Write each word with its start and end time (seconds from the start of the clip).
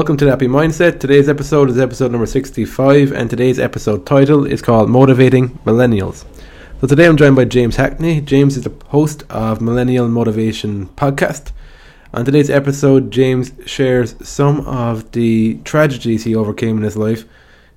Welcome 0.00 0.16
to 0.16 0.24
the 0.24 0.30
Happy 0.30 0.46
Mindset. 0.46 0.98
Today's 0.98 1.28
episode 1.28 1.68
is 1.68 1.78
episode 1.78 2.10
number 2.10 2.24
65, 2.24 3.12
and 3.12 3.28
today's 3.28 3.58
episode 3.58 4.06
title 4.06 4.46
is 4.46 4.62
called 4.62 4.88
Motivating 4.88 5.50
Millennials. 5.66 6.24
So 6.80 6.86
today 6.86 7.04
I'm 7.04 7.18
joined 7.18 7.36
by 7.36 7.44
James 7.44 7.76
Hackney. 7.76 8.22
James 8.22 8.56
is 8.56 8.64
the 8.64 8.72
host 8.86 9.24
of 9.28 9.60
Millennial 9.60 10.08
Motivation 10.08 10.86
Podcast. 10.96 11.52
On 12.14 12.24
today's 12.24 12.48
episode, 12.48 13.10
James 13.10 13.52
shares 13.66 14.14
some 14.26 14.60
of 14.60 15.12
the 15.12 15.60
tragedies 15.64 16.24
he 16.24 16.34
overcame 16.34 16.78
in 16.78 16.82
his 16.82 16.96
life. 16.96 17.26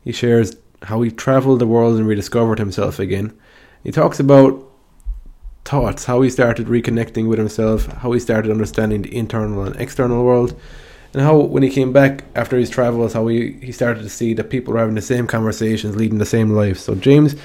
He 0.06 0.14
shares 0.14 0.56
how 0.84 1.02
he 1.02 1.12
traveled 1.12 1.60
the 1.60 1.68
world 1.68 1.98
and 1.98 2.08
rediscovered 2.08 2.58
himself 2.58 3.00
again. 3.00 3.38
He 3.84 3.92
talks 3.92 4.22
about 4.22 4.64
thoughts, 5.66 6.06
how 6.06 6.22
he 6.22 6.30
started 6.30 6.68
reconnecting 6.68 7.28
with 7.28 7.38
himself, 7.38 7.88
how 7.88 8.14
he 8.14 8.20
started 8.22 8.50
understanding 8.50 9.02
the 9.02 9.14
internal 9.14 9.66
and 9.66 9.76
external 9.76 10.24
world, 10.24 10.58
and 11.14 11.22
how 11.22 11.38
when 11.38 11.64
he 11.64 11.70
came 11.70 11.94
back 11.94 12.24
after 12.36 12.58
his 12.58 12.70
travels, 12.70 13.14
how 13.14 13.28
he, 13.28 13.54
he 13.62 13.72
started 13.72 14.02
to 14.02 14.10
see 14.10 14.34
that 14.34 14.50
people 14.50 14.74
were 14.74 14.80
having 14.80 14.96
the 14.96 15.02
same 15.02 15.28
conversations, 15.28 15.96
leading 15.96 16.18
the 16.18 16.26
same 16.26 16.52
lives. 16.52 16.82
So 16.82 16.96
James 16.96 17.36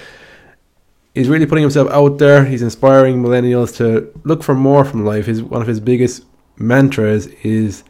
is 1.15 1.29
really 1.29 1.47
putting 1.47 1.63
himself 1.63 1.91
out 1.91 2.19
there. 2.19 2.45
He's 2.45 2.63
inspiring 2.63 3.23
millennials 3.23 3.77
to 3.77 4.11
look 4.25 4.43
for 4.43 4.55
more 4.55 4.85
from 4.85 5.05
life. 5.05 5.27
His 5.27 5.43
one 5.43 5.61
of 5.61 5.69
his 5.69 5.81
biggest 5.81 6.25
mantras 6.57 7.27
is 7.43 7.85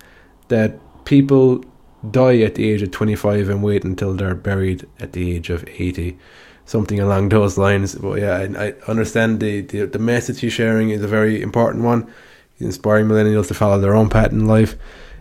that 0.48 0.78
people 1.04 1.64
die 2.10 2.38
at 2.40 2.54
the 2.54 2.68
age 2.70 2.82
of 2.82 2.90
25 2.90 3.48
and 3.48 3.62
wait 3.62 3.84
until 3.84 4.14
they're 4.14 4.34
buried 4.34 4.86
at 5.00 5.12
the 5.12 5.34
age 5.34 5.50
of 5.50 5.64
80 5.66 6.16
something 6.64 7.00
along 7.00 7.28
those 7.30 7.58
lines 7.58 7.94
but 7.96 8.20
yeah 8.20 8.36
I, 8.36 8.66
I 8.66 8.72
understand 8.86 9.40
the, 9.40 9.62
the 9.62 9.86
the 9.86 9.98
message 9.98 10.40
he's 10.40 10.52
sharing 10.52 10.90
is 10.90 11.02
a 11.02 11.08
very 11.08 11.42
important 11.42 11.82
one 11.82 12.06
he's 12.54 12.66
inspiring 12.66 13.08
millennials 13.08 13.48
to 13.48 13.54
follow 13.54 13.80
their 13.80 13.96
own 13.96 14.10
path 14.10 14.30
in 14.30 14.46
life 14.46 14.76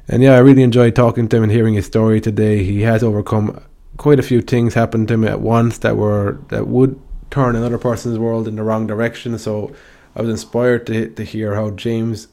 and 0.08 0.24
yeah, 0.24 0.34
I 0.34 0.40
really 0.40 0.64
enjoyed 0.64 0.96
talking 0.96 1.28
to 1.28 1.38
him 1.38 1.44
and 1.44 1.52
hearing 1.52 1.74
his 1.74 1.86
story 1.86 2.22
today. 2.22 2.64
He 2.64 2.82
has 2.82 3.04
overcome 3.04 3.62
quite 3.98 4.20
a 4.20 4.24
few 4.24 4.42
things 4.42 4.74
happened 4.74 5.08
to 5.10 5.16
him 5.16 5.24
at 5.26 5.42
once 5.42 5.80
that 5.80 5.98
were 5.98 6.40
that 6.50 6.68
would 6.68 7.00
turn 7.30 7.56
another 7.56 7.78
person's 7.78 8.18
world 8.18 8.48
in 8.48 8.56
the 8.56 8.64
wrong 8.64 8.88
direction. 8.88 9.38
So 9.38 9.74
I 10.16 10.22
was 10.22 10.30
inspired 10.30 10.88
to 10.88 11.10
to 11.10 11.24
hear 11.24 11.56
how 11.56 11.72
James 11.72 12.28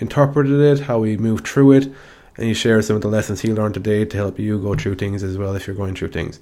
interpreted 0.00 0.60
it, 0.60 0.80
how 0.84 1.02
he 1.02 1.16
moved 1.16 1.46
through 1.46 1.72
it, 1.72 1.84
and 2.36 2.46
he 2.46 2.54
shares 2.54 2.86
some 2.86 2.96
of 2.96 3.02
the 3.02 3.08
lessons 3.08 3.40
he 3.40 3.52
learned 3.52 3.74
today 3.74 4.04
to 4.04 4.16
help 4.16 4.38
you 4.38 4.60
go 4.60 4.74
through 4.74 4.96
things 4.96 5.22
as 5.22 5.36
well 5.36 5.54
if 5.54 5.66
you're 5.66 5.76
going 5.76 5.94
through 5.94 6.08
things. 6.08 6.40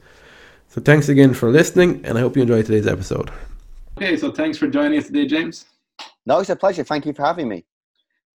So 0.69 0.81
thanks 0.81 1.09
again 1.09 1.33
for 1.33 1.51
listening, 1.51 2.05
and 2.05 2.19
I 2.19 2.20
hope 2.20 2.37
you 2.37 2.43
enjoyed 2.43 2.67
today's 2.67 2.87
episode. 2.87 3.31
Okay, 3.97 4.17
so 4.17 4.31
thanks 4.31 4.59
for 4.59 4.67
joining 4.67 4.98
us 4.98 5.07
today, 5.07 5.27
James. 5.27 5.65
No, 6.27 6.41
it's 6.41 6.51
a 6.51 6.57
pleasure. 6.57 6.85
Thank 6.85 7.07
you 7.07 7.15
for 7.15 7.25
having 7.25 7.48
me. 7.48 7.65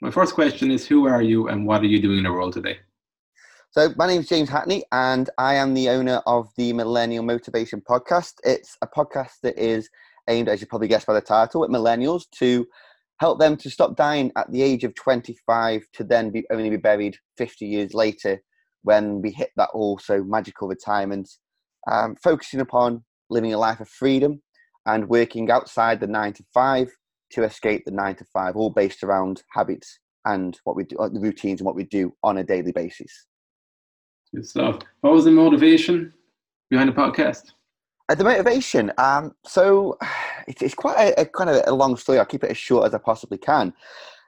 My 0.04 0.10
first 0.10 0.34
question 0.34 0.72
is 0.72 0.88
Who 0.88 1.08
are 1.08 1.22
you 1.22 1.48
and 1.48 1.64
what 1.64 1.82
are 1.82 1.86
you 1.86 2.02
doing 2.02 2.18
in 2.18 2.24
the 2.24 2.34
world 2.34 2.54
today? 2.54 2.80
So, 3.70 3.94
my 3.98 4.08
name 4.08 4.22
is 4.22 4.28
James 4.28 4.50
Hackney, 4.50 4.84
and 4.92 5.30
I 5.38 5.54
am 5.54 5.76
the 5.76 5.90
owner 5.90 6.24
of 6.26 6.50
the 6.58 6.74
Millennial 6.74 7.24
Motivation 7.24 7.84
Podcast. 7.88 8.34
It's 8.44 8.76
a 8.82 8.88
podcast 8.88 9.34
that 9.44 9.56
is 9.60 9.92
aimed, 10.28 10.50
as 10.50 10.60
you 10.60 10.66
probably 10.66 10.88
guessed 10.88 11.06
by 11.06 11.14
the 11.14 11.22
title, 11.22 11.64
at 11.64 11.70
millennials 11.70 12.24
to 12.40 12.66
help 13.20 13.40
them 13.40 13.56
to 13.58 13.70
stop 13.70 13.96
dying 13.96 14.32
at 14.36 14.52
the 14.52 14.64
age 14.64 14.84
of 14.84 14.96
25 14.96 15.84
to 15.94 16.04
then 16.04 16.32
be 16.32 16.46
only 16.52 16.72
be 16.72 16.78
buried 16.78 17.16
50 17.38 17.68
years 17.68 17.94
later 17.94 18.42
when 18.82 19.22
we 19.22 19.30
hit 19.30 19.52
that 19.56 19.70
also 19.72 20.24
magical 20.24 20.68
retirement, 20.68 21.30
um, 21.92 22.16
focusing 22.24 22.60
upon 22.60 23.04
living 23.30 23.54
a 23.54 23.58
life 23.60 23.80
of 23.80 23.88
freedom 23.88 24.42
and 24.88 25.10
working 25.10 25.52
outside 25.52 26.00
the 26.00 26.08
nine 26.08 26.34
to 26.34 26.44
five 26.52 26.92
to 27.32 27.44
escape 27.44 27.84
the 27.86 27.92
nine 27.92 28.16
to 28.16 28.26
five, 28.26 28.56
all 28.56 28.70
based 28.70 29.04
around 29.04 29.44
habits 29.52 30.00
and 30.26 30.60
what 30.64 30.76
we 30.76 30.84
do, 30.84 30.98
uh, 30.98 31.10
the 31.10 31.20
routines 31.20 31.60
and 31.60 31.66
what 31.66 31.76
we 31.76 31.86
do 31.86 32.14
on 32.24 32.38
a 32.38 32.44
daily 32.44 32.72
basis. 32.72 33.28
Good 34.34 34.48
stuff. 34.48 34.80
What 35.02 35.14
was 35.14 35.26
the 35.26 35.32
motivation 35.32 36.14
behind 36.70 36.90
the 36.90 36.94
podcast? 36.94 37.52
Uh, 38.08 38.16
the 38.16 38.24
motivation, 38.24 38.92
um, 38.98 39.34
so 39.46 39.98
it's, 40.48 40.62
it's 40.62 40.74
quite 40.74 40.98
a, 40.98 41.22
a, 41.22 41.26
kind 41.26 41.50
of 41.50 41.64
a 41.66 41.72
long 41.74 41.98
story. 41.98 42.20
I'll 42.20 42.26
keep 42.26 42.44
it 42.44 42.52
as 42.52 42.58
short 42.58 42.86
as 42.86 42.94
I 42.94 42.98
possibly 42.98 43.38
can. 43.38 43.74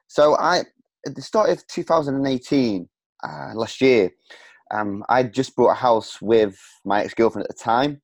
So 0.07 0.35
I, 0.37 0.63
at 1.05 1.15
the 1.15 1.21
start 1.21 1.49
of 1.49 1.65
2018, 1.67 2.89
uh, 3.23 3.51
last 3.55 3.81
year, 3.81 4.11
um, 4.71 5.03
I 5.09 5.23
just 5.23 5.55
bought 5.55 5.71
a 5.71 5.75
house 5.75 6.21
with 6.21 6.57
my 6.83 7.03
ex-girlfriend 7.03 7.47
at 7.47 7.55
the 7.55 7.63
time, 7.63 8.01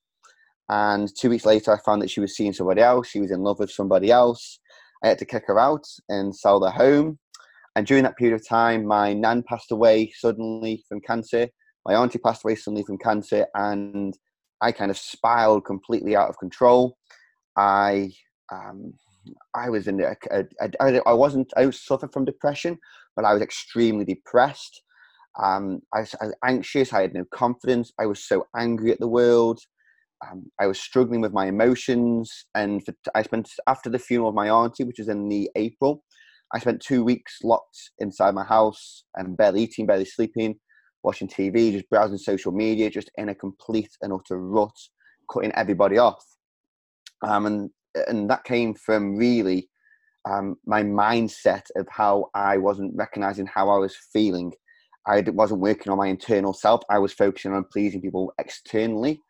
and 0.70 1.10
two 1.16 1.30
weeks 1.30 1.46
later, 1.46 1.74
I 1.74 1.80
found 1.80 2.02
that 2.02 2.12
she 2.12 2.20
was 2.20 2.36
seeing 2.36 2.54
somebody 2.54 2.82
else. 2.82 3.08
She 3.08 3.20
was 3.20 3.32
in 3.32 3.42
love 3.42 3.60
with 3.60 3.72
somebody 3.72 4.12
else, 4.12 4.60
I 5.04 5.08
had 5.08 5.20
to 5.20 5.26
kick 5.26 5.44
her 5.48 5.60
out 5.60 5.86
and 6.10 6.36
sell 6.36 6.60
the 6.60 6.72
home. 6.72 7.20
And 7.76 7.86
during 7.86 8.04
that 8.04 8.18
period 8.18 8.36
of 8.36 8.48
time, 8.48 8.86
my 8.86 9.14
nan 9.14 9.44
passed 9.44 9.72
away 9.72 10.12
suddenly 10.18 10.84
from 10.88 11.02
cancer. 11.02 11.48
My 11.86 11.96
auntie 11.96 12.20
passed 12.20 12.44
away 12.44 12.56
suddenly 12.56 12.84
from 12.84 12.98
cancer, 12.98 13.48
and 13.54 14.18
I 14.62 14.72
kind 14.72 14.92
of 14.92 14.98
spiraled 14.98 15.66
completely 15.66 16.16
out 16.16 16.30
of 16.30 16.38
control. 16.38 16.98
I 17.56 18.12
um, 18.52 18.94
I 19.56 19.70
was 19.70 19.88
in 19.88 20.02
a, 20.02 20.16
a, 20.32 20.46
a, 20.62 21.08
I 21.08 21.14
wasn't 21.14 21.54
I 21.56 21.66
was 21.66 21.82
suffering 21.82 22.12
from 22.12 22.26
depression, 22.26 22.78
but 23.16 23.26
I 23.26 23.34
was 23.34 23.42
extremely 23.42 24.06
depressed. 24.06 24.82
Um, 25.42 25.82
I, 25.94 26.02
was, 26.02 26.16
I, 26.22 26.26
was, 26.26 26.36
anxious. 26.44 26.92
I 26.92 27.02
had 27.02 27.14
no 27.14 27.24
confidence. 27.34 27.94
I 28.00 28.08
was 28.08 28.28
so 28.28 28.48
angry 28.58 28.92
at 28.92 29.00
the 29.00 29.08
world 29.08 29.60
um, 30.28 30.52
I 30.60 30.68
was 30.68 30.80
struggling 30.80 31.22
with 31.22 31.34
my 31.34 31.48
emotions, 31.48 32.46
and 32.56 32.84
for, 32.86 32.94
I 33.16 33.24
spent 33.24 33.50
after 33.68 33.90
the 33.90 34.00
funeral 34.00 34.30
of 34.30 34.36
my 34.36 34.50
auntie, 34.50 34.84
which 34.84 35.00
was 35.00 35.08
in 35.08 35.30
the 35.30 35.50
April. 35.56 36.04
I 36.54 36.60
spent 36.60 36.82
two 36.82 37.04
weeks 37.04 37.38
locked 37.44 37.92
inside 38.00 38.34
my 38.34 38.44
house 38.44 39.04
and 39.16 39.38
barely 39.38 39.64
eating, 39.64 39.86
barely 39.86 40.06
sleeping, 40.06 40.56
watching 41.04 41.28
TV, 41.28 41.72
just 41.72 41.90
browsing 41.90 42.18
social 42.18 42.52
media, 42.52 42.90
just 42.90 43.12
in 43.18 43.30
a 43.30 43.36
complete 43.36 43.92
and 44.02 44.12
utter 44.12 44.40
rut, 44.40 44.76
cutting 45.32 45.54
everybody 45.56 45.98
off. 45.98 46.24
Um, 47.26 47.46
and 47.46 47.70
and 48.08 48.30
that 48.30 48.44
came 48.44 48.74
from 48.74 49.16
really 49.16 49.70
um, 50.30 50.56
my 50.66 50.84
mindset 50.84 51.64
of 51.76 51.88
how 51.90 52.30
I 52.36 52.58
wasn't 52.58 52.94
recognizing 52.96 53.48
how 53.48 53.70
I 53.70 53.78
was 53.78 53.96
feeling. 54.12 54.54
I 55.08 55.24
wasn't 55.28 55.62
working 55.62 55.92
on 55.92 55.98
my 55.98 56.08
internal 56.08 56.54
self. 56.54 56.82
I 56.90 57.00
was 57.00 57.14
focusing 57.14 57.54
on 57.54 57.66
pleasing 57.72 58.02
people 58.02 58.34
externally 58.38 59.22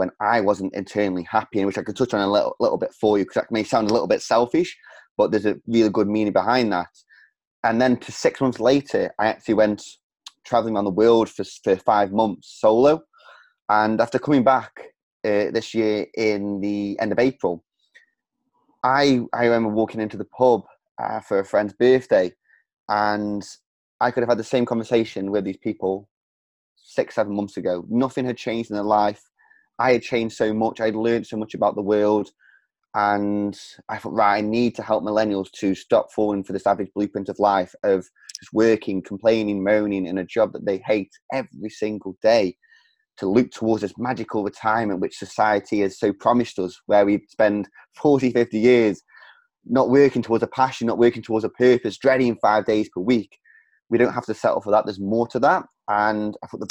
when 0.00 0.10
I 0.18 0.40
wasn't 0.40 0.74
internally 0.74 1.24
happy, 1.24 1.58
and 1.58 1.66
which 1.66 1.76
I 1.76 1.82
could 1.82 1.94
touch 1.94 2.14
on 2.14 2.22
a 2.22 2.32
little, 2.32 2.56
little 2.58 2.78
bit 2.78 2.94
for 2.98 3.18
you 3.18 3.24
because 3.24 3.42
that 3.42 3.52
may 3.52 3.62
sound 3.62 3.90
a 3.90 3.92
little 3.92 4.08
bit 4.08 4.22
selfish, 4.22 4.74
but 5.18 5.30
there's 5.30 5.44
a 5.44 5.60
really 5.66 5.90
good 5.90 6.08
meaning 6.08 6.32
behind 6.32 6.72
that. 6.72 6.88
And 7.64 7.82
then 7.82 7.98
to 7.98 8.10
six 8.10 8.40
months 8.40 8.58
later, 8.58 9.12
I 9.18 9.26
actually 9.26 9.54
went 9.54 9.84
traveling 10.42 10.74
around 10.74 10.86
the 10.86 10.90
world 10.90 11.28
for, 11.28 11.44
for 11.44 11.76
five 11.76 12.12
months 12.12 12.48
solo. 12.58 13.02
And 13.68 14.00
after 14.00 14.18
coming 14.18 14.42
back 14.42 14.72
uh, 15.22 15.52
this 15.52 15.74
year 15.74 16.06
in 16.16 16.62
the 16.62 16.98
end 16.98 17.12
of 17.12 17.18
April, 17.18 17.62
I, 18.82 19.20
I 19.34 19.44
remember 19.44 19.68
walking 19.68 20.00
into 20.00 20.16
the 20.16 20.24
pub 20.24 20.62
uh, 20.98 21.20
for 21.20 21.40
a 21.40 21.44
friend's 21.44 21.74
birthday, 21.74 22.32
and 22.88 23.46
I 24.00 24.10
could 24.10 24.22
have 24.22 24.30
had 24.30 24.38
the 24.38 24.44
same 24.44 24.64
conversation 24.64 25.30
with 25.30 25.44
these 25.44 25.58
people 25.58 26.08
six, 26.76 27.16
seven 27.16 27.36
months 27.36 27.58
ago. 27.58 27.84
Nothing 27.90 28.24
had 28.24 28.38
changed 28.38 28.70
in 28.70 28.76
their 28.76 28.82
life. 28.82 29.22
I 29.80 29.92
had 29.92 30.02
changed 30.02 30.36
so 30.36 30.52
much. 30.52 30.78
I 30.78 30.86
had 30.86 30.96
learned 30.96 31.26
so 31.26 31.38
much 31.38 31.54
about 31.54 31.74
the 31.74 31.82
world. 31.82 32.30
And 32.94 33.58
I 33.88 33.98
thought, 33.98 34.12
right, 34.12 34.36
I 34.36 34.40
need 34.42 34.74
to 34.76 34.82
help 34.82 35.02
millennials 35.02 35.50
to 35.60 35.74
stop 35.74 36.12
falling 36.12 36.44
for 36.44 36.52
the 36.52 36.58
savage 36.58 36.90
blueprint 36.94 37.28
of 37.28 37.38
life 37.38 37.74
of 37.82 38.00
just 38.38 38.52
working, 38.52 39.00
complaining, 39.02 39.64
moaning 39.64 40.06
in 40.06 40.18
a 40.18 40.24
job 40.24 40.52
that 40.52 40.66
they 40.66 40.82
hate 40.86 41.12
every 41.32 41.70
single 41.70 42.16
day 42.20 42.56
to 43.18 43.28
look 43.28 43.50
towards 43.52 43.82
this 43.82 43.94
magical 43.96 44.42
retirement 44.42 45.00
which 45.00 45.16
society 45.16 45.80
has 45.80 45.98
so 45.98 46.12
promised 46.12 46.58
us, 46.58 46.80
where 46.86 47.06
we 47.06 47.24
spend 47.28 47.68
40, 47.96 48.32
50 48.32 48.58
years 48.58 49.02
not 49.64 49.90
working 49.90 50.22
towards 50.22 50.42
a 50.42 50.48
passion, 50.48 50.86
not 50.86 50.98
working 50.98 51.22
towards 51.22 51.44
a 51.44 51.50
purpose, 51.50 51.98
dreading 51.98 52.36
five 52.42 52.66
days 52.66 52.88
per 52.88 53.00
week. 53.00 53.38
We 53.88 53.98
don't 53.98 54.14
have 54.14 54.26
to 54.26 54.34
settle 54.34 54.62
for 54.62 54.70
that. 54.72 54.84
There's 54.84 55.00
more 55.00 55.28
to 55.28 55.38
that. 55.40 55.64
And 55.88 56.36
I 56.42 56.46
thought 56.46 56.60
the, 56.60 56.70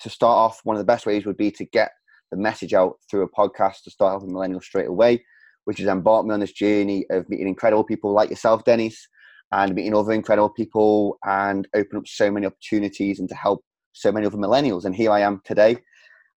to 0.00 0.10
start 0.10 0.36
off, 0.36 0.60
one 0.64 0.74
of 0.74 0.80
the 0.80 0.90
best 0.90 1.06
ways 1.06 1.26
would 1.26 1.36
be 1.36 1.50
to 1.52 1.64
get 1.64 1.90
the 2.30 2.36
message 2.36 2.74
out 2.74 2.96
through 3.10 3.22
a 3.22 3.28
podcast 3.28 3.82
to 3.84 3.90
start 3.90 4.12
helping 4.12 4.34
millennials 4.34 4.64
straight 4.64 4.88
away, 4.88 5.24
which 5.64 5.78
has 5.78 5.86
embarked 5.88 6.26
me 6.26 6.34
on 6.34 6.40
this 6.40 6.52
journey 6.52 7.04
of 7.10 7.28
meeting 7.28 7.48
incredible 7.48 7.84
people 7.84 8.12
like 8.12 8.30
yourself, 8.30 8.64
Dennis, 8.64 9.08
and 9.52 9.74
meeting 9.74 9.94
other 9.94 10.12
incredible 10.12 10.50
people 10.50 11.18
and 11.24 11.66
open 11.74 11.98
up 11.98 12.06
so 12.06 12.30
many 12.30 12.46
opportunities 12.46 13.18
and 13.18 13.28
to 13.28 13.34
help 13.34 13.64
so 13.92 14.12
many 14.12 14.26
other 14.26 14.38
millennials. 14.38 14.84
And 14.84 14.94
here 14.94 15.10
I 15.10 15.20
am 15.20 15.40
today. 15.44 15.76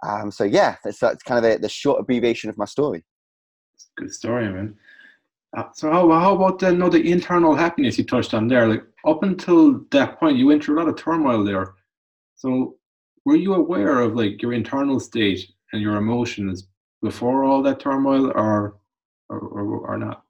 Um, 0.06 0.31
so 0.31 0.44
yeah, 0.44 0.75
that's, 0.84 1.00
that's 1.00 1.24
kind 1.24 1.44
of 1.44 1.51
a, 1.51 1.57
the 1.57 1.69
short 1.69 2.00
abbreviation 2.00 2.50
of 2.50 2.57
my 2.57 2.66
story. 2.66 3.04
Good 3.98 4.12
story, 4.12 4.50
man. 4.50 4.75
Uh, 5.56 5.66
so 5.74 5.92
how, 5.92 6.10
how 6.10 6.36
about 6.36 6.60
the, 6.60 6.72
you 6.72 6.78
know, 6.78 6.90
the 6.90 7.12
internal 7.12 7.56
happiness 7.56 7.98
you 7.98 8.04
touched 8.04 8.34
on 8.34 8.48
there? 8.48 8.68
Like 8.68 8.84
up 9.06 9.22
until 9.22 9.81
that 9.92 10.19
point, 10.19 10.38
you 10.38 10.48
went 10.48 10.63
through 10.63 10.78
a 10.78 10.80
lot 10.80 10.90
of 10.90 10.98
turmoil 10.98 11.44
there. 11.44 11.75
So 12.36 12.78
were 13.25 13.36
you 13.36 13.54
aware 13.54 14.00
of 14.00 14.16
like 14.16 14.42
your 14.42 14.54
internal 14.54 15.00
state 15.00 15.48
and 15.73 15.81
your 15.81 15.97
emotions 15.97 16.67
before 17.01 17.43
all 17.43 17.61
that 17.61 17.79
turmoil 17.79 18.31
or 18.35 18.77
or, 19.29 19.39
or, 19.39 19.87
or 19.87 19.97
not 19.97 20.23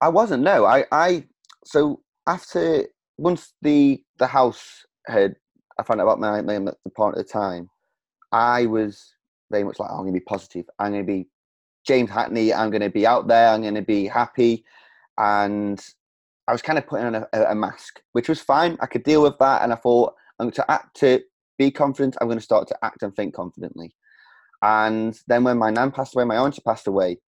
i 0.00 0.08
wasn't 0.08 0.42
no 0.42 0.64
i 0.64 0.84
i 0.92 1.24
so 1.64 2.00
after 2.26 2.86
once 3.18 3.54
the 3.62 4.02
the 4.18 4.26
house 4.26 4.86
had 5.06 5.34
I 5.78 5.82
found 5.82 6.00
out 6.00 6.04
about 6.04 6.20
my, 6.20 6.40
name 6.40 6.68
at 6.68 6.76
the 6.84 6.90
point 6.90 7.16
at 7.16 7.26
the 7.26 7.32
time, 7.32 7.68
I 8.30 8.66
was 8.66 9.14
very 9.50 9.64
much 9.64 9.78
like, 9.78 9.90
oh, 9.90 9.96
I'm 9.96 10.02
going 10.02 10.14
to 10.14 10.20
be 10.20 10.24
positive. 10.24 10.66
I'm 10.78 10.92
going 10.92 11.06
to 11.06 11.12
be 11.12 11.28
James 11.86 12.10
Hackney. 12.10 12.52
I'm 12.52 12.70
going 12.70 12.82
to 12.82 12.90
be 12.90 13.06
out 13.06 13.28
there. 13.28 13.48
I'm 13.48 13.62
going 13.62 13.74
to 13.74 13.82
be 13.82 14.06
happy. 14.06 14.64
And 15.18 15.84
I 16.48 16.52
was 16.52 16.62
kind 16.62 16.78
of 16.78 16.86
putting 16.86 17.06
on 17.06 17.14
a, 17.16 17.26
a, 17.32 17.54
mask, 17.54 18.00
which 18.12 18.28
was 18.28 18.40
fine. 18.40 18.76
I 18.80 18.86
could 18.86 19.02
deal 19.02 19.22
with 19.22 19.38
that. 19.38 19.62
And 19.62 19.72
I 19.72 19.76
thought, 19.76 20.14
I'm 20.38 20.46
going 20.46 20.52
to 20.52 20.70
act 20.70 20.96
to 21.00 21.22
be 21.58 21.70
confident. 21.70 22.16
I'm 22.20 22.28
going 22.28 22.38
to 22.38 22.44
start 22.44 22.68
to 22.68 22.84
act 22.84 23.02
and 23.02 23.14
think 23.14 23.34
confidently. 23.34 23.94
And 24.62 25.18
then 25.26 25.44
when 25.44 25.58
my 25.58 25.70
nan 25.70 25.90
passed 25.90 26.14
away, 26.14 26.24
my 26.24 26.36
auntie 26.36 26.62
passed 26.64 26.86
away, 26.86 27.18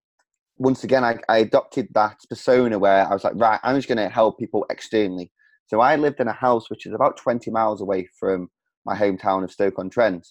once 0.57 0.85
again, 0.85 1.03
I, 1.05 1.19
I 1.29 1.39
adopted 1.39 1.89
that 1.95 2.19
persona 2.29 2.79
where 2.79 3.07
I 3.07 3.13
was 3.13 3.25
like, 3.25 3.35
right, 3.37 3.59
I'm 3.65 3.77
just 3.77 3.89
going 3.89 3.99
to 3.99 4.09
help 4.09 4.39
people 4.39 4.65
externally. 4.71 5.33
So 5.67 5.81
I 5.81 5.97
lived 5.97 6.21
in 6.21 6.29
a 6.29 6.33
house 6.33 6.71
which 6.71 6.87
is 6.87 6.93
about 6.93 7.17
20 7.17 7.51
miles 7.51 7.81
away 7.81 8.09
from 8.19 8.49
my 8.85 8.97
hometown 8.97 9.43
of 9.43 9.51
Stoke-on-Trent. 9.51 10.29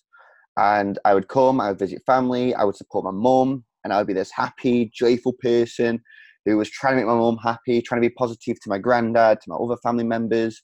And 0.55 0.97
I 1.03 1.13
would 1.13 1.27
come, 1.27 1.59
I 1.59 1.69
would 1.69 1.79
visit 1.79 2.03
family, 2.05 2.53
I 2.55 2.63
would 2.63 2.75
support 2.75 3.03
my 3.05 3.11
mum, 3.11 3.65
and 3.83 3.91
I 3.91 3.97
would 3.97 4.07
be 4.07 4.13
this 4.13 4.31
happy, 4.31 4.91
joyful 4.93 5.33
person 5.41 6.01
who 6.45 6.57
was 6.57 6.69
trying 6.69 6.93
to 6.93 6.97
make 6.97 7.07
my 7.07 7.15
mum 7.15 7.37
happy, 7.43 7.81
trying 7.81 8.01
to 8.01 8.07
be 8.07 8.13
positive 8.13 8.59
to 8.61 8.69
my 8.69 8.77
granddad, 8.77 9.41
to 9.41 9.49
my 9.49 9.55
other 9.55 9.77
family 9.77 10.03
members, 10.03 10.61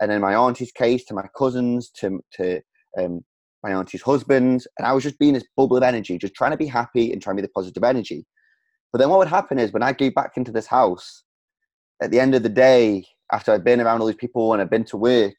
and 0.00 0.12
in 0.12 0.20
my 0.20 0.34
auntie's 0.34 0.72
case, 0.72 1.04
to 1.04 1.14
my 1.14 1.26
cousins, 1.36 1.90
to, 1.90 2.20
to 2.32 2.60
um, 2.98 3.24
my 3.62 3.74
auntie's 3.74 4.02
husband. 4.02 4.64
And 4.78 4.86
I 4.86 4.92
was 4.92 5.02
just 5.02 5.18
being 5.18 5.34
this 5.34 5.46
bubble 5.56 5.76
of 5.76 5.82
energy, 5.82 6.18
just 6.18 6.34
trying 6.34 6.52
to 6.52 6.56
be 6.56 6.66
happy 6.66 7.12
and 7.12 7.22
trying 7.22 7.36
to 7.36 7.42
be 7.42 7.46
the 7.46 7.52
positive 7.52 7.84
energy. 7.84 8.26
But 8.92 8.98
then 8.98 9.10
what 9.10 9.18
would 9.18 9.28
happen 9.28 9.58
is 9.58 9.72
when 9.72 9.82
I 9.82 9.92
go 9.92 10.10
back 10.10 10.32
into 10.36 10.52
this 10.52 10.66
house, 10.66 11.24
at 12.02 12.10
the 12.10 12.20
end 12.20 12.34
of 12.34 12.42
the 12.42 12.48
day, 12.48 13.04
after 13.32 13.52
I'd 13.52 13.64
been 13.64 13.80
around 13.80 14.00
all 14.00 14.06
these 14.06 14.16
people 14.16 14.52
and 14.52 14.62
I'd 14.62 14.70
been 14.70 14.84
to 14.84 14.96
work, 14.96 15.34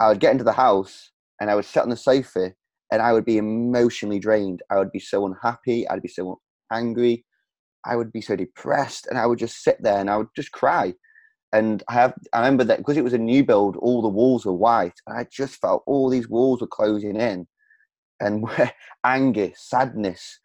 I 0.00 0.08
would 0.08 0.20
get 0.20 0.32
into 0.32 0.44
the 0.44 0.52
house 0.52 1.10
and 1.40 1.50
I 1.50 1.54
would 1.54 1.64
sit 1.64 1.82
on 1.82 1.88
the 1.88 1.96
sofa 1.96 2.52
and 2.92 3.02
I 3.02 3.12
would 3.12 3.24
be 3.24 3.38
emotionally 3.38 4.18
drained. 4.18 4.62
I 4.70 4.78
would 4.78 4.92
be 4.92 5.00
so 5.00 5.26
unhappy. 5.26 5.88
I'd 5.88 6.02
be 6.02 6.08
so 6.08 6.40
angry. 6.72 7.24
I 7.84 7.96
would 7.96 8.12
be 8.12 8.20
so 8.20 8.36
depressed 8.36 9.06
and 9.06 9.18
I 9.18 9.26
would 9.26 9.38
just 9.38 9.64
sit 9.64 9.82
there 9.82 9.98
and 9.98 10.10
I 10.10 10.18
would 10.18 10.28
just 10.36 10.52
cry. 10.52 10.94
And 11.52 11.82
I 11.88 11.94
have 11.94 12.14
I 12.32 12.38
remember 12.38 12.64
that 12.64 12.78
because 12.78 12.96
it 12.96 13.04
was 13.04 13.12
a 13.12 13.18
new 13.18 13.44
build, 13.44 13.76
all 13.76 14.00
the 14.00 14.08
walls 14.08 14.46
were 14.46 14.54
white, 14.54 14.94
and 15.06 15.18
I 15.18 15.26
just 15.30 15.60
felt 15.60 15.82
all 15.86 16.08
these 16.08 16.28
walls 16.28 16.62
were 16.62 16.66
closing 16.66 17.16
in, 17.16 17.46
and 18.22 18.44
anger, 19.04 19.50
sadness, 19.54 20.38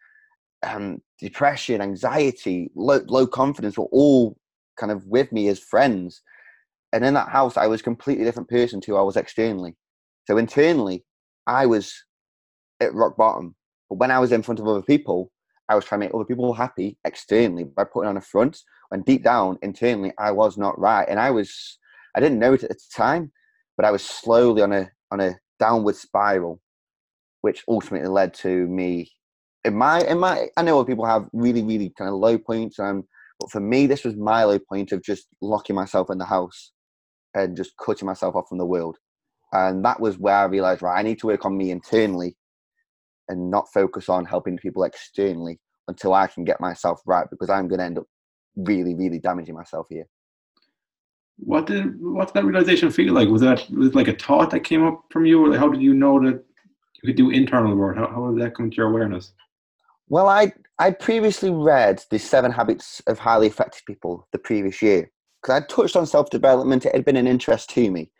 um, 0.62 1.00
depression, 1.20 1.80
anxiety, 1.80 2.70
low, 2.74 3.00
low 3.06 3.26
confidence 3.26 3.78
were 3.78 3.86
all 3.86 4.36
kind 4.78 4.92
of 4.92 5.06
with 5.06 5.32
me 5.32 5.48
as 5.48 5.58
friends. 5.58 6.22
And 6.92 7.04
in 7.04 7.14
that 7.14 7.28
house, 7.28 7.56
I 7.56 7.66
was 7.66 7.82
completely 7.82 8.24
different 8.24 8.48
person 8.48 8.80
to 8.80 8.92
who 8.92 8.96
I 8.96 9.02
was 9.02 9.16
externally. 9.16 9.76
So 10.26 10.36
internally, 10.36 11.04
I 11.46 11.66
was 11.66 11.94
at 12.80 12.94
rock 12.94 13.16
bottom. 13.16 13.54
But 13.88 13.98
when 13.98 14.10
I 14.10 14.18
was 14.18 14.32
in 14.32 14.42
front 14.42 14.60
of 14.60 14.66
other 14.66 14.82
people, 14.82 15.30
I 15.68 15.74
was 15.74 15.84
trying 15.84 16.00
to 16.00 16.06
make 16.06 16.14
other 16.14 16.24
people 16.24 16.52
happy 16.54 16.96
externally 17.04 17.64
by 17.64 17.84
putting 17.84 18.08
on 18.08 18.16
a 18.16 18.22
front. 18.22 18.58
When 18.88 19.02
deep 19.02 19.22
down, 19.22 19.58
internally, 19.62 20.12
I 20.18 20.30
was 20.30 20.56
not 20.56 20.78
right. 20.78 21.06
And 21.08 21.20
I 21.20 21.30
was, 21.30 21.78
I 22.14 22.20
didn't 22.20 22.38
know 22.38 22.54
it 22.54 22.64
at 22.64 22.70
the 22.70 22.80
time, 22.94 23.32
but 23.76 23.84
I 23.84 23.90
was 23.90 24.02
slowly 24.02 24.62
on 24.62 24.72
a 24.72 24.90
on 25.10 25.20
a 25.20 25.36
downward 25.58 25.96
spiral, 25.96 26.60
which 27.42 27.64
ultimately 27.68 28.08
led 28.08 28.34
to 28.34 28.66
me 28.66 29.10
in 29.64 29.76
my 29.76 30.00
in 30.02 30.18
my 30.18 30.48
I 30.56 30.62
know 30.62 30.84
people 30.84 31.06
have 31.06 31.28
really 31.32 31.62
really 31.62 31.92
kind 31.96 32.08
of 32.08 32.16
low 32.16 32.38
points, 32.38 32.78
um, 32.78 33.04
but 33.38 33.50
for 33.50 33.60
me 33.60 33.86
this 33.86 34.04
was 34.04 34.16
my 34.16 34.44
low 34.44 34.58
point 34.58 34.92
of 34.92 35.02
just 35.02 35.26
locking 35.40 35.76
myself 35.76 36.10
in 36.10 36.18
the 36.18 36.24
house 36.24 36.72
and 37.34 37.56
just 37.56 37.76
cutting 37.76 38.06
myself 38.06 38.34
off 38.34 38.48
from 38.48 38.58
the 38.58 38.66
world, 38.66 38.96
and 39.52 39.84
that 39.84 40.00
was 40.00 40.18
where 40.18 40.36
I 40.36 40.44
realized 40.44 40.82
right 40.82 40.98
I 40.98 41.02
need 41.02 41.18
to 41.20 41.26
work 41.26 41.44
on 41.44 41.56
me 41.56 41.70
internally 41.70 42.36
and 43.28 43.50
not 43.50 43.68
focus 43.72 44.08
on 44.08 44.24
helping 44.24 44.56
people 44.56 44.84
externally 44.84 45.60
until 45.86 46.14
I 46.14 46.26
can 46.26 46.44
get 46.44 46.60
myself 46.60 47.00
right 47.06 47.26
because 47.30 47.50
I'm 47.50 47.68
going 47.68 47.78
to 47.78 47.84
end 47.84 47.98
up 47.98 48.06
really 48.56 48.94
really 48.94 49.18
damaging 49.18 49.54
myself 49.54 49.86
here. 49.90 50.06
What 51.36 51.66
did 51.66 52.00
what 52.00 52.28
did 52.28 52.34
that 52.34 52.44
realization 52.44 52.90
feel 52.90 53.12
like? 53.12 53.28
Was 53.28 53.42
that 53.42 53.68
was 53.70 53.94
like 53.94 54.08
a 54.08 54.14
thought 54.14 54.50
that 54.50 54.60
came 54.60 54.84
up 54.84 55.04
from 55.10 55.26
you, 55.26 55.44
or 55.44 55.56
how 55.56 55.68
did 55.68 55.82
you 55.82 55.94
know 55.94 56.20
that 56.24 56.44
you 57.02 57.08
could 57.08 57.16
do 57.16 57.30
internal 57.30 57.74
work? 57.74 57.96
How, 57.96 58.08
how 58.08 58.30
did 58.30 58.42
that 58.42 58.54
come 58.54 58.70
to 58.70 58.76
your 58.76 58.88
awareness? 58.88 59.32
Well, 60.08 60.28
I 60.28 60.52
I 60.78 60.90
previously 60.90 61.50
read 61.50 62.02
the 62.10 62.18
Seven 62.18 62.52
Habits 62.52 63.02
of 63.06 63.18
Highly 63.18 63.46
Effective 63.46 63.82
People 63.86 64.26
the 64.32 64.38
previous 64.38 64.80
year 64.80 65.10
because 65.42 65.62
I 65.62 65.66
touched 65.66 65.96
on 65.96 66.06
self 66.06 66.30
development. 66.30 66.86
It 66.86 66.94
had 66.94 67.04
been 67.04 67.16
an 67.16 67.26
interest 67.26 67.70
to 67.70 67.90
me, 67.90 68.10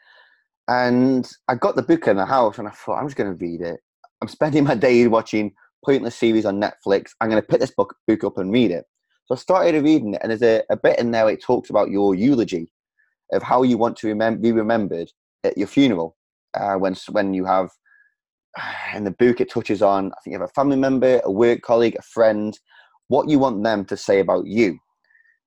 and 0.68 1.28
I 1.48 1.54
got 1.54 1.76
the 1.76 1.82
book 1.82 2.06
in 2.06 2.16
the 2.16 2.26
house, 2.26 2.58
and 2.58 2.68
I 2.68 2.72
thought 2.72 2.98
I'm 2.98 3.06
just 3.06 3.16
going 3.16 3.30
to 3.30 3.44
read 3.44 3.60
it. 3.62 3.80
I'm 4.20 4.28
spending 4.28 4.64
my 4.64 4.74
day 4.74 5.06
watching 5.06 5.52
pointless 5.84 6.16
series 6.16 6.44
on 6.44 6.60
Netflix. 6.60 7.10
I'm 7.20 7.30
going 7.30 7.40
to 7.40 7.46
pick 7.46 7.60
this 7.60 7.74
book 7.74 7.94
book 8.06 8.24
up 8.24 8.38
and 8.38 8.52
read 8.52 8.70
it. 8.70 8.84
So 9.26 9.34
I 9.34 9.38
started 9.38 9.82
reading 9.82 10.14
it, 10.14 10.20
and 10.22 10.30
there's 10.30 10.42
a, 10.42 10.62
a 10.70 10.76
bit 10.76 10.98
in 10.98 11.10
there 11.10 11.28
it 11.28 11.42
talks 11.42 11.70
about 11.70 11.90
your 11.90 12.14
eulogy 12.14 12.70
of 13.32 13.42
how 13.42 13.62
you 13.62 13.76
want 13.76 13.96
to 13.98 14.06
remem- 14.06 14.40
be 14.40 14.52
remembered 14.52 15.10
at 15.44 15.56
your 15.56 15.66
funeral 15.66 16.16
uh, 16.54 16.74
when 16.74 16.94
when 17.10 17.34
you 17.34 17.44
have 17.44 17.70
in 18.94 19.04
the 19.04 19.10
book 19.10 19.40
it 19.40 19.50
touches 19.50 19.82
on 19.82 20.06
i 20.12 20.16
think 20.22 20.32
you 20.32 20.40
have 20.40 20.48
a 20.48 20.52
family 20.52 20.76
member 20.76 21.20
a 21.24 21.30
work 21.30 21.62
colleague 21.62 21.96
a 21.98 22.02
friend 22.02 22.58
what 23.08 23.28
you 23.28 23.38
want 23.38 23.64
them 23.64 23.86
to 23.86 23.96
say 23.96 24.20
about 24.20 24.46
you. 24.46 24.78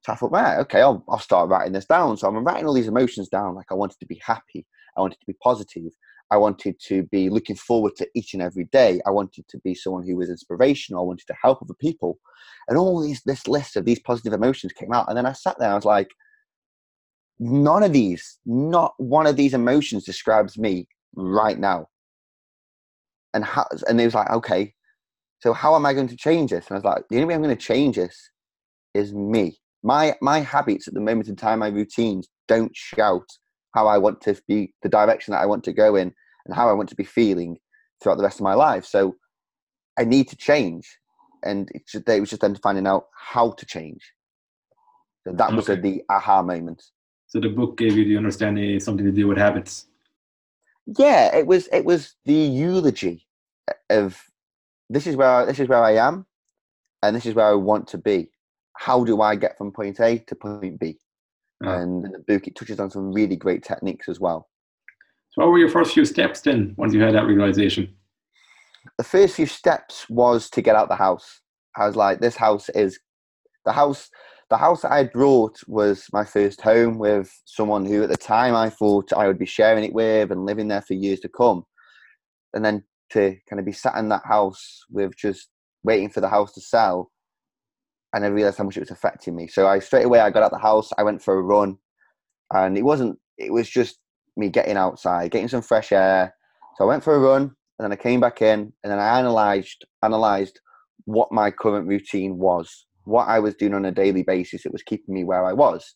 So 0.02 0.14
i 0.14 0.16
thought 0.16 0.32
right 0.32 0.60
okay 0.60 0.82
I'll, 0.82 1.04
I'll 1.10 1.20
start 1.20 1.50
writing 1.50 1.74
this 1.74 1.86
down. 1.86 2.18
So 2.18 2.28
i'm 2.28 2.44
writing 2.44 2.66
all 2.66 2.74
these 2.74 2.88
emotions 2.88 3.30
down 3.30 3.56
like 3.56 3.72
i 3.72 3.76
wanted 3.76 4.00
to 4.00 4.06
be 4.06 4.20
happy 4.24 4.66
i 4.98 5.02
wanted 5.02 5.20
to 5.20 5.28
be 5.28 5.38
positive 5.42 5.92
i 6.32 6.38
wanted 6.38 6.80
to 6.88 7.04
be 7.04 7.30
looking 7.30 7.56
forward 7.56 7.96
to 7.98 8.08
each 8.16 8.34
and 8.34 8.42
every 8.42 8.66
day 8.66 9.02
i 9.06 9.12
wanted 9.12 9.48
to 9.48 9.58
be 9.60 9.76
someone 9.76 10.06
who 10.06 10.16
was 10.16 10.30
inspirational 10.30 11.02
i 11.02 11.06
wanted 11.06 11.28
to 11.28 11.36
help 11.42 11.62
other 11.62 11.76
people. 11.76 12.20
And 12.68 12.78
all 12.78 13.02
these 13.02 13.22
this 13.26 13.48
list 13.48 13.76
of 13.76 13.86
these 13.86 14.00
positive 14.00 14.34
emotions 14.34 14.74
came 14.74 14.94
out 14.94 15.08
and 15.08 15.18
then 15.18 15.26
i 15.26 15.34
sat 15.34 15.58
there 15.60 15.72
i 15.72 15.76
was 15.76 15.86
like 15.86 16.10
none 17.40 17.82
of 17.82 17.92
these 17.92 18.38
not 18.46 18.94
one 18.98 19.26
of 19.26 19.36
these 19.36 19.56
emotions 19.56 20.04
describes 20.04 20.58
me 20.58 20.88
right 21.16 21.58
now 21.60 21.88
and 23.34 23.44
how 23.44 23.66
and 23.88 24.00
he 24.00 24.06
was 24.06 24.16
like 24.16 24.30
okay 24.30 24.74
so 25.42 25.54
how 25.54 25.76
am 25.76 25.86
i 25.86 25.94
going 25.94 26.08
to 26.08 26.16
change 26.16 26.52
this? 26.52 26.68
And 26.68 26.76
i 26.76 26.78
was 26.78 26.86
like 26.86 27.04
the 27.10 27.16
only 27.16 27.26
way 27.26 27.36
i'm 27.36 27.42
going 27.42 27.56
to 27.56 27.62
change 27.62 27.96
this 27.96 28.30
is 28.94 29.14
me. 29.14 29.58
My 29.84 30.16
my 30.22 30.40
habits 30.40 30.88
at 30.88 30.94
the 30.94 31.00
moment 31.00 31.28
in 31.28 31.36
time 31.36 31.60
my 31.60 31.68
routines 31.68 32.30
don't 32.48 32.76
shout 32.76 33.28
how 33.74 33.88
i 33.88 33.98
want 33.98 34.22
to 34.22 34.40
be 34.48 34.74
the 34.84 34.90
direction 34.90 35.32
that 35.32 35.42
i 35.42 35.46
want 35.46 35.64
to 35.64 35.74
go 35.74 35.96
in 35.96 36.14
and 36.46 36.56
how 36.56 36.70
i 36.70 36.74
want 36.74 36.90
to 36.90 36.96
be 36.96 37.04
feeling 37.04 37.58
throughout 38.02 38.18
the 38.18 38.24
rest 38.24 38.40
of 38.40 38.44
my 38.44 38.54
life. 38.54 38.86
So 38.86 39.16
i 39.98 40.04
need 40.04 40.28
to 40.30 40.36
change. 40.36 40.98
And 41.44 41.72
it, 41.74 41.88
just, 41.88 42.08
it 42.08 42.20
was 42.20 42.30
just 42.30 42.42
then 42.44 42.56
finding 42.56 42.86
out 42.86 43.08
how 43.16 43.52
to 43.52 43.66
change. 43.66 44.02
So 45.24 45.34
that 45.34 45.54
was 45.54 45.70
okay. 45.70 45.82
the 45.82 46.04
aha 46.10 46.44
moment. 46.44 46.84
So 47.26 47.40
the 47.40 47.50
book 47.50 47.78
gave 47.78 47.98
you 47.98 48.06
the 48.06 48.18
understanding 48.18 48.80
something 48.80 49.06
to 49.06 49.12
do 49.12 49.28
with 49.28 49.38
habits 49.38 49.88
yeah, 50.86 51.36
it 51.36 51.48
was 51.48 51.68
it 51.68 51.86
was 51.86 52.16
the 52.26 52.34
eulogy 52.34 53.28
of 53.90 54.22
this 54.90 55.08
is 55.08 55.16
where 55.16 55.30
I, 55.30 55.46
this 55.46 55.60
is 55.60 55.68
where 55.68 55.84
I 55.84 55.96
am, 55.96 56.26
and 57.04 57.16
this 57.16 57.26
is 57.26 57.34
where 57.34 57.48
I 57.48 57.54
want 57.54 57.88
to 57.90 57.98
be. 57.98 58.30
How 58.78 59.04
do 59.04 59.22
I 59.22 59.36
get 59.36 59.58
from 59.58 59.72
point 59.72 60.00
A 60.00 60.18
to 60.18 60.36
point 60.36 60.80
B? 60.80 60.98
Oh. 61.64 61.70
And 61.70 62.06
in 62.06 62.12
the 62.12 62.20
book, 62.20 62.48
it 62.48 62.56
touches 62.56 62.80
on 62.80 62.90
some 62.90 63.14
really 63.14 63.36
great 63.36 63.64
techniques 63.64 64.10
as 64.10 64.20
well. 64.20 64.50
So, 65.32 65.44
what 65.44 65.52
were 65.52 65.60
your 65.60 65.70
first 65.70 65.94
few 65.94 66.06
steps 66.06 66.42
then 66.42 66.74
once 66.78 66.94
you 66.94 67.02
had 67.02 67.14
that 67.14 67.26
realization? 67.26 67.94
The 68.98 69.04
first 69.04 69.36
few 69.36 69.46
steps 69.46 70.10
was 70.10 70.50
to 70.52 70.62
get 70.62 70.76
out 70.76 70.90
the 70.90 70.96
house. 70.96 71.42
I 71.78 71.86
was 71.86 71.96
like, 71.96 72.20
this 72.20 72.36
house 72.36 72.70
is 72.70 73.00
the 73.66 73.72
house 73.72 74.10
the 74.52 74.58
house 74.58 74.82
that 74.82 74.92
I 74.92 74.98
had 74.98 75.14
brought 75.14 75.58
was 75.66 76.08
my 76.12 76.26
first 76.26 76.60
home 76.60 76.98
with 76.98 77.34
someone 77.46 77.86
who, 77.86 78.04
at 78.04 78.10
the 78.10 78.18
time, 78.18 78.54
I 78.54 78.70
thought 78.70 79.14
I 79.14 79.26
would 79.26 79.40
be 79.40 79.46
sharing 79.46 79.86
it 79.86 79.94
with 79.94 80.30
and 80.30 80.46
living 80.46 80.68
there 80.68 80.82
for 80.82 80.94
years 80.94 81.22
to 81.22 81.30
come. 81.30 81.64
And 82.54 82.64
then 82.64 82.84
to 83.12 83.38
kind 83.50 83.62
of 83.62 83.66
be 83.66 83.72
sat 83.72 83.96
in 83.96 84.10
that 84.10 84.26
house 84.26 84.82
with 84.92 85.16
just 85.16 85.48
waiting 85.84 86.10
for 86.10 86.20
the 86.20 86.28
house 86.28 86.52
to 86.54 86.62
sell, 86.62 87.12
and 88.14 88.26
I 88.26 88.28
realized 88.28 88.58
how 88.58 88.66
much 88.66 88.76
it 88.76 88.82
was 88.82 88.92
affecting 88.92 89.38
me. 89.38 89.48
So 89.48 89.68
I 89.68 89.80
straight 89.80 90.06
away 90.06 90.20
I 90.20 90.30
got 90.30 90.44
out 90.44 90.52
the 90.52 90.58
house, 90.58 90.92
I 90.98 91.04
went 91.04 91.24
for 91.24 91.40
a 91.40 91.42
run, 91.42 91.78
and 92.54 92.78
it 92.78 92.84
wasn't. 92.84 93.18
It 93.38 93.54
was 93.54 93.70
just 93.70 94.00
me 94.36 94.50
getting 94.50 94.76
outside, 94.76 95.32
getting 95.32 95.48
some 95.48 95.62
fresh 95.62 95.94
air. 95.94 96.36
So 96.76 96.84
I 96.84 96.88
went 96.88 97.06
for 97.06 97.16
a 97.16 97.20
run, 97.20 97.44
and 97.44 97.54
then 97.80 97.94
I 97.94 97.96
came 97.96 98.20
back 98.20 98.42
in, 98.42 98.74
and 98.84 98.92
then 98.92 99.00
I 99.00 99.18
analyzed 99.18 99.86
analyzed 100.04 100.60
what 101.06 101.32
my 101.32 101.52
current 101.52 101.88
routine 101.88 102.38
was 102.38 102.86
what 103.06 103.28
I 103.28 103.40
was 103.40 103.56
doing 103.56 103.74
on 103.74 103.86
a 103.86 103.92
daily 103.92 104.24
basis, 104.24 104.66
it 104.66 104.72
was 104.72 104.84
keeping 104.84 105.14
me 105.14 105.24
where 105.24 105.46
I 105.46 105.54
was. 105.54 105.96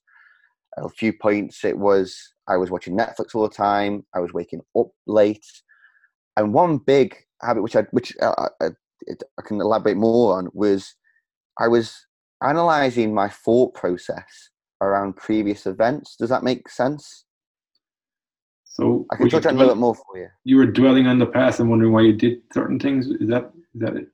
A 0.78 0.90
few 0.90 1.14
points, 1.14 1.64
it 1.64 1.78
was 1.78 2.18
I 2.48 2.58
was 2.58 2.70
watching 2.70 2.98
Netflix 2.98 3.34
all 3.34 3.48
the 3.48 3.56
time. 3.56 4.06
I 4.14 4.20
was 4.20 4.34
waking 4.34 4.62
up 4.78 4.88
late, 5.08 5.46
and 6.38 6.54
one 6.54 6.78
big 6.78 7.16
habit, 7.42 7.64
which 7.64 7.76
I 7.76 7.84
which 7.92 8.14
uh, 8.22 8.34
uh, 8.38 8.50
uh, 8.62 8.70
I, 9.10 9.12
I, 9.12 9.14
I 9.40 9.42
can 9.42 9.62
elaborate 9.62 9.98
more 9.98 10.38
on, 10.38 10.50
was 10.54 10.96
I 11.60 11.68
was 11.68 12.06
analyzing 12.44 13.14
my 13.14 13.30
thought 13.30 13.74
process 13.74 14.50
around 14.82 15.16
previous 15.16 15.66
events. 15.66 16.16
Does 16.18 16.30
that 16.30 16.44
make 16.44 16.70
sense? 16.70 17.26
So 18.64 19.06
I 19.12 19.16
can 19.16 19.30
touch 19.30 19.46
on 19.46 19.56
a 19.56 19.58
little 19.58 19.74
bit 19.74 19.80
more 19.80 19.96
for 19.96 20.18
you. 20.18 20.28
You 20.44 20.58
were 20.58 20.66
dwelling 20.66 21.08
on 21.08 21.18
the 21.18 21.26
past 21.26 21.62
and 21.62 21.70
wondering 21.70 21.94
why 21.94 22.02
you 22.02 22.14
did 22.14 22.42
certain 22.54 22.78
things. 22.78 23.08
Is 23.08 23.30
that 23.30 23.52
is 23.74 23.82
that 23.82 23.96
it? 23.96 24.08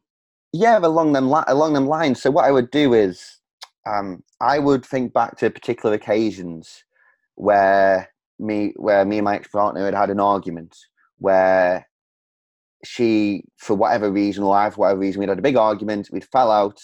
Yeah, 0.53 0.79
along 0.79 1.13
them 1.13 1.29
li- 1.29 1.43
along 1.48 1.74
them 1.74 1.88
lines. 1.88 2.22
So 2.22 2.31
what 2.31 2.46
I 2.46 2.51
would 2.51 2.72
do 2.72 2.93
is, 2.93 3.39
um, 3.88 4.24
I 4.41 4.60
would 4.60 4.86
think 4.86 5.13
back 5.13 5.38
to 5.38 5.50
particular 5.50 5.96
occasions 5.96 6.84
where 7.36 8.12
me 8.39 8.74
where 8.75 9.05
me 9.05 9.17
and 9.20 9.25
my 9.25 9.36
ex 9.36 9.48
partner 9.48 9.86
had 9.86 9.93
had 9.93 10.10
an 10.10 10.20
argument 10.20 10.75
where 11.20 11.88
she, 12.84 13.43
for 13.58 13.75
whatever 13.75 14.12
reason, 14.12 14.43
or 14.43 14.55
I, 14.58 14.70
for 14.70 14.81
whatever 14.81 15.00
reason, 15.00 15.20
we'd 15.20 15.29
had 15.29 15.39
a 15.39 15.43
big 15.43 15.55
argument, 15.58 16.10
we'd 16.12 16.25
fell 16.25 16.51
out. 16.51 16.79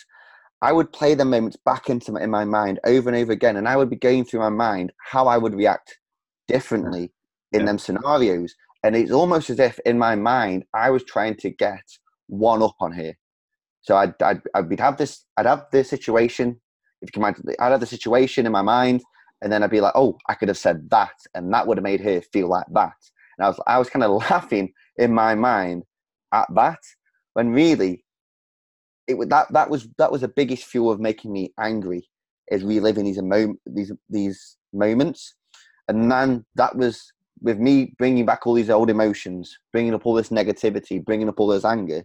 I 0.62 0.72
would 0.74 0.92
play 0.92 1.14
the 1.16 1.26
moments 1.26 1.58
back 1.66 1.90
into 1.90 2.12
my, 2.12 2.22
in 2.22 2.32
my 2.32 2.46
mind 2.46 2.80
over 2.86 3.10
and 3.10 3.18
over 3.18 3.32
again, 3.32 3.58
and 3.58 3.68
I 3.68 3.78
would 3.78 3.90
be 3.90 3.96
going 3.96 4.26
through 4.26 4.40
my 4.42 4.50
mind 4.50 4.92
how 5.12 5.28
I 5.28 5.38
would 5.38 5.56
react 5.56 6.00
differently 6.48 7.12
in 7.52 7.62
Yeah. 7.62 7.66
them 7.68 7.80
scenarios. 7.80 8.56
And 8.84 8.96
it's 8.96 9.12
almost 9.12 9.50
as 9.50 9.60
if 9.60 9.80
in 9.86 9.98
my 10.00 10.16
mind 10.16 10.66
I 10.74 10.90
was 10.92 11.04
trying 11.04 11.36
to 11.38 11.50
get 11.50 11.84
one 12.28 12.62
up 12.64 12.76
on 12.80 12.92
her. 12.94 13.14
So 13.88 13.96
I'd, 13.96 14.22
I'd, 14.22 14.42
I'd 14.54 14.80
have 14.82 14.98
this, 14.98 15.24
I'd 15.38 15.46
have 15.46 15.68
this 15.72 15.90
situation. 15.90 16.60
If 17.02 17.08
you 17.08 17.12
can 17.14 17.24
imagine, 17.24 17.46
I'd 17.58 17.72
have 17.72 17.80
the 17.80 17.86
situation 17.86 18.46
in 18.46 18.52
my 18.52 18.62
mind, 18.62 19.02
and 19.42 19.50
then 19.50 19.64
I'd 19.64 19.72
be 19.72 19.80
like, 19.80 19.94
"Oh, 19.96 20.18
I 20.28 20.34
could 20.34 20.50
have 20.50 20.58
said 20.58 20.90
that, 20.90 21.14
and 21.34 21.54
that 21.54 21.66
would 21.66 21.78
have 21.78 21.86
made 21.86 22.02
her 22.02 22.20
feel 22.20 22.50
like 22.50 22.66
that." 22.74 22.98
And 23.38 23.46
I 23.46 23.48
was, 23.48 23.60
I 23.66 23.78
was 23.80 23.90
kind 23.90 24.04
of 24.04 24.12
laughing 24.30 24.74
in 24.98 25.14
my 25.14 25.36
mind 25.36 25.84
at 26.34 26.48
that, 26.54 26.80
when 27.32 27.52
really, 27.52 28.04
it 29.08 29.18
would 29.18 29.30
that 29.30 29.54
that 29.54 29.70
was 29.70 29.88
that 29.98 30.12
was 30.12 30.20
the 30.20 30.28
biggest 30.28 30.66
fuel 30.66 30.92
of 30.92 31.00
making 31.00 31.32
me 31.32 31.54
angry, 31.58 32.10
is 32.52 32.66
reliving 32.66 33.06
these 33.06 33.18
emo- 33.20 33.56
these 33.66 33.94
these 34.10 34.58
moments, 34.74 35.34
and 35.88 36.12
then 36.12 36.46
that 36.56 36.76
was 36.76 37.14
with 37.42 37.58
me 37.58 37.96
bringing 37.98 38.26
back 38.26 38.46
all 38.46 38.54
these 38.54 38.70
old 38.70 38.90
emotions, 38.90 39.58
bringing 39.72 39.94
up 39.94 40.06
all 40.06 40.14
this 40.14 40.28
negativity, 40.28 41.02
bringing 41.06 41.30
up 41.30 41.40
all 41.40 41.48
this 41.48 41.64
anger 41.64 42.04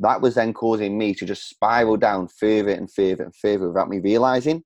that 0.00 0.22
was 0.22 0.34
then 0.34 0.52
causing 0.52 0.96
me 0.98 1.14
to 1.14 1.26
just 1.26 1.48
spiral 1.48 1.96
down 1.96 2.28
further 2.28 2.72
and 2.72 2.90
further 2.90 3.24
and 3.24 3.36
further 3.36 3.68
without 3.68 3.88
me 3.88 3.98
realizing. 3.98 4.64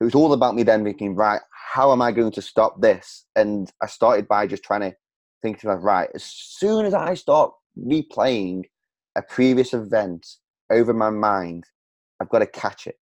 It 0.00 0.04
was 0.04 0.14
all 0.14 0.32
about 0.32 0.54
me 0.54 0.62
then 0.62 0.84
thinking, 0.84 1.14
right, 1.14 1.40
how 1.72 1.92
am 1.92 2.00
I 2.00 2.12
going 2.12 2.30
to 2.32 2.42
stop 2.42 2.80
this? 2.80 3.26
And 3.34 3.70
I 3.82 3.86
started 3.86 4.28
by 4.28 4.46
just 4.46 4.62
trying 4.62 4.82
to 4.82 4.94
think 5.42 5.58
to 5.60 5.66
myself, 5.66 5.84
right, 5.84 6.08
as 6.14 6.24
soon 6.24 6.86
as 6.86 6.94
I 6.94 7.14
start 7.14 7.52
replaying 7.78 8.64
a 9.16 9.22
previous 9.22 9.74
event 9.74 10.26
over 10.70 10.94
my 10.94 11.10
mind, 11.10 11.64
I've 12.20 12.28
got 12.28 12.40
to 12.40 12.46
catch 12.46 12.86
it. 12.86 12.96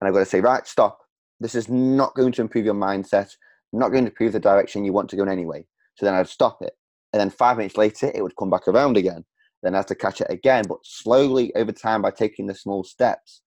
And 0.00 0.08
I've 0.08 0.14
got 0.14 0.20
to 0.20 0.26
say, 0.26 0.40
right, 0.40 0.66
stop. 0.66 0.98
This 1.40 1.54
is 1.54 1.68
not 1.68 2.14
going 2.14 2.32
to 2.32 2.42
improve 2.42 2.64
your 2.64 2.74
mindset, 2.74 3.30
not 3.72 3.90
going 3.90 4.04
to 4.04 4.10
improve 4.10 4.32
the 4.32 4.40
direction 4.40 4.84
you 4.84 4.92
want 4.92 5.08
to 5.10 5.16
go 5.16 5.22
in 5.22 5.28
anyway. 5.28 5.64
So 5.96 6.06
then 6.06 6.14
I'd 6.14 6.28
stop 6.28 6.62
it. 6.62 6.72
And 7.12 7.20
then 7.20 7.30
five 7.30 7.58
minutes 7.58 7.76
later, 7.76 8.10
it 8.12 8.22
would 8.22 8.36
come 8.36 8.50
back 8.50 8.66
around 8.66 8.96
again 8.96 9.24
then 9.64 9.74
I 9.74 9.78
have 9.78 9.86
to 9.86 9.94
catch 9.94 10.20
it 10.20 10.26
again. 10.30 10.64
But 10.68 10.78
slowly 10.84 11.54
over 11.56 11.72
time, 11.72 12.02
by 12.02 12.10
taking 12.10 12.46
the 12.46 12.54
small 12.54 12.84
steps, 12.84 13.42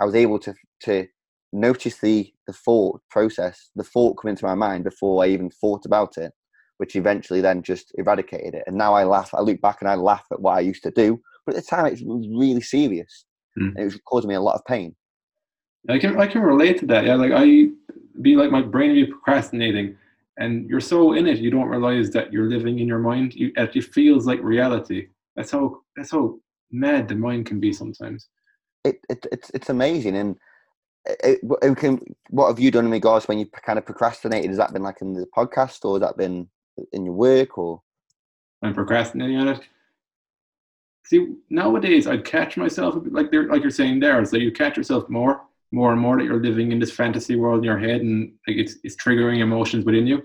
I 0.00 0.04
was 0.04 0.14
able 0.14 0.38
to 0.40 0.54
to 0.84 1.06
notice 1.52 1.98
the 1.98 2.32
the 2.46 2.52
thought 2.52 3.00
process, 3.10 3.70
the 3.74 3.84
thought 3.84 4.14
come 4.14 4.28
into 4.28 4.44
my 4.44 4.54
mind 4.54 4.84
before 4.84 5.24
I 5.24 5.28
even 5.28 5.50
thought 5.50 5.86
about 5.86 6.18
it, 6.18 6.32
which 6.76 6.94
eventually 6.94 7.40
then 7.40 7.62
just 7.62 7.92
eradicated 7.94 8.54
it. 8.54 8.64
And 8.66 8.76
now 8.76 8.94
I 8.94 9.04
laugh. 9.04 9.32
I 9.34 9.40
look 9.40 9.60
back 9.60 9.78
and 9.80 9.88
I 9.88 9.94
laugh 9.94 10.24
at 10.30 10.40
what 10.40 10.56
I 10.56 10.60
used 10.60 10.82
to 10.84 10.90
do, 10.90 11.20
but 11.46 11.54
at 11.56 11.64
the 11.64 11.68
time 11.68 11.86
it 11.86 12.00
was 12.04 12.28
really 12.28 12.62
serious. 12.62 13.24
Hmm. 13.56 13.68
And 13.68 13.78
it 13.78 13.84
was 13.84 14.00
causing 14.06 14.28
me 14.28 14.34
a 14.34 14.40
lot 14.40 14.54
of 14.54 14.64
pain. 14.66 14.94
I 15.88 15.98
can 15.98 16.20
I 16.20 16.26
can 16.26 16.42
relate 16.42 16.78
to 16.78 16.86
that. 16.86 17.06
Yeah, 17.06 17.16
like 17.16 17.32
I 17.34 17.68
be 18.20 18.36
like 18.36 18.50
my 18.50 18.62
brain 18.62 18.94
be 18.94 19.06
procrastinating, 19.06 19.96
and 20.38 20.68
you're 20.68 20.80
so 20.80 21.14
in 21.14 21.26
it, 21.26 21.38
you 21.38 21.50
don't 21.50 21.68
realize 21.68 22.10
that 22.10 22.32
you're 22.32 22.48
living 22.48 22.78
in 22.78 22.86
your 22.86 22.98
mind. 22.98 23.34
You, 23.34 23.52
it 23.56 23.84
feels 23.84 24.26
like 24.26 24.40
reality. 24.42 25.08
That's 25.36 25.50
how 25.50 25.80
that's 25.96 26.10
how 26.10 26.38
mad 26.70 27.08
the 27.08 27.14
mind 27.14 27.46
can 27.46 27.60
be 27.60 27.72
sometimes. 27.72 28.28
It, 28.84 29.00
it 29.08 29.26
it's 29.32 29.50
it's 29.54 29.70
amazing. 29.70 30.16
And 30.16 30.36
it, 31.06 31.40
it 31.62 31.76
can, 31.76 32.00
what 32.30 32.48
have 32.48 32.60
you 32.60 32.70
done 32.70 32.84
in 32.86 32.90
regards 32.90 33.26
when 33.26 33.38
you 33.38 33.46
kind 33.46 33.78
of 33.78 33.86
procrastinated? 33.86 34.50
Has 34.50 34.58
that 34.58 34.72
been 34.72 34.82
like 34.82 35.00
in 35.00 35.12
the 35.12 35.26
podcast, 35.36 35.84
or 35.84 35.94
has 35.94 36.02
that 36.02 36.16
been 36.16 36.48
in 36.92 37.04
your 37.04 37.14
work, 37.14 37.58
or? 37.58 37.82
I'm 38.62 38.74
procrastinating 38.74 39.38
on 39.38 39.48
it. 39.48 39.60
See, 41.04 41.34
nowadays 41.50 42.06
I'd 42.06 42.24
catch 42.24 42.56
myself 42.56 42.94
like 43.10 43.30
they're 43.30 43.48
like 43.48 43.62
you're 43.62 43.70
saying 43.70 44.00
there. 44.00 44.24
So 44.24 44.36
you 44.36 44.52
catch 44.52 44.76
yourself 44.76 45.08
more, 45.08 45.42
more 45.72 45.92
and 45.92 46.00
more 46.00 46.16
that 46.16 46.24
you're 46.24 46.42
living 46.42 46.72
in 46.72 46.78
this 46.78 46.92
fantasy 46.92 47.36
world 47.36 47.58
in 47.58 47.64
your 47.64 47.78
head, 47.78 48.02
and 48.02 48.32
like 48.46 48.56
it's 48.56 48.76
it's 48.84 48.96
triggering 48.96 49.40
emotions 49.40 49.84
within 49.84 50.06
you. 50.06 50.22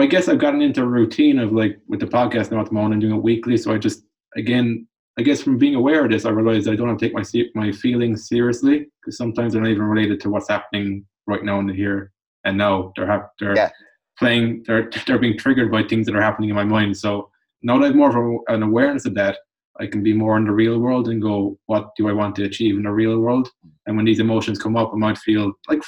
I 0.00 0.06
guess 0.06 0.28
I've 0.28 0.38
gotten 0.38 0.62
into 0.62 0.82
a 0.82 0.86
routine 0.86 1.38
of 1.38 1.52
like 1.52 1.78
with 1.88 2.00
the 2.00 2.06
podcast 2.06 2.50
now 2.50 2.60
at 2.60 2.66
the 2.66 2.72
moment 2.72 2.94
and 2.94 3.00
doing 3.02 3.14
it 3.14 3.22
weekly. 3.22 3.56
So 3.56 3.72
I 3.72 3.78
just 3.78 4.02
again, 4.36 4.86
I 5.18 5.22
guess 5.22 5.42
from 5.42 5.58
being 5.58 5.74
aware 5.74 6.04
of 6.04 6.10
this, 6.10 6.24
I 6.24 6.30
realized 6.30 6.66
that 6.66 6.72
I 6.72 6.76
don't 6.76 6.88
have 6.88 6.98
to 6.98 7.06
take 7.08 7.14
my 7.14 7.24
my 7.54 7.72
feelings 7.72 8.28
seriously 8.28 8.86
because 9.00 9.16
sometimes 9.16 9.52
they're 9.52 9.62
not 9.62 9.70
even 9.70 9.84
related 9.84 10.20
to 10.20 10.30
what's 10.30 10.48
happening 10.48 11.06
right 11.26 11.44
now 11.44 11.58
in 11.60 11.66
the 11.66 11.74
here 11.74 12.12
and 12.44 12.58
now. 12.58 12.92
They're 12.96 13.06
hap- 13.06 13.32
they're 13.38 13.56
Yeah. 13.56 13.70
playing. 14.18 14.64
They're 14.66 14.90
they're 15.06 15.18
being 15.18 15.38
triggered 15.38 15.70
by 15.70 15.82
things 15.84 16.06
that 16.06 16.16
are 16.16 16.22
happening 16.22 16.50
in 16.50 16.56
my 16.56 16.64
mind. 16.64 16.96
So 16.96 17.30
now 17.62 17.78
that 17.78 17.84
I 17.84 17.86
have 17.88 17.96
more 17.96 18.10
of 18.10 18.16
a, 18.16 18.54
an 18.54 18.62
awareness 18.62 19.06
of 19.06 19.14
that, 19.14 19.38
I 19.80 19.86
can 19.86 20.02
be 20.02 20.12
more 20.12 20.36
in 20.36 20.44
the 20.44 20.52
real 20.52 20.78
world 20.78 21.08
and 21.08 21.20
go, 21.20 21.58
what 21.66 21.90
do 21.96 22.08
I 22.08 22.12
want 22.12 22.34
to 22.36 22.44
achieve 22.44 22.76
in 22.76 22.82
the 22.84 22.90
real 22.92 23.18
world? 23.18 23.50
And 23.86 23.96
when 23.96 24.04
these 24.06 24.20
emotions 24.20 24.58
come 24.58 24.76
up, 24.76 24.90
I 24.92 24.96
might 24.96 25.18
feel 25.18 25.52
like, 25.68 25.82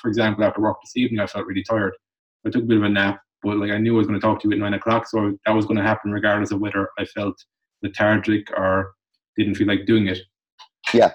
for 0.00 0.08
example, 0.08 0.44
after 0.44 0.60
work 0.60 0.78
this 0.82 0.96
evening, 0.96 1.20
I 1.20 1.26
felt 1.26 1.46
really 1.46 1.62
tired. 1.64 1.94
I 2.46 2.50
took 2.50 2.62
a 2.62 2.66
bit 2.66 2.76
of 2.78 2.82
a 2.84 2.88
nap, 2.88 3.20
but 3.44 3.58
like 3.58 3.70
I 3.70 3.78
knew 3.78 3.94
I 3.94 3.98
was 3.98 4.06
going 4.06 4.18
to 4.18 4.26
talk 4.26 4.40
to 4.40 4.48
you 4.48 4.52
at 4.54 4.58
nine 4.58 4.74
o'clock, 4.74 5.06
so 5.06 5.36
that 5.44 5.52
was 5.52 5.66
going 5.66 5.76
to 5.76 5.82
happen 5.82 6.10
regardless 6.10 6.50
of 6.50 6.60
whether 6.60 6.88
I 6.98 7.04
felt 7.04 7.36
lethargic 7.82 8.50
or 8.56 8.94
didn't 9.36 9.56
feel 9.56 9.68
like 9.68 9.86
doing 9.86 10.08
it. 10.08 10.18
Yeah. 10.92 11.12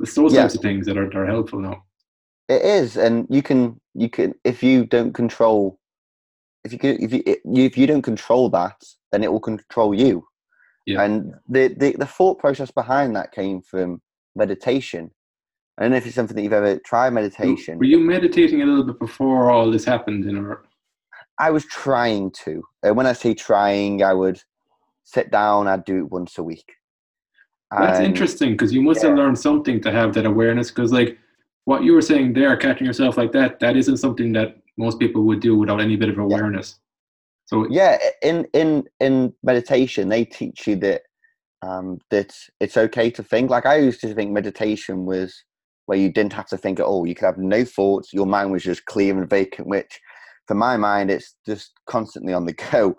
It's 0.00 0.14
those 0.14 0.32
Yeah. 0.32 0.42
types 0.42 0.54
of 0.54 0.62
things 0.62 0.86
that 0.86 0.96
are, 0.96 1.06
that 1.06 1.16
are 1.16 1.26
helpful 1.26 1.60
now. 1.60 1.82
It 2.48 2.62
is, 2.62 2.96
and 2.96 3.26
you 3.28 3.42
can 3.42 3.80
you 3.94 4.08
can 4.08 4.34
if 4.44 4.62
you 4.62 4.86
don't 4.86 5.12
control 5.12 5.78
if 6.64 6.72
you 6.72 6.78
can, 6.78 7.02
if 7.02 7.12
you 7.12 7.22
if 7.26 7.76
you 7.76 7.86
don't 7.86 8.02
control 8.02 8.48
that, 8.50 8.76
then 9.10 9.24
it 9.24 9.32
will 9.32 9.40
control 9.40 9.94
you. 9.94 10.24
Yeah. 10.86 11.02
And 11.02 11.34
the, 11.48 11.74
the 11.78 11.96
the 11.98 12.06
thought 12.06 12.38
process 12.38 12.70
behind 12.70 13.16
that 13.16 13.32
came 13.32 13.62
from 13.62 14.00
meditation. 14.36 15.10
I 15.78 15.82
don't 15.82 15.92
know 15.92 15.96
if 15.96 16.06
it's 16.06 16.14
something 16.14 16.36
that 16.36 16.42
you've 16.42 16.52
ever 16.52 16.78
tried 16.80 17.10
meditation. 17.14 17.78
Were 17.78 17.84
you 17.84 17.98
meditating 17.98 18.60
a 18.62 18.66
little 18.66 18.84
bit 18.84 18.98
before 18.98 19.50
all 19.50 19.70
this 19.70 19.84
happened? 19.84 20.26
In 20.26 20.36
our, 20.36 20.64
I 21.38 21.50
was 21.50 21.64
trying 21.66 22.30
to. 22.44 22.62
And 22.82 22.96
when 22.96 23.06
I 23.06 23.12
say 23.12 23.34
trying, 23.34 24.02
I 24.02 24.14
would 24.14 24.40
sit 25.04 25.30
down. 25.30 25.68
I'd 25.68 25.84
do 25.84 25.98
it 25.98 26.10
once 26.10 26.38
a 26.38 26.42
week. 26.42 26.72
That's 27.70 28.00
interesting 28.00 28.52
because 28.52 28.72
you 28.72 28.82
must 28.82 29.00
have 29.02 29.16
learned 29.16 29.38
something 29.38 29.80
to 29.80 29.90
have 29.90 30.12
that 30.14 30.26
awareness. 30.26 30.70
Because 30.70 30.92
like 30.92 31.18
what 31.64 31.84
you 31.84 31.94
were 31.94 32.02
saying 32.02 32.34
there, 32.34 32.54
catching 32.56 32.86
yourself 32.86 33.16
like 33.16 33.32
that, 33.32 33.60
that 33.60 33.76
isn't 33.76 33.96
something 33.96 34.32
that 34.34 34.58
most 34.76 34.98
people 34.98 35.22
would 35.22 35.40
do 35.40 35.56
without 35.56 35.80
any 35.80 35.96
bit 35.96 36.10
of 36.10 36.18
awareness. 36.18 36.78
So 37.46 37.66
yeah 37.68 37.98
in 38.22 38.46
in 38.52 38.84
in 39.00 39.34
meditation 39.42 40.08
they 40.08 40.24
teach 40.24 40.66
you 40.66 40.76
that 40.76 41.02
um 41.60 41.98
that 42.10 42.34
it's 42.60 42.76
okay 42.76 43.10
to 43.10 43.22
think 43.22 43.50
like 43.50 43.66
i 43.66 43.76
used 43.76 44.00
to 44.00 44.14
think 44.14 44.30
meditation 44.30 45.04
was 45.04 45.44
where 45.86 45.98
you 45.98 46.10
didn't 46.10 46.32
have 46.32 46.46
to 46.46 46.56
think 46.56 46.80
at 46.80 46.86
all 46.86 47.06
you 47.06 47.14
could 47.14 47.26
have 47.26 47.36
no 47.36 47.64
thoughts 47.64 48.12
your 48.12 48.26
mind 48.26 48.50
was 48.52 48.62
just 48.62 48.86
clear 48.86 49.16
and 49.18 49.28
vacant 49.28 49.68
which 49.68 50.00
for 50.46 50.54
my 50.54 50.76
mind 50.76 51.10
it's 51.10 51.34
just 51.46 51.72
constantly 51.86 52.32
on 52.32 52.46
the 52.46 52.54
go 52.70 52.94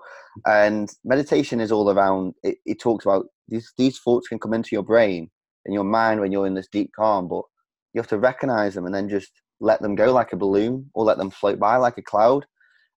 and 0.46 0.90
meditation 1.04 1.60
is 1.60 1.72
all 1.72 1.92
around 1.92 2.34
it, 2.44 2.58
it 2.66 2.80
talks 2.80 3.06
about 3.06 3.26
these 3.48 3.72
these 3.78 4.00
thoughts 4.00 4.28
can 4.28 4.40
come 4.40 4.54
into 4.54 4.70
your 4.72 4.84
brain 4.84 5.30
and 5.66 5.74
your 5.74 5.84
mind 5.84 6.20
when 6.20 6.32
you're 6.32 6.48
in 6.48 6.56
this 6.56 6.70
deep 6.72 6.92
calm 6.96 7.28
but 7.28 7.44
you 7.94 8.00
have 8.00 8.08
to 8.08 8.18
recognize 8.18 8.74
them 8.74 8.86
and 8.86 8.96
then 8.96 9.08
just 9.08 9.32
let 9.60 9.82
them 9.82 9.96
go 9.96 10.12
like 10.12 10.34
a 10.34 10.38
balloon 10.38 10.90
or 10.94 11.06
let 11.06 11.18
them 11.18 11.30
float 11.30 11.60
by 11.60 11.76
like 11.78 11.98
a 11.98 12.02
cloud 12.02 12.46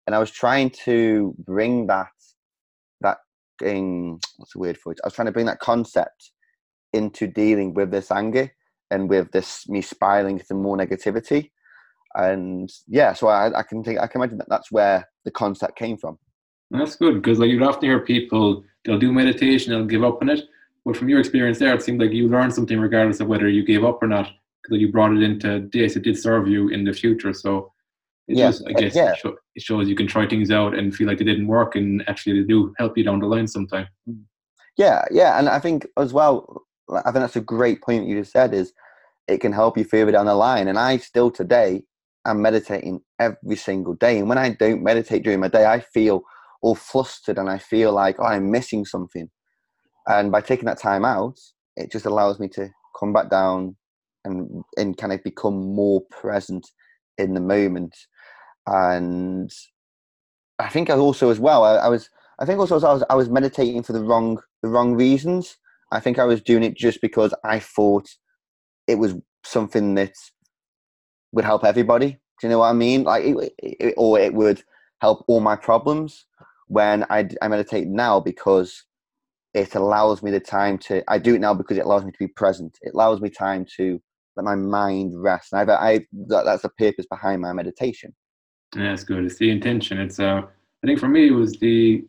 and 0.06 0.14
I 0.14 0.18
was 0.18 0.30
trying 0.30 0.70
to 0.84 1.34
bring 1.38 1.88
that 1.88 2.08
that 3.00 3.18
in 3.62 4.18
what's 4.36 4.52
the 4.52 4.58
word 4.58 4.78
for 4.78 4.92
it? 4.92 5.00
I 5.02 5.06
was 5.06 5.14
trying 5.14 5.26
to 5.26 5.32
bring 5.32 5.46
that 5.46 5.60
concept 5.60 6.32
into 6.92 7.26
dealing 7.26 7.74
with 7.74 7.90
this 7.90 8.10
anger 8.10 8.50
and 8.90 9.08
with 9.08 9.32
this 9.32 9.68
me 9.68 9.82
spiraling 9.82 10.38
to 10.38 10.54
more 10.54 10.76
negativity. 10.76 11.50
And 12.16 12.70
yeah, 12.88 13.12
so 13.12 13.28
I, 13.28 13.58
I 13.58 13.62
can 13.62 13.84
think 13.84 13.98
I 14.00 14.06
can 14.06 14.20
imagine 14.20 14.38
that 14.38 14.48
that's 14.48 14.72
where 14.72 15.08
the 15.24 15.30
concept 15.30 15.76
came 15.78 15.96
from. 15.96 16.18
that's 16.70 16.96
good 16.96 17.14
because 17.22 17.38
like 17.38 17.50
you'd 17.50 17.62
often 17.62 17.88
hear 17.88 18.00
people 18.00 18.64
they'll 18.84 18.98
do 18.98 19.12
meditation, 19.12 19.72
they'll 19.72 19.84
give 19.84 20.04
up 20.04 20.22
on 20.22 20.28
it. 20.30 20.40
But 20.84 20.96
from 20.96 21.08
your 21.08 21.18
experience 21.20 21.58
there, 21.58 21.74
it 21.74 21.82
seemed 21.82 22.00
like 22.00 22.12
you 22.12 22.28
learned 22.28 22.54
something 22.54 22.78
regardless 22.78 23.20
of 23.20 23.26
whether 23.28 23.48
you 23.48 23.64
gave 23.64 23.84
up 23.84 24.02
or 24.02 24.06
not 24.06 24.30
because 24.62 24.80
you 24.80 24.90
brought 24.92 25.12
it 25.16 25.22
into 25.22 25.68
this. 25.72 25.96
It 25.96 26.02
did 26.04 26.18
serve 26.18 26.48
you 26.48 26.68
in 26.68 26.84
the 26.84 26.92
future. 26.92 27.32
So 27.32 27.72
it 28.28 28.36
Yeah, 28.36 28.48
just, 28.48 28.62
I 28.66 28.72
uh, 28.72 28.78
guess, 28.80 28.94
yeah. 28.96 29.14
it 29.54 29.62
shows 29.62 29.88
you 29.88 29.94
can 29.96 30.06
try 30.06 30.26
things 30.28 30.50
out 30.50 30.74
and 30.76 30.94
feel 30.94 31.06
like 31.06 31.18
they 31.18 31.24
didn't 31.24 31.46
work, 31.46 31.76
and 31.76 32.02
actually 32.08 32.40
they 32.40 32.46
do 32.46 32.72
help 32.78 32.96
you 32.96 33.04
down 33.04 33.20
the 33.20 33.26
line 33.26 33.46
sometime. 33.46 33.86
Yeah, 34.76 35.04
yeah, 35.10 35.38
and 35.38 35.48
I 35.48 35.58
think 35.58 35.86
as 35.96 36.12
well, 36.12 36.62
I 36.90 37.02
think 37.10 37.14
that's 37.14 37.36
a 37.36 37.40
great 37.40 37.82
point 37.82 38.06
you 38.06 38.18
just 38.18 38.32
said. 38.32 38.54
Is 38.54 38.72
it 39.28 39.38
can 39.40 39.52
help 39.52 39.76
you 39.78 39.84
further 39.84 40.12
down 40.12 40.26
the 40.26 40.34
line, 40.34 40.68
and 40.68 40.78
I 40.78 40.98
still 40.98 41.30
today 41.30 41.82
am 42.30 42.42
meditating 42.42 43.00
every 43.18 43.56
single 43.56 43.94
day. 43.94 44.18
And 44.18 44.28
when 44.28 44.38
I 44.38 44.50
don't 44.50 44.82
meditate 44.82 45.22
during 45.22 45.40
my 45.40 45.48
day, 45.48 45.66
I 45.66 45.80
feel 45.80 46.22
all 46.62 46.74
flustered 46.74 47.38
and 47.38 47.48
I 47.48 47.58
feel 47.58 47.92
like 47.92 48.16
oh, 48.18 48.24
I'm 48.24 48.50
missing 48.50 48.84
something. 48.84 49.30
And 50.06 50.30
by 50.30 50.40
taking 50.40 50.66
that 50.66 50.78
time 50.78 51.04
out, 51.04 51.38
it 51.76 51.90
just 51.90 52.06
allows 52.06 52.38
me 52.38 52.48
to 52.48 52.70
come 52.98 53.12
back 53.12 53.30
down 53.30 53.76
and 54.24 54.64
and 54.76 54.96
kind 54.96 55.12
of 55.12 55.22
become 55.22 55.74
more 55.74 56.02
present 56.10 56.66
in 57.18 57.34
the 57.34 57.40
moment. 57.40 57.96
And 58.66 59.50
I 60.58 60.68
think 60.68 60.90
also 60.90 61.30
as 61.30 61.38
well 61.38 61.64
I, 61.64 61.74
I 61.76 61.88
was 61.88 62.10
I 62.38 62.44
think 62.44 62.58
also 62.58 62.78
I 62.80 62.92
was 62.92 63.04
I 63.10 63.14
was 63.14 63.28
meditating 63.28 63.82
for 63.82 63.92
the 63.92 64.02
wrong 64.02 64.40
the 64.62 64.68
wrong 64.68 64.94
reasons. 64.94 65.56
I 65.92 66.00
think 66.00 66.18
I 66.18 66.24
was 66.24 66.42
doing 66.42 66.64
it 66.64 66.76
just 66.76 67.00
because 67.00 67.32
I 67.44 67.60
thought 67.60 68.08
it 68.88 68.96
was 68.96 69.14
something 69.44 69.94
that 69.94 70.14
would 71.36 71.44
help 71.44 71.64
everybody. 71.64 72.12
Do 72.40 72.46
you 72.46 72.48
know 72.48 72.58
what 72.58 72.70
I 72.70 72.72
mean? 72.72 73.04
Like, 73.04 73.24
it, 73.24 73.52
it, 73.58 73.94
or 73.96 74.18
it 74.18 74.34
would 74.34 74.64
help 75.00 75.24
all 75.28 75.40
my 75.40 75.54
problems. 75.54 76.26
When 76.68 77.04
I, 77.10 77.28
I 77.40 77.46
meditate 77.46 77.86
now 77.86 78.18
because 78.18 78.84
it 79.54 79.76
allows 79.76 80.22
me 80.22 80.32
the 80.32 80.40
time 80.40 80.78
to. 80.78 81.04
I 81.08 81.18
do 81.18 81.36
it 81.36 81.40
now 81.40 81.54
because 81.54 81.78
it 81.78 81.84
allows 81.84 82.04
me 82.04 82.10
to 82.10 82.18
be 82.18 82.26
present. 82.26 82.76
It 82.82 82.94
allows 82.94 83.20
me 83.20 83.30
time 83.30 83.64
to 83.76 84.02
let 84.34 84.44
my 84.44 84.56
mind 84.56 85.12
rest. 85.14 85.52
And 85.52 85.70
I, 85.70 85.74
I 85.74 85.98
that, 86.26 86.44
that's 86.44 86.62
the 86.62 86.70
purpose 86.70 87.06
behind 87.06 87.40
my 87.40 87.52
meditation. 87.52 88.12
Yeah, 88.74 88.92
it's 88.92 89.04
good. 89.04 89.24
It's 89.24 89.38
the 89.38 89.50
intention. 89.50 90.00
It's 90.00 90.18
uh, 90.18 90.42
I 90.42 90.86
think 90.86 90.98
for 90.98 91.08
me 91.08 91.28
it 91.28 91.32
was 91.32 91.52
the 91.60 92.04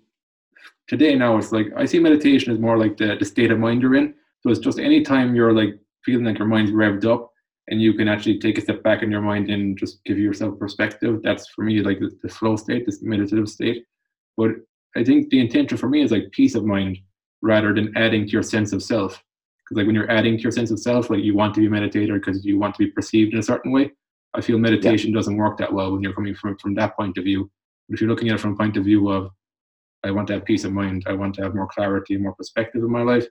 today 0.87 1.13
now 1.15 1.37
it's 1.37 1.51
like 1.51 1.67
I 1.77 1.85
see 1.85 1.99
meditation 1.99 2.51
as 2.51 2.59
more 2.59 2.77
like 2.77 2.97
the, 2.97 3.15
the 3.19 3.25
state 3.25 3.51
of 3.51 3.59
mind 3.59 3.83
you're 3.83 3.95
in. 3.95 4.15
So 4.41 4.49
it's 4.49 4.59
just 4.59 4.79
any 4.79 5.03
time 5.03 5.35
you're 5.35 5.53
like 5.53 5.77
feeling 6.03 6.25
like 6.25 6.39
your 6.39 6.47
mind's 6.47 6.71
revved 6.71 7.05
up 7.05 7.31
and 7.69 7.81
you 7.81 7.93
can 7.93 8.07
actually 8.07 8.39
take 8.39 8.57
a 8.57 8.61
step 8.61 8.81
back 8.83 9.03
in 9.03 9.11
your 9.11 9.21
mind 9.21 9.49
and 9.49 9.77
just 9.77 10.03
give 10.05 10.17
yourself 10.17 10.57
perspective. 10.57 11.21
That's 11.23 11.49
for 11.49 11.63
me 11.63 11.81
like 11.81 11.99
the, 11.99 12.11
the 12.23 12.29
flow 12.29 12.55
state, 12.55 12.85
this 12.85 13.01
meditative 13.01 13.49
state. 13.49 13.83
But 14.37 14.51
I 14.95 15.03
think 15.03 15.29
the 15.29 15.39
intention 15.39 15.77
for 15.77 15.89
me 15.89 16.01
is 16.01 16.11
like 16.11 16.31
peace 16.31 16.55
of 16.55 16.63
mind 16.63 16.97
rather 17.41 17.73
than 17.73 17.95
adding 17.97 18.25
to 18.25 18.31
your 18.31 18.43
sense 18.43 18.71
of 18.71 18.81
self. 18.81 19.21
Because 19.59 19.77
like 19.77 19.85
when 19.85 19.95
you're 19.95 20.09
adding 20.09 20.37
to 20.37 20.43
your 20.43 20.51
sense 20.51 20.71
of 20.71 20.79
self, 20.79 21.09
like 21.09 21.23
you 21.23 21.35
want 21.35 21.53
to 21.55 21.59
be 21.59 21.67
a 21.67 21.69
meditator 21.69 22.13
because 22.13 22.45
you 22.45 22.57
want 22.57 22.75
to 22.75 22.85
be 22.85 22.91
perceived 22.91 23.33
in 23.33 23.39
a 23.39 23.43
certain 23.43 23.71
way. 23.71 23.91
I 24.33 24.41
feel 24.41 24.57
meditation 24.57 25.09
yeah. 25.09 25.15
doesn't 25.15 25.35
work 25.35 25.57
that 25.57 25.73
well 25.73 25.91
when 25.91 26.01
you're 26.01 26.13
coming 26.13 26.35
from 26.35 26.57
from 26.57 26.73
that 26.75 26.95
point 26.95 27.17
of 27.17 27.25
view. 27.25 27.51
But 27.87 27.95
if 27.95 28.01
you're 28.01 28.09
looking 28.09 28.29
at 28.29 28.35
it 28.35 28.41
from 28.41 28.53
a 28.53 28.57
point 28.57 28.77
of 28.77 28.85
view 28.85 29.09
of 29.09 29.31
I 30.03 30.11
want 30.11 30.27
to 30.27 30.33
have 30.33 30.45
peace 30.45 30.63
of 30.63 30.71
mind, 30.71 31.03
I 31.07 31.13
want 31.13 31.35
to 31.35 31.43
have 31.43 31.55
more 31.55 31.67
clarity, 31.67 32.13
and 32.13 32.23
more 32.23 32.35
perspective 32.35 32.81
in 32.83 32.91
my 32.91 33.01
life. 33.01 33.25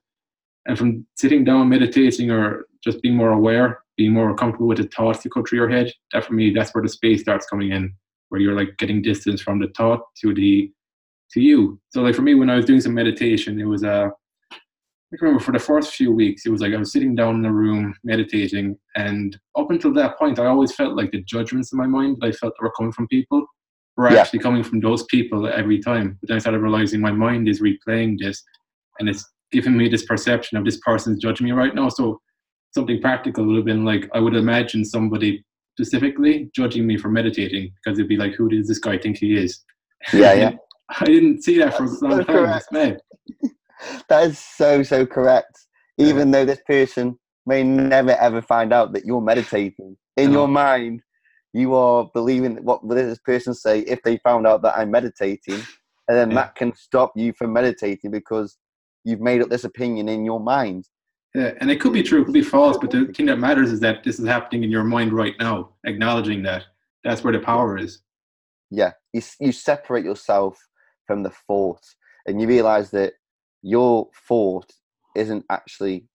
And 0.66 0.76
from 0.76 1.06
sitting 1.16 1.44
down, 1.44 1.68
meditating, 1.68 2.30
or 2.30 2.66
just 2.82 3.00
being 3.02 3.14
more 3.14 3.30
aware, 3.30 3.82
being 3.96 4.12
more 4.12 4.34
comfortable 4.34 4.68
with 4.68 4.78
the 4.78 4.88
thoughts 4.88 5.22
that 5.22 5.30
go 5.30 5.42
through 5.42 5.58
your 5.58 5.68
head, 5.68 5.92
that 6.12 6.24
for 6.24 6.34
me, 6.34 6.52
that's 6.52 6.74
where 6.74 6.82
the 6.82 6.88
space 6.88 7.22
starts 7.22 7.46
coming 7.46 7.72
in, 7.72 7.92
where 8.28 8.40
you're 8.40 8.56
like 8.56 8.76
getting 8.78 9.02
distance 9.02 9.40
from 9.40 9.58
the 9.58 9.68
thought 9.76 10.00
to 10.22 10.34
the 10.34 10.70
to 11.32 11.40
you. 11.40 11.80
So 11.90 12.02
like 12.02 12.14
for 12.14 12.22
me, 12.22 12.34
when 12.34 12.50
I 12.50 12.56
was 12.56 12.64
doing 12.64 12.80
some 12.80 12.94
meditation, 12.94 13.60
it 13.60 13.64
was 13.64 13.82
a 13.82 13.92
uh, 13.92 14.10
I 15.12 15.16
remember 15.20 15.42
for 15.42 15.52
the 15.52 15.58
first 15.58 15.94
few 15.94 16.12
weeks, 16.12 16.44
it 16.44 16.50
was 16.50 16.60
like 16.60 16.74
I 16.74 16.76
was 16.76 16.92
sitting 16.92 17.14
down 17.14 17.36
in 17.36 17.44
a 17.44 17.52
room 17.52 17.94
meditating, 18.02 18.76
and 18.96 19.38
up 19.56 19.70
until 19.70 19.94
that 19.94 20.18
point, 20.18 20.38
I 20.38 20.46
always 20.46 20.74
felt 20.74 20.96
like 20.96 21.12
the 21.12 21.22
judgments 21.22 21.72
in 21.72 21.78
my 21.78 21.86
mind 21.86 22.18
that 22.20 22.26
I 22.26 22.32
felt 22.32 22.54
were 22.60 22.72
coming 22.72 22.92
from 22.92 23.06
people 23.06 23.46
were 23.96 24.12
yeah. 24.12 24.20
actually 24.20 24.40
coming 24.40 24.62
from 24.62 24.80
those 24.80 25.04
people 25.04 25.46
every 25.46 25.78
time. 25.78 26.18
But 26.20 26.28
then 26.28 26.36
I 26.36 26.40
started 26.40 26.60
realizing 26.60 27.00
my 27.00 27.12
mind 27.12 27.48
is 27.48 27.62
replaying 27.62 28.18
this, 28.18 28.42
and 28.98 29.08
it's 29.08 29.24
giving 29.52 29.76
me 29.76 29.88
this 29.88 30.04
perception 30.04 30.58
of 30.58 30.64
this 30.64 30.78
person's 30.78 31.20
judging 31.20 31.46
me 31.46 31.52
right 31.52 31.74
now. 31.74 31.88
So 31.88 32.20
something 32.76 33.00
practical 33.00 33.44
would 33.44 33.56
have 33.56 33.64
been 33.64 33.84
like 33.84 34.08
I 34.14 34.20
would 34.20 34.36
imagine 34.36 34.84
somebody 34.84 35.44
specifically 35.76 36.50
judging 36.54 36.86
me 36.86 36.96
for 36.96 37.08
meditating 37.08 37.72
because 37.74 37.98
it'd 37.98 38.08
be 38.08 38.16
like, 38.16 38.34
who 38.34 38.48
does 38.48 38.68
this 38.68 38.78
guy 38.78 38.98
think 38.98 39.18
he 39.18 39.36
is? 39.36 39.64
Yeah, 40.12 40.34
yeah. 40.34 40.52
I 41.00 41.04
didn't 41.06 41.42
see 41.42 41.58
that 41.58 41.76
for 41.76 41.84
a 41.84 41.88
long 41.88 42.24
so 42.24 42.60
time. 42.72 42.98
that 44.08 44.24
is 44.24 44.38
so 44.38 44.82
so 44.82 45.04
correct. 45.06 45.58
Even 45.98 46.28
yeah. 46.28 46.32
though 46.32 46.44
this 46.44 46.60
person 46.66 47.18
may 47.46 47.62
never 47.64 48.12
ever 48.12 48.42
find 48.42 48.72
out 48.72 48.92
that 48.92 49.04
you're 49.04 49.20
meditating 49.20 49.96
in 50.16 50.32
your 50.32 50.48
mind, 50.48 51.00
you 51.52 51.74
are 51.74 52.08
believing 52.14 52.56
what 52.62 52.86
this 52.88 53.18
person 53.24 53.54
say 53.54 53.80
if 53.80 54.02
they 54.02 54.18
found 54.18 54.46
out 54.46 54.62
that 54.62 54.76
I'm 54.76 54.90
meditating, 54.90 55.60
and 56.08 56.16
then 56.16 56.30
yeah. 56.30 56.36
that 56.36 56.54
can 56.54 56.74
stop 56.76 57.12
you 57.16 57.32
from 57.32 57.52
meditating 57.52 58.10
because 58.10 58.56
you've 59.04 59.20
made 59.20 59.40
up 59.42 59.48
this 59.48 59.64
opinion 59.64 60.08
in 60.08 60.24
your 60.24 60.40
mind. 60.40 60.84
Yeah, 61.34 61.52
and 61.60 61.70
it 61.70 61.80
could 61.80 61.92
be 61.92 62.02
true, 62.02 62.22
it 62.22 62.24
could 62.24 62.34
be 62.34 62.42
false, 62.42 62.78
but 62.78 62.90
the 62.90 63.06
thing 63.06 63.26
that 63.26 63.38
matters 63.38 63.70
is 63.70 63.80
that 63.80 64.02
this 64.04 64.18
is 64.18 64.26
happening 64.26 64.64
in 64.64 64.70
your 64.70 64.84
mind 64.84 65.12
right 65.12 65.34
now. 65.38 65.70
Acknowledging 65.84 66.42
that 66.44 66.64
that's 67.04 67.22
where 67.22 67.32
the 67.32 67.38
power 67.38 67.76
is. 67.76 68.00
Yeah, 68.70 68.92
you 69.12 69.22
you 69.40 69.52
separate 69.52 70.04
yourself 70.04 70.58
from 71.06 71.22
the 71.22 71.32
thought, 71.46 71.82
and 72.26 72.40
you 72.40 72.48
realize 72.48 72.90
that 72.92 73.14
your 73.62 74.08
thought 74.26 74.72
isn't 75.14 75.44
actually 75.50 76.06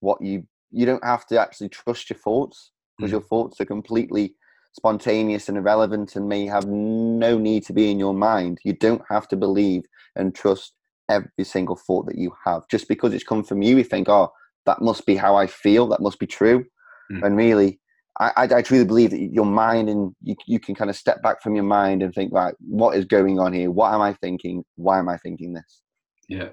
what 0.00 0.22
you 0.22 0.46
you 0.70 0.86
don't 0.86 1.04
have 1.04 1.26
to 1.26 1.40
actually 1.40 1.68
trust 1.68 2.08
your 2.08 2.18
thoughts 2.18 2.70
because 2.96 3.10
mm. 3.10 3.14
your 3.14 3.22
thoughts 3.22 3.60
are 3.60 3.66
completely 3.66 4.34
spontaneous 4.74 5.48
and 5.48 5.58
irrelevant 5.58 6.16
and 6.16 6.28
may 6.28 6.46
have 6.46 6.66
no 6.66 7.38
need 7.38 7.64
to 7.64 7.72
be 7.72 7.90
in 7.90 7.98
your 7.98 8.14
mind. 8.14 8.58
You 8.64 8.72
don't 8.72 9.02
have 9.08 9.28
to 9.28 9.36
believe 9.36 9.82
and 10.16 10.34
trust 10.34 10.72
every 11.10 11.44
single 11.44 11.76
thought 11.76 12.06
that 12.06 12.16
you 12.16 12.32
have. 12.44 12.62
Just 12.70 12.88
because 12.88 13.12
it's 13.12 13.24
come 13.24 13.44
from 13.44 13.60
you, 13.62 13.76
you 13.76 13.84
think, 13.84 14.08
oh, 14.08 14.32
that 14.66 14.80
must 14.80 15.06
be 15.06 15.16
how 15.16 15.36
I 15.36 15.46
feel, 15.46 15.88
that 15.88 16.00
must 16.00 16.18
be 16.18 16.26
true. 16.26 16.64
Mm. 17.10 17.26
And 17.26 17.36
really, 17.36 17.80
I, 18.20 18.32
I, 18.36 18.42
I, 18.56 18.62
truly 18.62 18.84
believe 18.84 19.10
that 19.10 19.20
your 19.20 19.46
mind 19.46 19.88
and 19.88 20.14
you, 20.22 20.36
you 20.46 20.60
can 20.60 20.74
kind 20.74 20.90
of 20.90 20.96
step 20.96 21.22
back 21.22 21.42
from 21.42 21.54
your 21.54 21.64
mind 21.64 22.02
and 22.02 22.14
think, 22.14 22.32
right, 22.32 22.54
what 22.60 22.96
is 22.96 23.04
going 23.04 23.38
on 23.38 23.52
here? 23.52 23.70
What 23.70 23.92
am 23.92 24.00
I 24.00 24.12
thinking? 24.14 24.64
Why 24.76 24.98
am 24.98 25.08
I 25.08 25.16
thinking 25.18 25.54
this? 25.54 25.82
Yeah. 26.28 26.50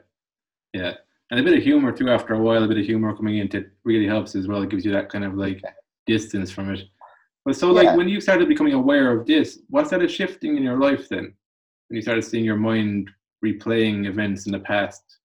Yeah. 0.74 0.94
And 1.32 1.40
a 1.40 1.44
bit 1.44 1.58
of 1.58 1.64
humor 1.64 1.92
too, 1.92 2.10
after 2.10 2.34
a 2.34 2.40
while, 2.40 2.64
a 2.64 2.68
bit 2.68 2.78
of 2.78 2.86
humor 2.86 3.16
coming 3.16 3.36
in 3.36 3.42
into 3.42 3.66
really 3.84 4.08
helps 4.08 4.36
as 4.36 4.48
well. 4.48 4.62
It 4.64 4.70
gives 4.70 4.86
you 4.86 4.92
that 4.94 5.10
kind 5.10 5.24
of 5.24 5.36
like 5.36 5.62
distance 6.08 6.50
from 6.50 6.74
it. 6.74 6.84
But 7.46 7.56
so, 7.56 7.72
like, 7.72 7.86
yeah. 7.86 7.96
when 7.96 8.10
you 8.10 8.20
started 8.20 8.48
becoming 8.48 8.74
aware 8.74 9.12
of 9.12 9.26
this, 9.26 9.60
what 9.70 9.88
started 9.88 10.12
shifting 10.12 10.58
in 10.58 10.64
your 10.64 10.80
life 10.80 11.08
then? 11.08 11.34
When 11.88 11.96
you 11.96 12.02
started 12.02 12.24
seeing 12.24 12.46
your 12.46 12.58
mind 12.58 13.10
replaying 13.46 14.08
events 14.08 14.46
in 14.46 14.52
the 14.52 14.60
past? 14.60 15.19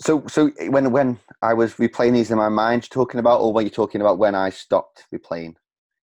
So, 0.00 0.24
so 0.26 0.50
eh, 0.58 0.68
when 0.68 0.92
when 0.92 1.18
I 1.42 1.54
was 1.54 1.74
replaying 1.74 2.12
these 2.12 2.30
in 2.30 2.36
my 2.36 2.48
mind, 2.48 2.90
talking 2.90 3.20
about, 3.20 3.40
or 3.40 3.52
when 3.52 3.64
you're 3.64 3.70
talking 3.70 4.00
about 4.00 4.18
when 4.18 4.34
I 4.34 4.50
stopped 4.50 5.06
replaying? 5.14 5.54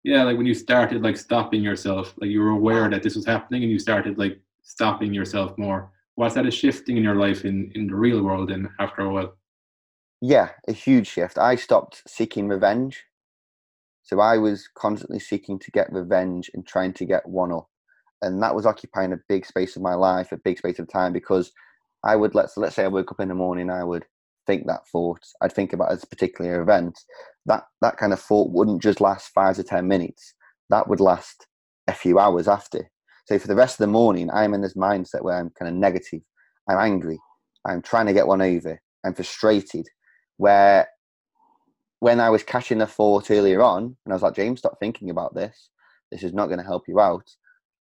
Yeah, 0.04 0.24
like 0.24 0.36
when 0.36 0.46
you 0.46 0.54
started 0.54 1.02
like 1.02 1.16
stopping 1.16 1.62
yourself, 1.62 2.14
like 2.18 2.30
you 2.30 2.40
were 2.40 2.50
aware 2.50 2.86
ah. 2.86 2.88
that 2.90 3.02
this 3.02 3.14
was 3.14 3.26
happening, 3.26 3.62
and 3.62 3.70
you 3.70 3.78
started 3.78 4.18
like 4.18 4.40
stopping 4.62 5.12
yourself 5.12 5.56
more. 5.58 5.90
Was 6.16 6.34
that 6.34 6.46
a 6.46 6.50
shifting 6.50 6.96
in 6.96 7.02
your 7.02 7.16
life 7.16 7.44
in 7.44 7.70
in 7.74 7.86
the 7.86 7.94
real 7.94 8.22
world? 8.22 8.50
And 8.50 8.68
after 8.78 9.02
a 9.02 9.12
while, 9.12 9.36
yeah, 10.20 10.50
a 10.68 10.72
huge 10.72 11.06
shift. 11.06 11.38
I 11.38 11.56
stopped 11.56 12.02
seeking 12.06 12.48
revenge 12.48 13.04
so 14.02 14.20
I 14.20 14.36
was 14.36 14.68
constantly 14.74 15.20
seeking 15.20 15.58
to 15.60 15.70
get 15.70 15.92
revenge 15.92 16.50
and 16.54 16.66
trying 16.66 16.92
to 16.94 17.04
get 17.04 17.26
one 17.26 17.52
up. 17.52 17.68
And 18.20 18.42
that 18.42 18.54
was 18.54 18.66
occupying 18.66 19.12
a 19.12 19.20
big 19.28 19.46
space 19.46 19.76
of 19.76 19.82
my 19.82 19.94
life, 19.94 20.32
a 20.32 20.36
big 20.36 20.58
space 20.58 20.78
of 20.78 20.88
time, 20.88 21.12
because 21.12 21.52
I 22.04 22.16
would 22.16 22.34
let's 22.34 22.56
let's 22.56 22.76
say 22.76 22.84
I 22.84 22.88
woke 22.88 23.12
up 23.12 23.20
in 23.20 23.28
the 23.28 23.34
morning, 23.34 23.70
I 23.70 23.84
would 23.84 24.04
think 24.46 24.66
that 24.66 24.86
thought. 24.90 25.20
I'd 25.40 25.52
think 25.52 25.72
about 25.72 25.90
this 25.90 26.04
particular 26.04 26.60
event. 26.60 26.98
That 27.46 27.64
that 27.80 27.96
kind 27.96 28.12
of 28.12 28.20
thought 28.20 28.50
wouldn't 28.50 28.82
just 28.82 29.00
last 29.00 29.28
five 29.34 29.56
to 29.56 29.64
ten 29.64 29.88
minutes. 29.88 30.34
That 30.70 30.88
would 30.88 31.00
last 31.00 31.46
a 31.88 31.92
few 31.92 32.18
hours 32.18 32.48
after. 32.48 32.90
So 33.26 33.38
for 33.38 33.48
the 33.48 33.54
rest 33.54 33.74
of 33.74 33.84
the 33.84 33.92
morning, 33.92 34.30
I'm 34.30 34.54
in 34.54 34.62
this 34.62 34.74
mindset 34.74 35.22
where 35.22 35.36
I'm 35.36 35.50
kind 35.58 35.68
of 35.68 35.74
negative. 35.74 36.22
I'm 36.68 36.78
angry. 36.78 37.18
I'm 37.64 37.82
trying 37.82 38.06
to 38.06 38.12
get 38.12 38.26
one 38.26 38.42
over. 38.42 38.80
I'm 39.04 39.14
frustrated. 39.14 39.86
Where 40.38 40.88
when 42.00 42.18
I 42.18 42.30
was 42.30 42.42
catching 42.42 42.78
the 42.78 42.86
thought 42.86 43.30
earlier 43.30 43.62
on, 43.62 43.84
and 43.84 44.12
I 44.12 44.14
was 44.14 44.22
like, 44.22 44.34
James, 44.34 44.58
stop 44.58 44.78
thinking 44.80 45.10
about 45.10 45.34
this. 45.34 45.70
This 46.10 46.24
is 46.24 46.32
not 46.32 46.46
going 46.46 46.58
to 46.58 46.64
help 46.64 46.88
you 46.88 46.98
out. 46.98 47.28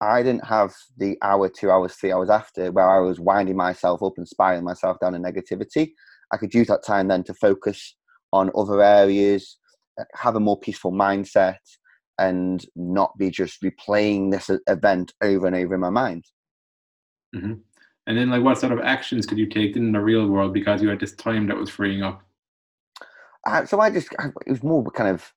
I 0.01 0.23
didn't 0.23 0.45
have 0.45 0.75
the 0.97 1.17
hour, 1.23 1.49
two 1.49 1.71
hours, 1.71 1.95
three 1.95 2.13
hours 2.13 2.29
after 2.29 2.71
where 2.71 2.89
I 2.89 2.99
was 3.01 3.19
winding 3.19 3.57
myself 3.57 4.03
up 4.03 4.15
and 4.17 4.29
spiraling 4.29 4.65
myself 4.65 4.99
down 5.01 5.15
in 5.15 5.23
negativity. 5.23 5.93
I 6.33 6.37
could 6.37 6.53
use 6.53 6.67
that 6.69 6.85
time 6.85 7.09
then 7.09 7.25
to 7.25 7.35
focus 7.35 7.97
on 8.33 8.51
other 8.55 8.83
areas, 8.83 9.59
uh, 9.99 10.05
have 10.15 10.37
a 10.37 10.41
more 10.41 10.59
peaceful 10.59 10.93
mindset, 10.93 11.59
and 12.19 12.65
not 12.75 13.17
be 13.19 13.31
just 13.31 13.63
replaying 13.63 14.31
this 14.31 14.51
event 14.67 15.15
over 15.23 15.47
and 15.47 15.57
over 15.57 15.75
in 15.75 15.81
my 15.81 15.91
mind. 15.91 16.25
Mm-hmm. 17.35 17.55
And 18.09 18.19
then, 18.19 18.31
like, 18.31 18.43
what 18.43 18.59
sort 18.59 18.73
of 18.73 18.81
actions 18.81 19.27
could 19.27 19.39
you 19.39 19.47
take 19.47 19.77
in 19.77 19.93
the 19.93 20.01
real 20.01 20.29
world 20.29 20.53
because 20.55 20.83
you 20.83 20.89
had 20.89 21.01
this 21.01 21.15
time 21.15 21.47
that 21.49 21.57
was 21.57 21.71
freeing 21.71 22.03
up? 22.03 22.23
I, 23.45 23.65
so 23.65 23.81
I 23.81 23.91
just 23.91 24.09
it 24.13 24.51
was 24.51 24.63
more 24.63 24.85
kind 24.91 25.11
of 25.11 25.33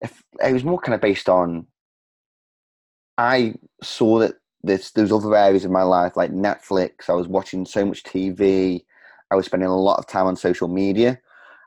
if 0.00 0.22
it 0.44 0.52
was 0.52 0.64
more 0.64 0.78
kind 0.78 0.94
of 0.94 1.00
based 1.00 1.28
on 1.28 1.66
I 3.18 3.54
saw 3.82 4.20
that 4.20 4.36
there's 4.62 4.92
those 4.92 5.12
other 5.12 5.34
areas 5.36 5.64
of 5.64 5.70
my 5.72 5.82
life 5.82 6.16
like 6.16 6.32
Netflix. 6.32 7.10
I 7.10 7.14
was 7.14 7.28
watching 7.28 7.66
so 7.66 7.84
much 7.84 8.04
TV. 8.04 8.84
I 9.30 9.34
was 9.36 9.46
spending 9.46 9.68
a 9.68 9.76
lot 9.76 9.98
of 9.98 10.06
time 10.06 10.26
on 10.26 10.36
social 10.36 10.68
media, 10.68 11.18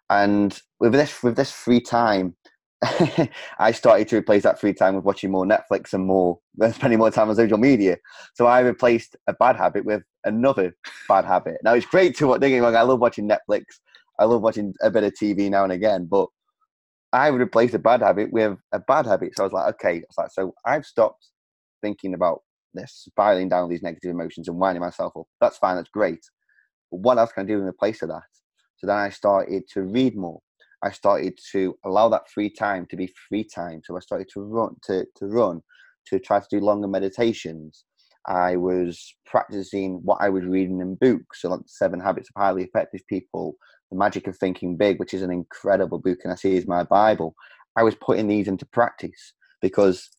and 0.10 0.60
with 0.80 0.94
this 0.94 1.22
with 1.22 1.36
this 1.36 1.52
free 1.52 1.82
time, 1.82 2.36
I 3.60 3.72
started 3.74 4.08
to 4.10 4.18
replace 4.18 4.44
that 4.44 4.60
free 4.60 4.74
time 4.74 4.96
with 4.96 5.04
watching 5.06 5.32
more 5.32 5.46
Netflix 5.46 5.94
and 5.94 6.06
more 6.06 6.40
spending 6.72 7.00
more 7.00 7.12
time 7.12 7.30
on 7.30 7.36
social 7.36 7.58
media. 7.58 7.98
So 8.34 8.48
I 8.48 8.62
replaced 8.62 9.18
a 9.28 9.34
bad 9.34 9.58
habit 9.58 9.86
with 9.86 10.04
another 10.24 10.76
bad 11.08 11.26
habit. 11.26 11.58
Now 11.64 11.74
it's 11.74 11.86
great 11.86 12.16
to 12.18 12.28
watch. 12.28 12.44
I 12.44 12.82
love 12.82 13.00
watching 13.00 13.30
Netflix. 13.30 13.64
I 14.20 14.26
love 14.26 14.42
watching 14.42 14.74
a 14.82 14.90
bit 14.90 15.04
of 15.04 15.14
TV 15.14 15.50
now 15.50 15.64
and 15.64 15.74
again, 15.74 16.06
but 16.06 16.28
I 17.14 17.28
replaced 17.28 17.74
a 17.74 17.80
bad 17.80 18.02
habit 18.02 18.32
with 18.32 18.58
a 18.72 18.80
bad 18.80 19.06
habit. 19.06 19.36
So 19.36 19.44
I 19.44 19.46
was 19.48 19.54
like, 19.54 19.74
okay, 19.76 20.04
was 20.08 20.18
like, 20.18 20.32
so 20.32 20.54
I've 20.66 20.86
stopped 20.86 21.28
thinking 21.82 22.14
about 22.14 22.42
this, 22.74 23.04
spiraling 23.08 23.50
down 23.50 23.70
these 23.70 23.84
negative 23.84 24.12
emotions 24.12 24.48
and 24.48 24.58
winding 24.58 24.82
myself 24.82 25.14
up. 25.18 25.26
That's 25.40 25.58
fine. 25.58 25.76
That's 25.76 25.90
great. 25.90 26.24
But 26.92 27.02
what 27.02 27.18
else 27.18 27.32
can 27.32 27.44
I 27.44 27.48
do 27.48 27.60
in 27.60 27.66
the 27.66 27.74
place 27.74 28.02
of 28.02 28.10
that? 28.10 28.24
So 28.78 28.88
then 28.88 28.98
I 28.98 29.10
started 29.10 29.64
to 29.74 29.84
read 29.84 30.16
more. 30.16 30.40
I 30.84 30.92
started 30.92 31.38
to 31.52 31.76
allow 31.86 32.10
that 32.10 32.30
free 32.30 32.50
time 32.50 32.88
to 32.88 32.96
be 32.96 33.14
free 33.30 33.44
time. 33.44 33.82
So 33.86 33.96
I 33.96 34.00
started 34.00 34.28
to 34.34 34.42
run, 34.42 34.76
to, 34.86 35.06
to 35.18 35.28
run, 35.28 35.62
to 36.08 36.20
try 36.20 36.40
to 36.40 36.48
do 36.50 36.60
longer 36.60 36.88
meditations. 36.88 37.86
I 38.28 38.56
was 38.56 39.16
practicing 39.26 40.00
what 40.04 40.20
I 40.22 40.30
was 40.30 40.44
reading 40.46 40.80
in 40.80 40.96
books, 40.96 41.42
so 41.42 41.50
like 41.50 41.62
Seven 41.66 42.00
Habits 42.00 42.30
of 42.30 42.40
Highly 42.40 42.64
Effective 42.64 43.02
People, 43.08 43.56
The 43.92 43.98
Magic 43.98 44.28
of 44.28 44.38
Thinking 44.38 44.78
Big, 44.78 45.00
which 45.00 45.14
is 45.14 45.24
an 45.24 45.32
incredible 45.32 46.00
book, 46.00 46.20
and 46.24 46.32
I 46.32 46.36
see 46.36 46.56
is 46.56 46.68
my 46.68 46.84
Bible. 46.84 47.36
I 47.76 47.84
was 47.84 47.96
putting 47.96 48.28
these 48.28 48.48
into 48.48 48.66
practice 48.66 49.34
because 49.62 50.10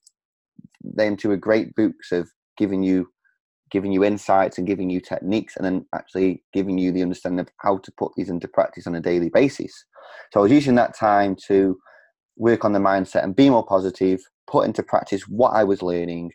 them 0.84 1.16
two 1.16 1.30
are 1.30 1.36
great 1.36 1.74
books 1.74 2.12
of 2.12 2.30
giving 2.56 2.82
you 2.82 3.08
giving 3.70 3.90
you 3.90 4.04
insights 4.04 4.58
and 4.58 4.66
giving 4.66 4.90
you 4.90 5.00
techniques 5.00 5.56
and 5.56 5.64
then 5.64 5.86
actually 5.94 6.42
giving 6.52 6.76
you 6.76 6.92
the 6.92 7.02
understanding 7.02 7.40
of 7.40 7.48
how 7.62 7.78
to 7.78 7.90
put 7.98 8.12
these 8.16 8.28
into 8.28 8.46
practice 8.46 8.86
on 8.86 8.94
a 8.94 9.00
daily 9.00 9.30
basis. 9.30 9.72
So 10.30 10.40
I 10.40 10.42
was 10.42 10.52
using 10.52 10.74
that 10.74 10.94
time 10.94 11.34
to 11.46 11.78
work 12.36 12.66
on 12.66 12.72
the 12.72 12.78
mindset 12.78 13.24
and 13.24 13.34
be 13.34 13.48
more 13.48 13.64
positive, 13.64 14.20
put 14.46 14.66
into 14.66 14.82
practice 14.82 15.22
what 15.22 15.50
I 15.50 15.64
was 15.64 15.80
learning 15.80 16.32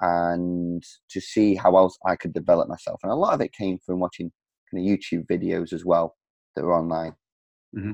and 0.00 0.82
to 1.10 1.20
see 1.20 1.54
how 1.54 1.76
else 1.76 1.98
I 2.06 2.16
could 2.16 2.32
develop 2.32 2.70
myself. 2.70 3.00
And 3.02 3.12
a 3.12 3.16
lot 3.16 3.34
of 3.34 3.42
it 3.42 3.52
came 3.52 3.78
from 3.84 4.00
watching 4.00 4.30
kind 4.72 4.88
of 4.88 4.98
YouTube 4.98 5.26
videos 5.26 5.74
as 5.74 5.84
well 5.84 6.16
that 6.56 6.64
were 6.64 6.74
online. 6.74 7.12
Mm-hmm. 7.76 7.92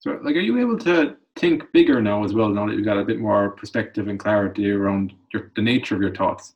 So, 0.00 0.18
like, 0.22 0.36
are 0.36 0.40
you 0.40 0.58
able 0.58 0.78
to 0.78 1.16
think 1.36 1.70
bigger 1.72 2.00
now 2.02 2.24
as 2.24 2.34
well? 2.34 2.48
Now 2.48 2.66
that 2.66 2.74
you've 2.74 2.84
got 2.84 2.98
a 2.98 3.04
bit 3.04 3.20
more 3.20 3.50
perspective 3.50 4.08
and 4.08 4.18
clarity 4.18 4.70
around 4.70 5.12
your, 5.32 5.50
the 5.56 5.62
nature 5.62 5.94
of 5.94 6.02
your 6.02 6.14
thoughts. 6.14 6.54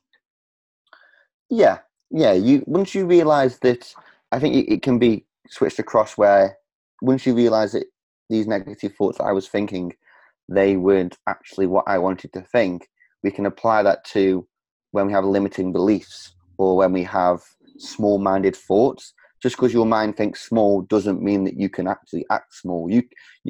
Yeah, 1.49 1.79
yeah. 2.11 2.33
You 2.33 2.63
once 2.67 2.93
you 2.93 3.05
realise 3.05 3.57
that, 3.59 3.93
I 4.31 4.39
think 4.39 4.69
it, 4.69 4.81
can 4.81 4.99
be 4.99 5.25
switched 5.49 5.79
across 5.79 6.17
where 6.17 6.57
once 7.01 7.25
you 7.25 7.33
realise 7.33 7.71
that 7.71 7.85
these 8.29 8.47
negative 8.47 8.93
thoughts 8.95 9.17
that 9.17 9.23
I 9.25 9.31
was 9.31 9.47
thinking, 9.47 9.93
they 10.49 10.75
weren't 10.75 11.17
actually 11.27 11.67
what 11.67 11.85
I 11.87 11.97
wanted 11.97 12.33
to 12.33 12.41
think. 12.41 12.89
We 13.23 13.31
can 13.31 13.45
apply 13.45 13.83
that 13.83 14.03
to 14.05 14.47
when 14.91 15.07
we 15.07 15.13
have 15.13 15.25
limiting 15.25 15.71
beliefs 15.71 16.33
or 16.57 16.75
when 16.77 16.91
we 16.91 17.03
have 17.03 17.41
small-minded 17.77 18.55
thoughts. 18.55 19.13
Just 19.41 19.55
because 19.55 19.73
your 19.73 19.85
mind 19.85 20.17
thinks 20.17 20.47
small 20.47 20.81
doesn't 20.81 21.21
mean 21.21 21.43
that 21.43 21.59
you 21.59 21.69
can 21.69 21.87
actually 21.87 22.25
act 22.31 22.55
small. 22.55 22.89
You 22.89 23.03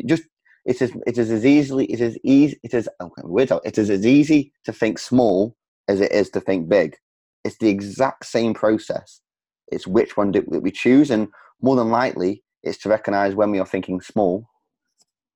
just 0.05 0.23
it 0.67 0.81
is 0.81 0.91
it 1.07 1.17
is 1.17 1.31
as 1.31 1.45
easily 1.45 1.85
it 1.85 2.01
is 2.01 2.17
easy 2.23 2.59
it 2.61 2.73
is 2.73 2.87
okay, 3.01 3.21
weird 3.23 3.51
it 3.65 3.77
is 3.77 3.89
as 3.89 4.05
easy 4.05 4.51
to 4.65 4.73
think 4.73 4.99
small 4.99 5.55
as 5.87 6.01
it 6.01 6.11
is 6.11 6.29
to 6.31 6.41
think 6.41 6.69
big. 6.69 6.95
It's 7.43 7.57
the 7.57 7.69
exact 7.69 8.25
same 8.25 8.53
process. 8.53 9.21
It's 9.69 9.87
which 9.87 10.17
one 10.17 10.31
do 10.31 10.43
we 10.47 10.71
choose, 10.71 11.09
and 11.09 11.29
more 11.61 11.75
than 11.75 11.89
likely, 11.89 12.43
it's 12.63 12.77
to 12.79 12.89
recognize 12.89 13.35
when 13.35 13.51
we 13.51 13.59
are 13.59 13.65
thinking 13.65 14.01
small, 14.01 14.47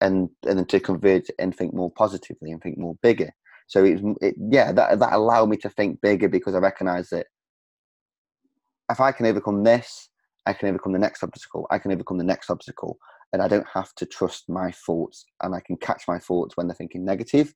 and 0.01 0.29
and 0.47 0.57
then 0.57 0.65
to 0.65 0.79
convert 0.79 1.27
and 1.39 1.55
think 1.55 1.73
more 1.73 1.91
positively 1.91 2.51
and 2.51 2.61
think 2.61 2.77
more 2.77 2.95
bigger. 3.01 3.31
So 3.67 3.85
it's 3.85 4.01
it, 4.21 4.35
yeah, 4.37 4.71
that 4.73 4.99
that 4.99 5.13
allowed 5.13 5.49
me 5.49 5.57
to 5.57 5.69
think 5.69 6.01
bigger 6.01 6.27
because 6.27 6.55
I 6.55 6.59
recognize 6.59 7.09
that 7.09 7.27
if 8.89 8.99
I 8.99 9.11
can 9.13 9.25
overcome 9.25 9.63
this, 9.63 10.09
I 10.45 10.53
can 10.53 10.67
overcome 10.69 10.91
the 10.91 10.99
next 10.99 11.23
obstacle. 11.23 11.67
I 11.71 11.79
can 11.79 11.91
overcome 11.91 12.17
the 12.17 12.23
next 12.25 12.49
obstacle, 12.49 12.97
and 13.33 13.41
I 13.41 13.47
don't 13.47 13.67
have 13.73 13.93
to 13.95 14.05
trust 14.05 14.49
my 14.49 14.71
thoughts, 14.71 15.25
and 15.41 15.55
I 15.55 15.61
can 15.61 15.77
catch 15.77 16.03
my 16.07 16.19
thoughts 16.19 16.57
when 16.57 16.67
they're 16.67 16.75
thinking 16.75 17.05
negative, 17.05 17.53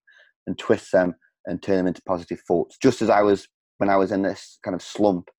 and 0.48 0.58
twist 0.58 0.92
them 0.92 1.16
and 1.46 1.62
turn 1.62 1.78
them 1.78 1.88
into 1.88 2.02
positive 2.04 2.42
thoughts. 2.48 2.78
Just 2.82 3.02
as 3.02 3.10
I 3.10 3.22
was 3.22 3.48
when 3.78 3.90
I 3.90 3.98
was 3.98 4.12
in 4.12 4.22
this 4.22 4.58
kind 4.64 4.76
of 4.76 4.82
slump, 4.82 5.30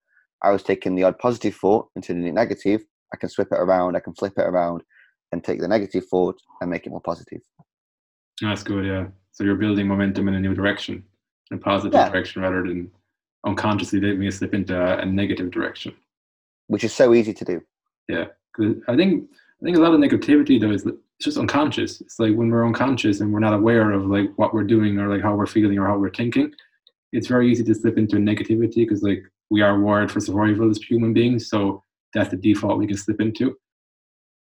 I 0.42 0.50
was 0.50 0.62
taking 0.62 0.94
the 0.94 1.04
odd 1.04 1.18
positive 1.18 1.54
thought 1.54 1.88
and 1.94 2.04
turning 2.04 2.26
it 2.26 2.34
negative. 2.34 2.82
I 3.12 3.16
can 3.16 3.28
swip 3.28 3.48
it 3.50 3.58
around, 3.58 3.96
I 3.96 4.00
can 4.00 4.14
flip 4.14 4.34
it 4.36 4.42
around, 4.42 4.82
and 5.32 5.42
take 5.42 5.60
the 5.60 5.68
negative 5.68 6.04
thought 6.08 6.36
and 6.60 6.70
make 6.70 6.86
it 6.86 6.90
more 6.90 7.00
positive. 7.00 7.40
That's 8.40 8.62
good, 8.62 8.84
yeah. 8.84 9.06
So 9.32 9.44
you're 9.44 9.56
building 9.56 9.86
momentum 9.86 10.28
in 10.28 10.34
a 10.34 10.40
new 10.40 10.54
direction, 10.54 11.02
in 11.50 11.58
a 11.58 11.60
positive 11.60 11.94
yeah. 11.94 12.08
direction, 12.08 12.42
rather 12.42 12.62
than 12.62 12.90
unconsciously 13.46 14.00
letting 14.00 14.20
me 14.20 14.30
slip 14.30 14.54
into 14.54 14.78
a, 14.78 14.98
a, 14.98 15.06
negative 15.06 15.50
direction. 15.50 15.94
Which 16.66 16.84
is 16.84 16.92
so 16.92 17.14
easy 17.14 17.32
to 17.32 17.44
do. 17.44 17.62
Yeah, 18.08 18.26
I 18.88 18.96
think 18.96 19.28
I 19.60 19.64
think 19.64 19.76
a 19.76 19.80
lot 19.80 19.94
of 19.94 20.00
negativity 20.00 20.60
though 20.60 20.70
is 20.70 20.84
it's 20.84 21.24
just 21.24 21.38
unconscious. 21.38 22.00
It's 22.00 22.18
like 22.18 22.34
when 22.34 22.50
we're 22.50 22.66
unconscious 22.66 23.20
and 23.20 23.32
we're 23.32 23.40
not 23.40 23.54
aware 23.54 23.92
of 23.92 24.06
like 24.06 24.30
what 24.36 24.52
we're 24.52 24.64
doing 24.64 24.98
or 24.98 25.08
like 25.08 25.22
how 25.22 25.34
we're 25.34 25.46
feeling 25.46 25.78
or 25.78 25.86
how 25.86 25.98
we're 25.98 26.10
thinking. 26.10 26.52
It's 27.12 27.26
very 27.26 27.50
easy 27.50 27.64
to 27.64 27.74
slip 27.74 27.96
into 27.96 28.16
negativity 28.16 28.76
because 28.76 29.02
like 29.02 29.22
we 29.50 29.62
are 29.62 29.80
wired 29.80 30.12
for 30.12 30.20
survival 30.20 30.70
as 30.70 30.78
human 30.78 31.12
beings, 31.14 31.48
so 31.48 31.82
that's 32.12 32.30
the 32.30 32.36
default 32.36 32.78
we 32.78 32.86
can 32.86 32.96
slip 32.96 33.20
into. 33.20 33.56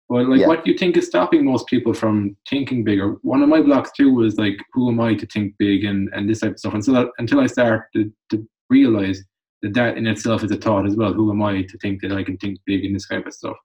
But 0.09 0.29
like, 0.29 0.40
yeah. 0.40 0.46
what 0.46 0.64
do 0.64 0.70
you 0.70 0.79
think 0.79 0.96
is 0.96 1.07
stopping 1.07 1.44
most 1.44 1.66
people 1.66 1.92
from 1.92 2.37
thinking 2.48 2.85
bigger? 2.85 3.16
One 3.22 3.42
of 3.42 3.48
my 3.48 3.61
blocks 3.61 3.92
too 3.92 4.12
was 4.12 4.37
like, 4.37 4.59
who 4.72 4.90
am 4.90 5.01
I 5.01 5.14
to 5.14 5.27
think 5.27 5.55
big 5.59 5.85
and, 5.85 6.09
and 6.12 6.29
this 6.29 6.40
type 6.40 6.53
of 6.53 6.59
stuff. 6.59 6.75
Until 6.75 7.11
until 7.18 7.40
I 7.40 7.46
start 7.46 7.92
to, 7.94 8.12
to 8.31 8.46
realize 8.70 9.22
that 9.62 9.75
that 9.75 9.96
in 9.96 10.07
itself 10.07 10.44
is 10.44 10.51
a 10.51 10.57
thought 10.57 10.87
as 10.87 10.96
well. 10.96 11.12
Who 11.12 11.31
am 11.31 11.42
I 11.42 11.62
to 11.62 11.79
think 11.79 12.03
that 12.03 12.12
I 12.12 12.22
can 12.22 12.37
think 12.38 12.59
big 12.66 12.85
in 12.85 12.92
this 12.92 13.07
kind 13.07 13.27
of 13.27 13.33
stuff? 13.33 13.57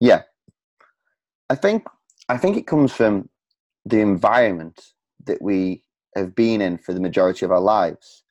Yeah, 0.00 0.22
I 1.50 1.56
think 1.56 1.84
I 2.28 2.36
think 2.36 2.56
it 2.56 2.68
comes 2.68 2.92
from 2.92 3.28
the 3.84 4.00
environment 4.00 4.80
that 5.26 5.42
we 5.42 5.82
have 6.14 6.34
been 6.34 6.60
in 6.60 6.78
for 6.78 6.94
the 6.94 7.00
majority 7.00 7.44
of 7.44 7.50
our 7.50 7.60
lives. 7.60 8.22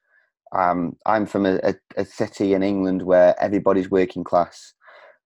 Um, 0.56 0.96
I'm 1.06 1.26
from 1.26 1.46
a, 1.46 1.60
a, 1.62 1.76
a, 1.98 2.06
city 2.06 2.54
in 2.54 2.64
England 2.64 3.04
where 3.04 3.36
everybody's 3.40 3.92
working 3.92 4.24
class, 4.24 4.74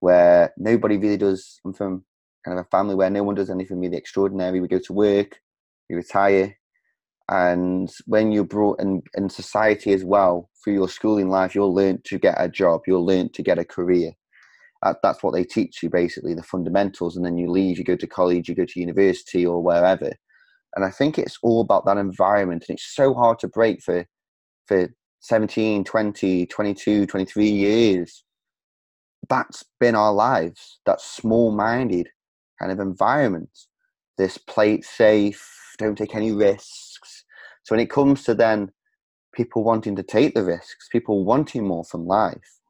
where 0.00 0.52
nobody 0.58 0.98
really 0.98 1.16
does. 1.16 1.60
I'm 1.64 1.72
from 1.72 2.04
kind 2.44 2.58
of 2.58 2.66
a 2.66 2.68
family 2.68 2.96
where 2.96 3.08
no 3.08 3.22
one 3.22 3.36
does 3.36 3.48
anything 3.48 3.80
really 3.80 3.96
extraordinary. 3.96 4.60
We 4.60 4.68
go 4.68 4.80
to 4.80 4.92
work, 4.92 5.40
we 5.88 5.96
retire, 5.96 6.58
and 7.30 7.90
when 8.06 8.32
you're 8.32 8.44
brought 8.44 8.80
in, 8.80 9.02
in 9.16 9.30
society 9.30 9.92
as 9.92 10.04
well 10.04 10.50
through 10.62 10.74
your 10.74 10.88
schooling 10.88 11.30
life, 11.30 11.54
you'll 11.54 11.74
learn 11.74 12.00
to 12.04 12.18
get 12.18 12.34
a 12.38 12.48
job, 12.48 12.82
you'll 12.86 13.06
learn 13.06 13.30
to 13.30 13.42
get 13.42 13.58
a 13.58 13.64
career. 13.64 14.12
Uh, 14.84 14.94
that's 15.02 15.22
what 15.22 15.32
they 15.32 15.44
teach 15.44 15.82
you 15.82 15.88
basically, 15.88 16.34
the 16.34 16.42
fundamentals, 16.42 17.16
and 17.16 17.24
then 17.24 17.38
you 17.38 17.50
leave, 17.50 17.78
you 17.78 17.84
go 17.84 17.96
to 17.96 18.06
college, 18.06 18.48
you 18.48 18.54
go 18.54 18.66
to 18.66 18.80
university 18.80 19.44
or 19.44 19.62
wherever. 19.62 20.12
And 20.76 20.84
I 20.84 20.90
think 20.90 21.18
it's 21.18 21.38
all 21.42 21.62
about 21.62 21.86
that 21.86 21.96
environment, 21.96 22.66
and 22.68 22.76
it's 22.76 22.94
so 22.94 23.14
hard 23.14 23.38
to 23.40 23.48
break 23.48 23.82
for 23.82 24.06
for 24.66 24.88
17, 25.20 25.84
20, 25.84 26.46
22, 26.46 27.06
23 27.06 27.48
years. 27.48 28.24
That's 29.28 29.64
been 29.80 29.94
our 29.94 30.12
lives. 30.12 30.80
that 30.84 31.00
small 31.00 31.50
minded 31.50 32.08
kind 32.60 32.70
of 32.70 32.78
environment. 32.78 33.48
This 34.18 34.36
play 34.38 34.74
it 34.74 34.84
safe, 34.84 35.74
don't 35.78 35.96
take 35.96 36.14
any 36.14 36.32
risks. 36.32 37.24
So 37.62 37.74
when 37.74 37.80
it 37.80 37.90
comes 37.90 38.22
to 38.24 38.34
then 38.34 38.70
people 39.34 39.64
wanting 39.64 39.96
to 39.96 40.02
take 40.02 40.34
the 40.34 40.44
risks, 40.44 40.88
people 40.92 41.24
wanting 41.24 41.66
more 41.66 41.84
from 41.84 42.06
life, 42.06 42.60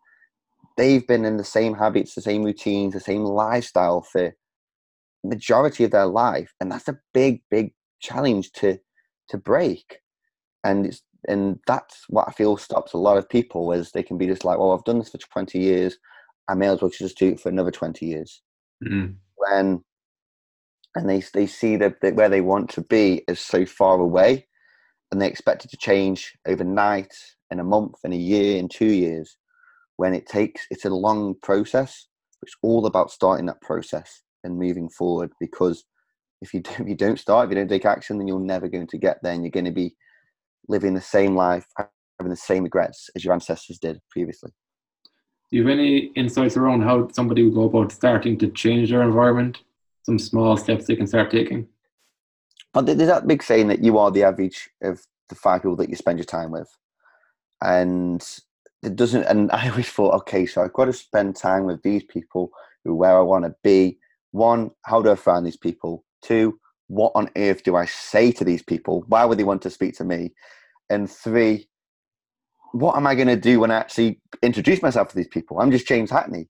they've 0.77 1.07
been 1.07 1.25
in 1.25 1.37
the 1.37 1.45
same 1.45 1.75
habits, 1.75 2.15
the 2.15 2.21
same 2.23 2.43
routines, 2.43 2.95
the 2.95 3.01
same 3.01 3.25
lifestyle 3.25 4.03
for 4.03 4.35
majority 5.25 5.85
of 5.85 5.91
their 5.91 6.07
life, 6.07 6.53
and 6.61 6.71
that's 6.71 6.89
a 6.89 6.99
big, 7.13 7.43
big 7.51 7.73
challenge 8.01 8.53
to 8.53 8.79
to 9.29 9.39
break. 9.39 10.01
And 10.65 10.87
it's 10.87 11.03
and 11.27 11.59
that's 11.67 12.05
what 12.09 12.29
I 12.29 12.33
feel 12.33 12.57
stops 12.57 12.93
a 12.93 12.99
lot 12.99 13.17
of 13.17 13.29
people 13.29 13.73
is 13.73 13.91
they 13.91 14.03
can 14.03 14.19
be 14.19 14.27
just 14.27 14.45
like, 14.45 14.59
well, 14.59 14.73
I've 14.73 14.85
done 14.85 14.99
this 14.99 15.11
for 15.11 15.19
twenty 15.19 15.59
years, 15.61 15.97
I 16.49 16.55
may 16.55 16.69
as 16.69 16.83
well 16.83 16.91
just 16.91 17.19
do 17.19 17.29
it 17.29 17.41
for 17.41 17.49
another 17.49 17.71
twenty 17.71 18.07
years. 18.07 18.43
Mm 18.87 19.17
when 19.37 19.83
and 20.95 21.09
they 21.09 21.23
they 21.33 21.47
see 21.47 21.77
that, 21.77 22.01
that 22.01 22.15
where 22.15 22.29
they 22.29 22.41
want 22.41 22.71
to 22.71 22.81
be 22.83 23.25
is 23.29 23.41
so 23.41 23.67
far 23.67 23.99
away 23.99 24.47
and 25.11 25.21
they 25.21 25.29
expect 25.29 25.65
it 25.65 25.71
to 25.71 25.77
change 25.77 26.37
overnight 26.47 27.15
in 27.51 27.61
a 27.61 27.65
month 27.65 27.97
in 28.05 28.13
a 28.13 28.17
year 28.17 28.59
in 28.59 28.69
two 28.69 28.87
years 28.87 29.37
when 29.97 30.15
it 30.15 30.27
takes 30.27 30.67
it's 30.71 30.85
a 30.85 30.91
long 30.91 31.35
process 31.43 32.07
it's 32.43 32.57
all 32.63 32.87
about 32.87 33.11
starting 33.11 33.47
that 33.47 33.61
process 33.61 34.23
and 34.43 34.59
moving 34.59 34.89
forward 34.89 35.31
because 35.41 35.85
if 36.43 36.53
you, 36.53 36.61
if 36.79 36.89
you 36.89 36.97
don't 36.97 37.19
start 37.19 37.47
if 37.47 37.51
you 37.51 37.57
don't 37.57 37.69
take 37.69 37.85
action 37.85 38.19
then 38.19 38.29
you're 38.29 38.41
never 38.41 38.69
going 38.69 38.87
to 38.87 38.99
get 38.99 39.19
there 39.23 39.33
and 39.33 39.43
you're 39.43 39.51
going 39.51 39.65
to 39.65 39.71
be 39.71 39.95
living 40.69 40.95
the 40.95 41.01
same 41.01 41.35
life 41.37 41.67
having 42.19 42.31
the 42.31 42.37
same 42.37 42.65
regrets 42.65 43.11
as 43.17 43.25
your 43.25 43.35
ancestors 43.35 43.79
did 43.79 44.01
previously 44.11 44.51
do 45.55 45.59
you 45.59 45.69
have 45.69 45.79
any 45.79 46.07
insights 46.17 46.57
around 46.57 46.83
how 46.83 47.09
somebody 47.13 47.45
would 47.45 47.55
go 47.55 47.65
about 47.65 47.93
starting 47.93 48.37
to 48.39 48.49
change 48.49 48.91
their 48.91 49.03
environment? 49.03 49.61
Some 50.03 50.19
small 50.19 50.57
steps 50.57 50.87
they 50.87 50.97
can 50.97 51.07
start 51.07 51.31
taking? 51.31 51.69
But 52.73 52.87
there's 52.87 52.99
that 52.99 53.29
big 53.29 53.41
saying 53.41 53.69
that 53.69 53.85
you 53.85 53.97
are 53.99 54.11
the 54.11 54.25
average 54.25 54.69
of 54.83 55.01
the 55.29 55.37
five 55.37 55.63
people 55.63 55.77
that 55.77 55.89
you 55.89 55.95
spend 55.95 56.19
your 56.19 56.25
time 56.25 56.51
with, 56.51 56.69
and 57.63 58.21
it 58.85 58.97
doesn't. 58.97 59.25
And 59.25 59.51
I 59.53 59.69
always 59.69 59.89
thought, 59.89 60.15
okay, 60.15 60.47
so 60.47 60.63
I've 60.63 60.73
got 60.73 60.87
to 60.87 60.93
spend 60.93 61.37
time 61.37 61.65
with 61.65 61.83
these 61.83 62.05
people 62.05 62.51
who 62.85 62.95
where 62.95 63.17
I 63.17 63.21
want 63.21 63.45
to 63.45 63.55
be. 63.63 63.99
One, 64.33 64.71
how 64.85 65.01
do 65.01 65.11
I 65.11 65.17
find 65.17 65.47
these 65.47 65.57
people? 65.57 66.05
Two, 66.23 66.59
what 66.89 67.13
on 67.15 67.31
earth 67.37 67.63
do 67.63 67.77
I 67.77 67.87
say 67.87 68.33
to 68.33 68.45
these 68.45 68.63
people? 68.63 69.05
Why 69.09 69.25
would 69.25 69.39
they 69.39 69.45
want 69.45 69.63
to 69.63 69.71
speak 69.71 69.97
to 69.99 70.05
me? 70.05 70.33
And 70.91 71.11
three, 71.11 71.69
what 72.73 72.97
am 72.97 73.07
I 73.07 73.15
going 73.15 73.29
to 73.29 73.37
do 73.37 73.61
when 73.61 73.71
I 73.71 73.77
actually 73.77 74.21
introduce 74.43 74.83
myself 74.83 75.09
to 75.09 75.17
these 75.17 75.29
people? 75.29 75.61
I'm 75.61 75.71
just 75.71 75.87
James 75.87 76.11
Hackney, 76.11 76.49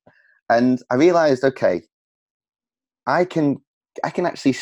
and 0.48 0.80
I 0.90 0.94
realized, 0.94 1.44
okay, 1.44 1.82
I 3.06 3.26
can, 3.26 3.58
I 4.02 4.10
can 4.10 4.26
actually, 4.26 4.56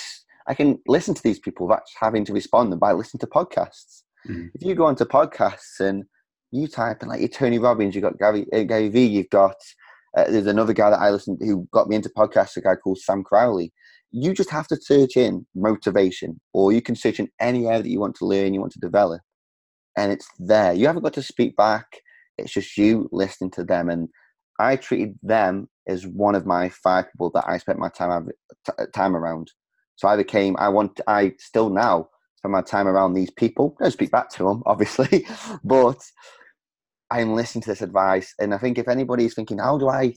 I 0.47 0.55
can 0.55 0.81
listen 0.87 1.15
to 1.15 1.23
these 1.23 1.39
people 1.39 1.69
that's 1.69 1.93
having 1.99 2.25
to 2.27 2.33
respond 2.33 2.73
them 2.73 2.81
by 2.81 2.93
listening 2.93 3.21
to 3.21 3.27
podcasts. 3.27 4.03
Mm-hmm. 4.29 4.49
If 4.55 4.63
you 4.63 4.75
go 4.75 4.87
onto 4.87 5.05
podcasts 5.05 5.81
and 5.81 6.05
you 6.53 6.69
type 6.69 7.03
in 7.03 7.09
like 7.09 7.21
your 7.21 7.29
Tony 7.29 7.59
Robbins, 7.59 7.95
you've 7.95 8.05
got 8.05 8.19
Gary, 8.19 8.47
uh, 8.53 8.63
Gary 8.63 8.89
Vee, 8.89 9.07
you've 9.07 9.31
got 9.31 9.57
uh, 10.17 10.25
there's 10.29 10.47
another 10.47 10.75
guy 10.75 10.91
that 10.91 11.01
I 11.01 11.11
listened 11.11 11.39
who 11.41 11.67
got 11.73 11.89
me 11.89 11.97
into 11.97 12.11
podcasts, 12.11 12.57
a 12.57 12.61
guy 12.61 12.77
called 12.77 12.99
Sam 12.99 13.25
Crowley. 13.25 13.73
You 14.11 14.35
just 14.35 14.51
have 14.51 14.69
to 14.69 14.77
search 14.77 15.17
in 15.17 15.47
motivation, 15.55 16.39
or 16.53 16.73
you 16.73 16.83
can 16.83 16.95
search 16.95 17.19
in 17.19 17.31
any 17.41 17.67
area 17.67 17.83
that 17.83 17.89
you 17.89 17.99
want 17.99 18.17
to 18.17 18.27
learn, 18.27 18.53
you 18.53 18.61
want 18.61 18.75
to 18.75 18.81
develop, 18.81 19.23
and 19.97 20.13
it's 20.13 20.29
there. 20.39 20.75
You 20.75 20.87
haven't 20.87 21.03
got 21.03 21.15
to 21.15 21.23
speak 21.23 21.57
back. 21.57 21.87
It's 22.37 22.53
just 22.53 22.77
you 22.77 23.09
listening 23.11 23.51
to 23.53 23.65
them. 23.65 23.89
And 23.89 24.09
I 24.59 24.77
treated 24.77 25.19
them 25.23 25.69
as 25.89 26.07
one 26.07 26.35
of 26.35 26.45
my 26.45 26.69
five 26.69 27.11
people 27.11 27.31
that 27.35 27.45
I 27.47 27.57
spent 27.57 27.79
my 27.79 27.89
time 27.89 28.29
time 28.95 29.17
around. 29.17 29.51
So 29.97 30.09
I 30.09 30.17
became. 30.17 30.57
I 30.59 30.69
want. 30.69 31.01
I 31.07 31.33
still 31.39 31.71
now 31.71 32.11
spend 32.37 32.53
my 32.53 32.63
time 32.63 32.89
around 32.89 33.15
these 33.15 33.31
people. 33.31 33.77
Don't 33.81 33.91
speak 33.91 34.11
back 34.11 34.29
to 34.31 34.45
them, 34.45 34.63
obviously, 34.67 35.27
but 35.65 36.03
I'm 37.13 37.35
listening 37.35 37.63
to 37.65 37.71
this 37.71 37.83
advice, 37.83 38.35
and 38.41 38.55
I 38.55 38.59
think 38.59 38.79
if 38.79 38.89
anybody's 38.89 39.35
thinking, 39.35 39.59
how 39.59 39.79
do 39.79 39.89
I, 39.91 40.15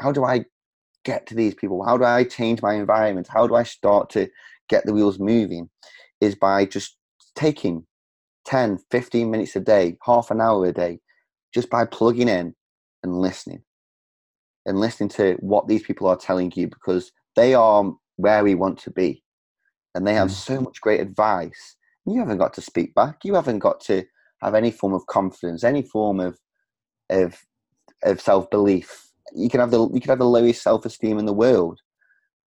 how 0.00 0.12
do 0.12 0.24
I 0.24 0.46
get 1.04 1.26
to 1.28 1.34
these 1.36 1.54
people? 1.54 1.84
How 1.84 1.96
do 1.96 2.04
I 2.04 2.24
change 2.24 2.62
my 2.62 2.74
environment? 2.74 3.28
How 3.30 3.46
do 3.46 3.54
I 3.54 3.62
start 3.62 4.10
to 4.10 4.28
get 4.68 4.84
the 4.86 4.92
wheels 4.94 5.18
moving? 5.20 5.70
Is 6.20 6.34
by 6.34 6.66
just 6.66 6.96
taking 7.36 7.86
10, 8.46 8.78
15 8.90 9.30
minutes 9.30 9.56
a 9.56 9.60
day, 9.60 9.96
half 10.04 10.30
an 10.30 10.40
hour 10.40 10.66
a 10.66 10.72
day, 10.72 11.00
just 11.54 11.70
by 11.70 11.84
plugging 11.86 12.28
in 12.28 12.54
and 13.04 13.20
listening. 13.20 13.62
And 14.66 14.80
listening 14.80 15.08
to 15.10 15.36
what 15.40 15.68
these 15.68 15.82
people 15.82 16.08
are 16.08 16.16
telling 16.16 16.52
you 16.54 16.68
because 16.68 17.12
they 17.36 17.54
are 17.54 17.92
where 18.16 18.44
we 18.44 18.54
want 18.54 18.78
to 18.80 18.90
be. 18.90 19.24
And 19.94 20.06
they 20.06 20.14
have 20.14 20.28
Mm. 20.28 20.32
so 20.46 20.60
much 20.60 20.80
great 20.80 21.00
advice. 21.00 21.76
You 22.06 22.20
haven't 22.20 22.38
got 22.38 22.54
to 22.54 22.60
speak 22.60 22.94
back. 22.94 23.24
You 23.24 23.34
haven't 23.34 23.60
got 23.60 23.80
to 23.82 24.04
have 24.42 24.54
any 24.54 24.70
form 24.70 24.92
of 24.92 25.06
confidence, 25.06 25.64
any 25.64 25.82
form 25.82 26.20
of 26.20 26.38
of 27.10 27.38
of 28.02 28.20
self 28.20 28.50
belief. 28.50 29.08
You 29.34 29.48
can 29.48 29.60
have 29.60 29.70
the 29.70 29.88
you 29.88 30.00
can 30.00 30.10
have 30.10 30.18
the 30.18 30.26
lowest 30.26 30.62
self 30.62 30.84
esteem 30.84 31.18
in 31.18 31.26
the 31.26 31.32
world, 31.32 31.80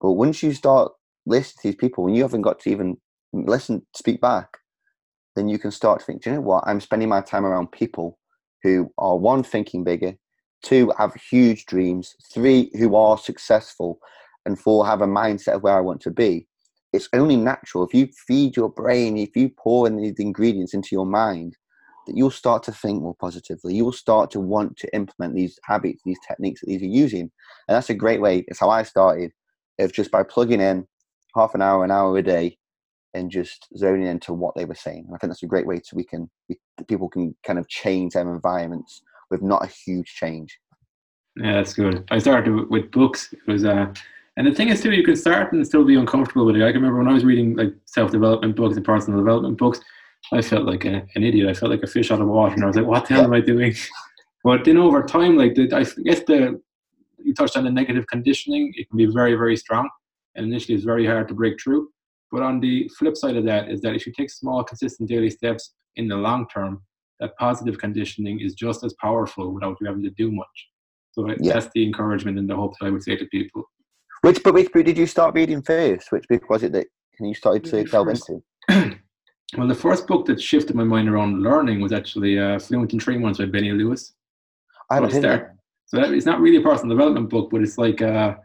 but 0.02 0.14
once 0.14 0.44
you 0.44 0.54
start 0.54 0.92
listening 1.26 1.62
to 1.62 1.68
these 1.70 1.76
people, 1.76 2.08
and 2.08 2.16
you 2.16 2.22
haven't 2.22 2.42
got 2.42 2.60
to 2.62 2.70
even 2.70 2.98
listen, 3.34 3.86
speak 3.96 4.22
back, 4.22 4.58
then 5.36 5.48
you 5.48 5.58
can 5.58 5.72
start 5.72 6.00
to 6.00 6.06
think. 6.06 6.24
Do 6.24 6.30
you 6.30 6.36
know 6.36 6.42
what? 6.42 6.64
I'm 6.68 6.82
spending 6.82 7.10
my 7.10 7.22
time 7.22 7.46
around 7.46 7.72
people 7.72 8.20
who 8.64 8.92
are 8.98 9.18
one 9.18 9.44
thinking 9.44 9.84
bigger, 9.84 10.16
two 10.64 10.92
have 10.98 11.14
huge 11.30 11.66
dreams, 11.66 12.16
three 12.34 12.72
who 12.78 12.96
are 12.96 13.18
successful, 13.18 14.00
and 14.46 14.60
four 14.60 14.86
have 14.86 15.02
a 15.02 15.08
mindset 15.08 15.56
of 15.56 15.64
where 15.64 15.78
I 15.78 15.82
want 15.82 16.02
to 16.02 16.12
be. 16.12 16.48
It's 16.94 17.10
only 17.14 17.36
natural 17.36 17.86
if 17.86 17.94
you 17.94 18.08
feed 18.28 18.56
your 18.56 18.70
brain, 18.70 19.18
if 19.18 19.36
you 19.36 19.50
pour 19.50 19.88
in 19.88 19.98
these 19.98 20.20
ingredients 20.20 20.74
into 20.74 20.90
your 20.92 21.06
mind, 21.06 21.58
you'll 22.08 22.32
start 22.32 22.64
to 22.64 22.72
think 22.72 23.02
more 23.02 23.16
positively. 23.16 23.76
You 23.76 23.86
will 23.86 23.92
start 23.92 24.32
to 24.32 24.40
want 24.40 24.78
to 24.78 24.96
implement 24.96 25.36
these 25.36 25.60
habits, 25.64 26.02
these 26.06 26.20
techniques 26.28 26.62
that 26.62 26.68
these 26.68 26.82
are 26.82 26.86
using. 26.86 27.22
And 27.22 27.76
that's 27.76 27.90
a 27.90 27.96
great 27.96 28.22
way. 28.22 28.46
It's 28.48 28.60
how 28.60 28.70
I 28.70 28.84
started, 28.84 29.32
of 29.80 29.94
just 29.94 30.12
by 30.12 30.24
plugging 30.24 30.62
in 30.62 30.88
half 31.36 31.56
an 31.56 31.62
hour, 31.62 31.84
an 31.84 31.92
hour 31.92 32.18
a 32.18 32.22
day, 32.22 32.58
and 33.14 33.32
just 33.32 33.68
zoning 33.78 34.08
into 34.08 34.34
what 34.34 34.56
they 34.56 34.66
were 34.66 34.76
saying. 34.76 35.06
And 35.08 35.16
I 35.16 35.18
think 35.18 35.32
that's 35.32 35.44
a 35.44 35.48
great 35.48 35.66
way 35.66 35.78
to 35.78 35.96
we 35.96 36.04
can 36.04 36.30
we, 36.50 36.58
people 36.88 37.10
can 37.10 37.36
kind 37.46 37.58
of 37.58 37.68
change 37.68 38.14
their 38.14 38.30
environments 38.34 39.02
with 39.32 39.42
not 39.42 39.64
a 39.64 39.68
huge 39.68 40.08
change. 40.16 40.58
Yeah, 41.38 41.54
that's 41.54 41.74
good. 41.74 42.06
I 42.12 42.20
started 42.20 42.54
with- 42.54 42.70
with 42.70 42.92
books. 42.92 43.34
It 43.34 43.52
was 43.52 43.66
uh, 43.66 43.94
and 44.38 44.48
the 44.48 44.54
thing 44.54 44.68
is 44.68 44.82
too, 44.82 44.92
you 44.92 45.04
can 45.04 45.16
start 45.16 45.54
and 45.54 45.66
still 45.66 45.86
be 45.86 45.96
uncomfortable 45.96 46.46
with 46.46 46.58
it. 46.58 46.62
I 46.64 46.72
can 46.72 46.82
remember 46.82 46.98
when 47.00 47.08
I 47.08 47.14
was 47.14 47.24
reading 47.24 47.56
like 47.56 47.74
self 47.86 48.12
development 48.12 48.56
books 48.56 48.76
and 48.76 48.86
personal 48.86 49.20
development 49.20 49.58
books, 49.58 49.80
I 50.32 50.42
felt 50.42 50.66
like 50.66 50.86
a, 50.86 51.06
an 51.16 51.24
idiot. 51.24 51.50
I 51.50 51.54
felt 51.54 51.72
like 51.72 51.84
a 51.84 51.88
fish 51.88 52.12
out 52.12 52.22
of 52.22 52.28
water, 52.28 52.54
and 52.56 52.64
I 52.64 52.68
was 52.68 52.76
like, 52.76 52.86
"What 52.86 53.06
the 53.08 53.16
hell 53.16 53.24
am 53.26 53.34
I 53.34 53.42
doing?" 53.42 53.74
But 54.44 54.64
then 54.64 54.78
over 54.78 55.02
time, 55.02 55.38
like 55.38 55.56
the, 55.56 55.64
I 55.74 55.84
guess 56.04 56.22
the 56.28 56.62
you 57.24 57.34
touched 57.34 57.58
on 57.58 57.64
the 57.64 57.72
negative 57.72 58.06
conditioning, 58.06 58.72
it 58.76 58.88
can 58.88 58.98
be 58.98 59.08
very 59.08 59.34
very 59.36 59.58
strong, 59.58 59.90
and 60.36 60.46
initially 60.46 60.76
it's 60.76 60.84
very 60.84 61.06
hard 61.06 61.28
to 61.30 61.34
break 61.34 61.60
through. 61.62 61.90
But 62.32 62.44
on 62.44 62.60
the 62.60 62.90
flip 62.98 63.18
side 63.18 63.38
of 63.38 63.46
that 63.46 63.70
is 63.70 63.82
that 63.82 63.96
if 63.96 64.06
you 64.06 64.14
take 64.14 64.30
small, 64.30 64.64
consistent 64.64 65.10
daily 65.10 65.30
steps 65.30 65.74
in 65.96 66.08
the 66.08 66.16
long 66.16 66.48
term, 66.48 66.84
that 67.20 67.36
positive 67.38 67.78
conditioning 67.80 68.40
is 68.40 68.54
just 68.54 68.84
as 68.84 68.94
powerful 69.02 69.54
without 69.54 69.78
you 69.80 69.88
having 69.88 70.04
to 70.04 70.10
do 70.12 70.32
much. 70.32 70.68
So 71.14 71.28
Yeah. 71.28 71.54
that's 71.54 71.70
the 71.74 71.84
encouragement 71.84 72.38
and 72.38 72.50
the 72.50 72.56
hope 72.56 72.74
that 72.80 72.88
I 72.88 72.90
would 72.90 73.04
say 73.04 73.16
to 73.16 73.26
people. 73.28 73.64
Which 74.22 74.44
but 74.44 74.54
which 74.54 74.72
book 74.72 74.86
did 74.86 74.98
you 74.98 75.08
start 75.08 75.34
reading 75.34 75.62
first? 75.62 76.12
Which 76.12 76.28
book 76.28 76.50
was 76.50 76.64
it 76.64 76.74
that 76.74 76.88
you 77.20 77.34
started 77.34 77.64
to 77.66 77.84
delve 77.86 78.10
into? 78.10 78.44
Well, 79.58 79.68
the 79.68 79.76
first 79.76 80.08
book 80.08 80.26
that 80.26 80.42
shifted 80.42 80.76
my 80.76 80.84
mind 80.84 81.08
around 81.08 81.42
learning 81.44 81.80
was 81.80 81.94
actually 81.94 82.40
uh, 82.40 82.60
Fluent 82.60 82.94
in 82.94 83.00
Three 83.00 83.18
Months 83.18 83.40
by 83.40 83.46
Benny 83.46 83.72
Lewis. 83.72 84.14
I 84.90 84.96
haven't 84.96 85.08
Well, 85.10 85.14
seen 85.14 85.22
start- 85.22 85.42
that. 85.42 85.52
So 85.88 85.98
that, 85.98 86.12
it's 86.14 86.26
not 86.26 86.40
really 86.42 86.58
a 86.58 86.62
personal 86.62 86.96
development 86.98 87.30
book, 87.30 87.50
but 87.52 87.62
it's 87.62 87.78
like 87.78 88.02
uh, 88.02 88.36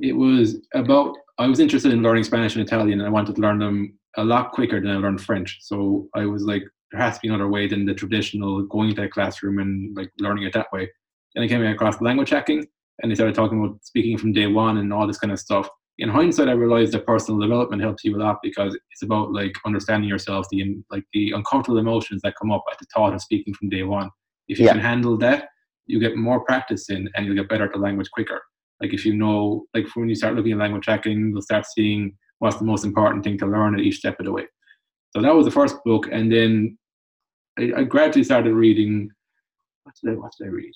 it 0.00 0.12
was 0.12 0.56
about. 0.74 1.14
I 1.38 1.46
was 1.46 1.60
interested 1.60 1.92
in 1.92 2.02
learning 2.02 2.24
Spanish 2.24 2.56
and 2.56 2.64
Italian, 2.66 2.98
and 3.00 3.06
I 3.06 3.12
wanted 3.12 3.36
to 3.36 3.40
learn 3.40 3.58
them 3.60 3.96
a 4.16 4.24
lot 4.24 4.50
quicker 4.52 4.80
than 4.80 4.90
I 4.90 4.96
learned 4.96 5.20
French. 5.20 5.58
So 5.60 6.08
I 6.14 6.26
was 6.26 6.42
like, 6.42 6.62
there 6.90 7.00
has 7.00 7.14
to 7.14 7.20
be 7.22 7.28
another 7.28 7.48
way 7.48 7.68
than 7.68 7.86
the 7.86 7.94
traditional 7.94 8.62
going 8.62 8.94
to 8.96 9.04
a 9.04 9.08
classroom 9.08 9.58
and 9.60 9.96
like 9.96 10.10
learning 10.18 10.44
it 10.44 10.52
that 10.54 10.66
way. 10.72 10.90
And 11.36 11.44
I 11.44 11.48
came 11.48 11.64
across 11.64 12.00
language 12.00 12.30
hacking, 12.30 12.66
and 13.02 13.10
they 13.10 13.14
started 13.14 13.36
talking 13.36 13.64
about 13.64 13.78
speaking 13.84 14.18
from 14.18 14.32
day 14.32 14.46
one 14.48 14.78
and 14.78 14.92
all 14.92 15.06
this 15.06 15.18
kind 15.18 15.32
of 15.32 15.38
stuff. 15.38 15.68
In 15.98 16.08
hindsight, 16.08 16.48
I 16.48 16.52
realized 16.52 16.92
that 16.92 17.06
personal 17.06 17.40
development 17.40 17.80
helps 17.80 18.02
you 18.04 18.16
a 18.16 18.18
lot 18.18 18.38
because 18.42 18.76
it's 18.90 19.02
about 19.02 19.32
like 19.32 19.52
understanding 19.64 20.08
yourself, 20.08 20.46
the 20.50 20.76
like 20.90 21.04
the 21.12 21.30
uncomfortable 21.30 21.78
emotions 21.78 22.20
that 22.22 22.34
come 22.40 22.50
up 22.50 22.64
at 22.72 22.78
the 22.78 22.86
thought 22.92 23.14
of 23.14 23.22
speaking 23.22 23.54
from 23.54 23.68
day 23.68 23.84
one. 23.84 24.10
If 24.48 24.58
you 24.58 24.64
Yeah. 24.66 24.72
can 24.72 24.80
handle 24.80 25.16
that, 25.18 25.48
you 25.86 26.00
get 26.00 26.16
more 26.16 26.44
practice 26.44 26.90
in 26.90 27.08
and 27.14 27.24
you'll 27.24 27.36
get 27.36 27.48
better 27.48 27.64
at 27.64 27.72
the 27.72 27.78
language 27.78 28.10
quicker. 28.10 28.42
Like 28.80 28.92
if 28.92 29.06
you 29.06 29.14
know, 29.14 29.66
like 29.72 29.86
when 29.94 30.08
you 30.08 30.16
start 30.16 30.34
looking 30.34 30.52
at 30.52 30.58
language 30.58 30.86
hacking, 30.86 31.30
you'll 31.30 31.42
start 31.42 31.64
seeing 31.66 32.16
what's 32.40 32.56
the 32.56 32.64
most 32.64 32.84
important 32.84 33.22
thing 33.22 33.38
to 33.38 33.46
learn 33.46 33.74
at 33.74 33.80
each 33.80 33.98
step 33.98 34.18
of 34.18 34.26
the 34.26 34.32
way. 34.32 34.46
So 35.10 35.22
that 35.22 35.34
was 35.34 35.44
the 35.44 35.52
first 35.52 35.76
book, 35.84 36.08
and 36.10 36.30
then 36.32 36.76
I, 37.56 37.72
I 37.76 37.84
gradually 37.84 38.24
started 38.24 38.52
reading. 38.52 39.10
What 39.84 39.94
did 40.02 40.10
I, 40.12 40.16
what 40.16 40.32
did 40.36 40.48
I 40.48 40.50
read? 40.50 40.72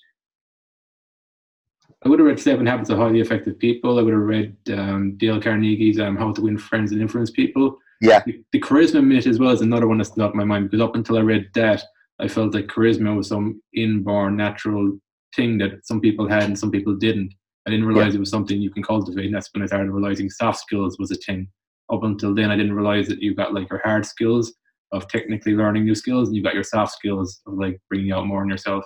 I 2.04 2.08
would 2.08 2.20
have 2.20 2.26
read 2.26 2.38
Seven 2.38 2.66
Habits 2.66 2.90
of 2.90 2.98
Highly 2.98 3.20
Effective 3.20 3.58
People. 3.58 3.98
I 3.98 4.02
would 4.02 4.12
have 4.12 4.22
read 4.22 4.56
um, 4.72 5.16
Dale 5.16 5.40
Carnegie's 5.40 5.98
um, 5.98 6.16
How 6.16 6.32
to 6.32 6.42
Win 6.42 6.56
Friends 6.56 6.92
and 6.92 7.02
Influence 7.02 7.30
People. 7.30 7.78
Yeah. 8.00 8.22
The, 8.24 8.40
the 8.52 8.60
Charisma 8.60 9.04
Myth 9.04 9.26
as 9.26 9.40
well 9.40 9.50
is 9.50 9.62
another 9.62 9.88
one 9.88 9.98
that 9.98 10.04
stood 10.04 10.22
out 10.22 10.32
in 10.32 10.38
my 10.38 10.44
mind 10.44 10.70
because 10.70 10.84
up 10.84 10.94
until 10.94 11.18
I 11.18 11.22
read 11.22 11.48
that, 11.54 11.82
I 12.20 12.28
felt 12.28 12.54
like 12.54 12.66
charisma 12.66 13.16
was 13.16 13.28
some 13.28 13.62
inborn 13.74 14.36
natural 14.36 14.98
thing 15.36 15.58
that 15.58 15.86
some 15.86 16.00
people 16.00 16.28
had 16.28 16.44
and 16.44 16.58
some 16.58 16.70
people 16.70 16.94
didn't. 16.94 17.32
I 17.66 17.70
didn't 17.70 17.86
realize 17.86 18.14
it 18.14 18.20
was 18.20 18.30
something 18.30 18.60
you 18.60 18.70
can 18.70 18.82
cultivate, 18.82 19.26
and 19.26 19.34
that's 19.34 19.50
when 19.52 19.62
I 19.62 19.66
started 19.66 19.90
realizing 19.90 20.30
soft 20.30 20.60
skills 20.60 20.96
was 20.98 21.10
a 21.10 21.16
thing. 21.16 21.48
Up 21.92 22.02
until 22.02 22.34
then, 22.34 22.50
I 22.50 22.56
didn't 22.56 22.72
realize 22.74 23.08
that 23.08 23.20
you 23.20 23.34
got 23.34 23.52
like 23.52 23.68
your 23.70 23.80
hard 23.84 24.06
skills 24.06 24.54
of 24.92 25.06
technically 25.08 25.54
learning 25.54 25.84
new 25.84 25.94
skills, 25.94 26.28
and 26.28 26.36
you 26.36 26.42
got 26.42 26.54
your 26.54 26.64
soft 26.64 26.92
skills 26.92 27.40
of 27.46 27.54
like 27.54 27.78
bringing 27.90 28.10
out 28.10 28.26
more 28.26 28.42
in 28.42 28.48
yourself. 28.48 28.84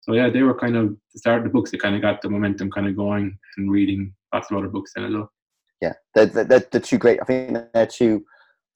So 0.00 0.14
yeah, 0.14 0.30
they 0.30 0.42
were 0.42 0.58
kind 0.58 0.76
of 0.76 0.96
the 1.12 1.18
start 1.18 1.38
of 1.38 1.44
the 1.44 1.50
books 1.50 1.70
that 1.70 1.80
kind 1.80 1.94
of 1.94 2.02
got 2.02 2.22
the 2.22 2.30
momentum 2.30 2.70
kind 2.70 2.86
of 2.86 2.96
going, 2.96 3.38
and 3.56 3.70
reading 3.70 4.14
lots 4.32 4.50
of 4.50 4.56
other 4.56 4.68
books 4.68 4.92
then 4.94 5.04
as 5.04 5.12
well. 5.12 5.30
Yeah, 5.82 5.94
they're, 6.14 6.26
they're, 6.26 6.44
they're, 6.44 6.80
two 6.80 6.98
great. 6.98 7.20
I 7.22 7.24
think 7.24 7.58
they're 7.72 7.86
two 7.86 8.24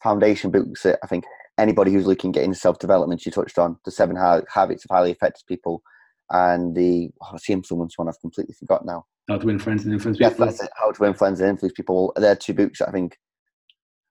foundation 0.02 0.50
books 0.50 0.82
that 0.82 0.98
I 1.02 1.06
think 1.06 1.24
anybody 1.58 1.92
who's 1.92 2.06
looking 2.06 2.30
at 2.30 2.34
getting 2.34 2.54
self 2.54 2.78
development, 2.78 3.24
you 3.24 3.32
touched 3.32 3.58
on 3.58 3.78
the 3.84 3.90
seven 3.90 4.16
habits 4.16 4.84
of 4.84 4.90
highly 4.90 5.10
effective 5.10 5.46
people, 5.46 5.82
and 6.30 6.74
the 6.74 7.10
oh, 7.22 7.28
what's 7.30 7.46
the 7.46 7.52
influence 7.52 7.96
one? 7.98 8.08
I've 8.08 8.20
completely 8.20 8.54
forgot 8.58 8.84
now. 8.84 9.06
How 9.28 9.38
to 9.38 9.46
win 9.46 9.58
friends 9.58 9.84
and 9.84 9.94
influence 9.94 10.18
Yes, 10.20 10.34
people. 10.34 10.46
that's 10.46 10.62
it. 10.62 10.70
How 10.76 10.90
to 10.90 11.04
influence 11.04 11.40
and 11.40 11.48
influence 11.48 11.72
people. 11.74 12.12
They're 12.16 12.36
two 12.36 12.52
books 12.52 12.80
that 12.80 12.88
I 12.88 12.92
think 12.92 13.16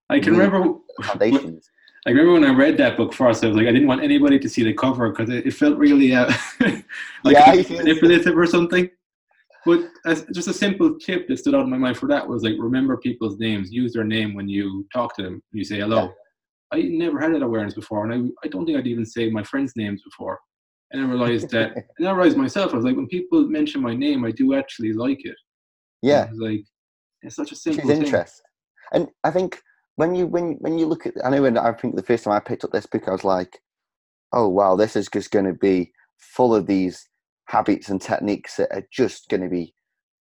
I 0.10 0.20
can 0.20 0.34
really 0.34 0.50
remember. 0.50 0.80
foundations. 1.04 1.70
I 2.06 2.10
remember 2.12 2.34
when 2.34 2.44
I 2.44 2.54
read 2.54 2.78
that 2.78 2.98
book 2.98 3.14
first, 3.14 3.44
I 3.44 3.48
was 3.48 3.56
like, 3.56 3.68
I 3.68 3.72
didn't 3.72 3.88
want 3.88 4.04
anybody 4.04 4.38
to 4.38 4.50
see 4.50 4.64
the 4.64 4.74
cover 4.74 5.10
because 5.10 5.30
it, 5.30 5.48
it 5.48 5.54
felt 5.54 5.78
really 5.78 6.14
uh, 6.14 6.26
like 6.62 6.84
Yeah, 7.26 7.50
it 7.52 7.54
I 7.54 7.56
was 7.58 7.68
feel- 7.68 7.78
manipulative 7.78 8.38
or 8.38 8.46
something. 8.46 8.90
But 9.66 9.80
as, 10.06 10.26
just 10.34 10.50
a 10.50 10.54
simple 10.54 10.98
tip 11.00 11.30
that 11.30 11.38
stood 11.38 11.56
out 11.56 11.64
in 11.64 11.70
my 11.70 11.78
mind 11.78 11.96
for 11.98 12.08
that 12.10 12.28
was 12.28 12.44
like 12.44 12.56
remember 12.60 12.98
people's 12.98 13.38
names. 13.40 13.72
Use 13.72 13.94
their 13.94 14.04
name 14.04 14.34
when 14.34 14.50
you 14.50 14.86
talk 14.94 15.16
to 15.16 15.24
them. 15.24 15.42
You 15.54 15.64
say 15.64 15.80
hello. 15.80 16.02
Yeah. 16.74 16.80
I 16.80 16.82
never 16.82 17.18
had 17.22 17.34
that 17.34 17.44
awareness 17.44 17.74
before, 17.76 18.04
and 18.04 18.14
I, 18.44 18.46
I 18.46 18.50
don't 18.50 18.66
think 18.66 18.78
I'd 18.78 18.88
even 18.88 19.06
say 19.06 19.30
my 19.30 19.44
friends' 19.44 19.74
names 19.78 20.02
before. 20.04 20.40
And 20.92 21.02
I 21.02 21.08
realized 21.08 21.50
that, 21.52 21.72
and 21.98 22.08
I 22.08 22.12
realized 22.12 22.36
myself, 22.36 22.74
I 22.74 22.76
was 22.76 22.84
like, 22.84 22.96
when 22.98 23.08
people 23.08 23.48
mention 23.48 23.80
my 23.82 23.96
name, 23.96 24.26
I 24.26 24.32
do 24.32 24.54
actually 24.56 24.92
like 24.92 25.24
it. 25.24 25.36
Yeah, 26.02 26.28
like, 26.36 26.66
it's 27.22 27.36
such 27.38 27.52
a 27.54 27.56
simple 27.56 27.90
is 27.90 27.98
thing. 27.98 28.06
interest. 28.06 28.42
And 28.92 29.08
I 29.24 29.32
think 29.32 29.62
when 29.96 30.16
you 30.16 30.28
when 30.28 30.54
when 30.60 30.78
you 30.78 30.86
look 30.86 31.06
at, 31.06 31.14
I 31.24 31.30
know 31.30 31.44
when 31.44 31.58
I 31.58 31.72
think 31.74 31.96
the 31.96 32.04
first 32.04 32.24
time 32.24 32.34
I 32.34 32.40
picked 32.40 32.64
up 32.64 32.72
this 32.72 32.86
book, 32.86 33.08
I 33.08 33.12
was 33.12 33.24
like, 33.24 33.60
oh 34.32 34.48
wow, 34.48 34.76
this 34.76 34.96
is 34.96 35.08
just 35.08 35.32
going 35.32 35.46
to 35.46 35.54
be 35.54 35.92
full 36.18 36.56
of 36.56 36.68
these 36.68 37.08
habits 37.48 37.90
and 37.90 38.02
techniques 38.02 38.56
that 38.56 38.72
are 38.72 38.88
just 38.92 39.30
going 39.30 39.42
to 39.42 39.50
be 39.50 39.74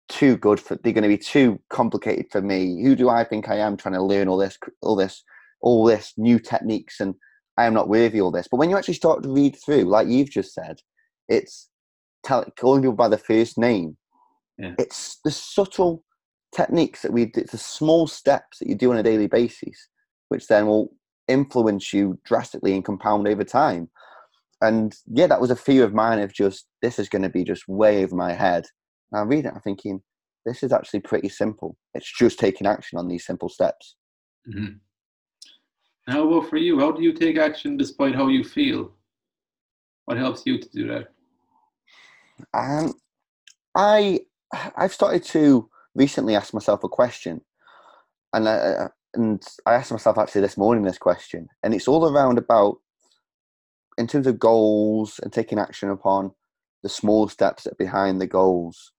too 0.09 0.37
good 0.37 0.59
for. 0.59 0.75
They're 0.75 0.93
going 0.93 1.03
to 1.03 1.09
be 1.09 1.17
too 1.17 1.59
complicated 1.69 2.27
for 2.31 2.41
me. 2.41 2.81
Who 2.83 2.95
do 2.95 3.09
I 3.09 3.23
think 3.23 3.49
I 3.49 3.57
am 3.57 3.77
trying 3.77 3.95
to 3.95 4.03
learn 4.03 4.27
all 4.27 4.37
this 4.37 4.57
all 4.81 4.95
this 4.95 5.23
all 5.61 5.83
this 5.83 6.13
new 6.17 6.39
techniques 6.39 6.99
and 6.99 7.15
I 7.57 7.65
am 7.65 7.73
not 7.73 7.89
worthy 7.89 8.19
of 8.19 8.25
all 8.25 8.31
this. 8.31 8.47
But 8.49 8.57
when 8.57 8.69
you 8.69 8.77
actually 8.77 8.93
start 8.93 9.23
to 9.23 9.33
read 9.33 9.57
through, 9.57 9.83
like 9.83 10.07
you've 10.07 10.29
just 10.29 10.53
said, 10.53 10.79
it's 11.27 11.69
tell, 12.23 12.45
calling 12.57 12.83
people 12.83 12.95
by 12.95 13.07
the 13.07 13.17
first 13.17 13.57
name. 13.57 13.97
Yeah. 14.57 14.75
It's 14.77 15.19
the 15.23 15.31
subtle 15.31 16.03
techniques 16.55 17.01
that 17.01 17.13
we 17.13 17.25
do, 17.25 17.43
the 17.43 17.57
small 17.57 18.07
steps 18.07 18.59
that 18.59 18.67
you 18.67 18.75
do 18.75 18.91
on 18.91 18.97
a 18.97 19.03
daily 19.03 19.27
basis, 19.27 19.87
which 20.29 20.47
then 20.47 20.67
will 20.67 20.91
influence 21.27 21.93
you 21.93 22.19
drastically 22.25 22.73
and 22.73 22.85
compound 22.85 23.27
over 23.27 23.43
time. 23.43 23.89
And 24.61 24.95
yeah, 25.07 25.27
that 25.27 25.41
was 25.41 25.51
a 25.51 25.55
fear 25.55 25.83
of 25.83 25.93
mine 25.93 26.19
of 26.19 26.33
just 26.33 26.65
this 26.81 26.99
is 26.99 27.09
going 27.09 27.21
to 27.21 27.29
be 27.29 27.43
just 27.43 27.67
way 27.67 28.03
over 28.03 28.15
my 28.15 28.33
head. 28.33 28.65
And 29.11 29.19
I 29.19 29.23
read 29.23 29.45
it, 29.45 29.51
I'm 29.53 29.61
thinking, 29.61 30.01
this 30.45 30.63
is 30.63 30.71
actually 30.71 31.01
pretty 31.01 31.29
simple. 31.29 31.77
It's 31.93 32.11
just 32.11 32.39
taking 32.39 32.65
action 32.65 32.97
on 32.97 33.07
these 33.07 33.25
simple 33.25 33.49
steps. 33.49 33.95
hmm 34.45 34.77
How 36.07 36.27
about 36.27 36.49
for 36.49 36.57
you? 36.57 36.79
How 36.79 36.91
do 36.91 37.03
you 37.03 37.13
take 37.13 37.37
action 37.37 37.77
despite 37.77 38.15
how 38.15 38.29
you 38.29 38.43
feel? 38.43 38.93
What 40.05 40.17
helps 40.17 40.43
you 40.45 40.57
to 40.57 40.69
do 40.69 40.87
that? 40.87 41.09
Um, 42.53 42.93
I 43.75 44.21
I've 44.75 44.93
started 44.93 45.23
to 45.25 45.69
recently 45.97 46.35
asked 46.35 46.53
myself 46.53 46.83
a 46.83 46.89
question, 46.89 47.41
and 48.33 48.47
I, 48.47 48.87
and 49.13 49.43
I 49.65 49.73
asked 49.73 49.91
myself 49.91 50.17
actually 50.17 50.41
this 50.41 50.57
morning 50.57 50.83
this 50.83 50.97
question, 50.97 51.47
and 51.63 51.73
it's 51.73 51.87
all 51.87 52.07
around 52.07 52.37
about 52.37 52.77
in 53.97 54.07
terms 54.07 54.27
of 54.27 54.39
goals 54.39 55.19
and 55.23 55.33
taking 55.33 55.59
action 55.59 55.89
upon 55.89 56.31
the 56.83 56.89
small 56.89 57.27
steps 57.27 57.63
that 57.63 57.77
behind 57.77 58.21
the 58.21 58.27
goals. 58.27 58.91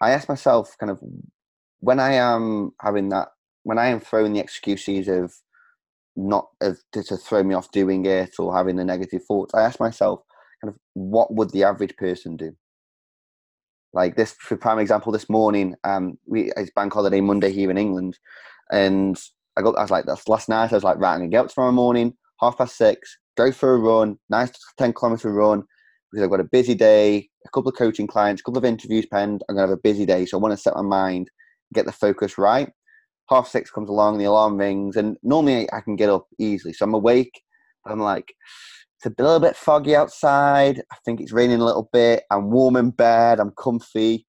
I 0.00 0.10
ask 0.12 0.28
myself 0.28 0.76
kind 0.78 0.90
of 0.90 1.00
when 1.80 1.98
I 1.98 2.12
am 2.12 2.72
having 2.80 3.08
that 3.10 3.28
when 3.64 3.78
I 3.78 3.86
am 3.86 4.00
throwing 4.00 4.32
the 4.32 4.40
excuses 4.40 5.08
of 5.08 5.34
not 6.14 6.48
of 6.60 6.78
to, 6.92 7.02
to 7.02 7.16
throw 7.16 7.42
me 7.42 7.54
off 7.54 7.72
doing 7.72 8.06
it 8.06 8.34
or 8.38 8.56
having 8.56 8.76
the 8.76 8.84
negative 8.84 9.24
thoughts, 9.24 9.54
I 9.54 9.62
ask 9.62 9.80
myself 9.80 10.20
kind 10.62 10.72
of 10.72 10.78
what 10.94 11.34
would 11.34 11.50
the 11.50 11.64
average 11.64 11.96
person 11.96 12.36
do? 12.36 12.56
Like 13.96 14.14
this, 14.14 14.32
for 14.38 14.58
prime 14.58 14.78
example, 14.78 15.10
this 15.10 15.30
morning, 15.30 15.74
um, 15.84 16.18
we 16.26 16.52
it's 16.54 16.70
bank 16.76 16.92
holiday 16.92 17.22
Monday 17.22 17.50
here 17.50 17.70
in 17.70 17.78
England, 17.78 18.18
and 18.70 19.18
I 19.56 19.62
got 19.62 19.78
I 19.78 19.80
was 19.80 19.90
like 19.90 20.04
that's 20.04 20.28
last 20.28 20.50
night. 20.50 20.70
I 20.70 20.74
was 20.74 20.84
like, 20.84 20.98
right, 20.98 21.14
I'm 21.14 21.20
gonna 21.20 21.30
get 21.30 21.46
up 21.46 21.48
tomorrow 21.48 21.72
morning, 21.72 22.12
half 22.38 22.58
past 22.58 22.76
six, 22.76 23.16
go 23.38 23.50
for 23.50 23.74
a 23.74 23.78
run, 23.78 24.18
nice 24.28 24.50
ten 24.76 24.92
kilometer 24.92 25.32
run, 25.32 25.64
because 26.12 26.22
I've 26.22 26.30
got 26.30 26.40
a 26.40 26.44
busy 26.44 26.74
day, 26.74 27.30
a 27.46 27.48
couple 27.54 27.70
of 27.70 27.78
coaching 27.78 28.06
clients, 28.06 28.42
a 28.42 28.44
couple 28.44 28.58
of 28.58 28.66
interviews 28.66 29.06
penned. 29.06 29.42
I'm 29.48 29.56
gonna 29.56 29.66
have 29.66 29.78
a 29.78 29.80
busy 29.80 30.04
day, 30.04 30.26
so 30.26 30.36
I 30.36 30.42
want 30.42 30.52
to 30.52 30.58
set 30.58 30.76
my 30.76 30.82
mind, 30.82 31.30
get 31.72 31.86
the 31.86 31.92
focus 31.92 32.36
right. 32.36 32.70
Half 33.30 33.48
six 33.48 33.70
comes 33.70 33.88
along, 33.88 34.18
the 34.18 34.24
alarm 34.24 34.58
rings, 34.58 34.96
and 34.96 35.16
normally 35.22 35.72
I 35.72 35.80
can 35.80 35.96
get 35.96 36.10
up 36.10 36.26
easily, 36.38 36.74
so 36.74 36.84
I'm 36.84 36.92
awake. 36.92 37.32
But 37.82 37.92
I'm 37.92 38.00
like, 38.00 38.34
it's 38.96 39.06
a 39.06 39.22
little 39.22 39.40
bit 39.40 39.56
foggy 39.56 39.94
outside. 39.94 40.82
I 40.90 40.96
think 41.04 41.20
it's 41.20 41.32
raining 41.32 41.60
a 41.60 41.64
little 41.64 41.88
bit. 41.92 42.24
I'm 42.30 42.50
warm 42.50 42.76
in 42.76 42.90
bed. 42.90 43.40
I'm 43.40 43.52
comfy. 43.52 44.26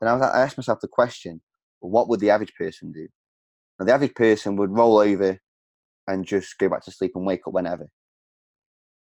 Then 0.00 0.08
I, 0.08 0.14
was, 0.14 0.22
I 0.22 0.42
asked 0.42 0.56
myself 0.56 0.80
the 0.80 0.88
question: 0.88 1.40
well, 1.80 1.90
What 1.90 2.08
would 2.08 2.20
the 2.20 2.30
average 2.30 2.54
person 2.54 2.92
do? 2.92 3.08
Now, 3.78 3.86
the 3.86 3.92
average 3.92 4.14
person 4.14 4.56
would 4.56 4.70
roll 4.70 4.98
over 4.98 5.38
and 6.08 6.26
just 6.26 6.58
go 6.58 6.68
back 6.68 6.82
to 6.84 6.90
sleep 6.90 7.12
and 7.14 7.24
wake 7.24 7.46
up 7.46 7.54
whenever. 7.54 7.88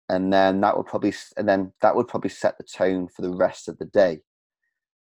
And 0.09 0.33
then 0.33 0.59
that 0.61 0.75
would 0.75 0.87
probably, 0.87 1.13
and 1.37 1.47
then 1.47 1.71
that 1.81 1.95
would 1.95 2.07
probably 2.07 2.31
set 2.31 2.57
the 2.57 2.63
tone 2.63 3.07
for 3.07 3.21
the 3.21 3.33
rest 3.33 3.67
of 3.67 3.77
the 3.77 3.85
day. 3.85 4.21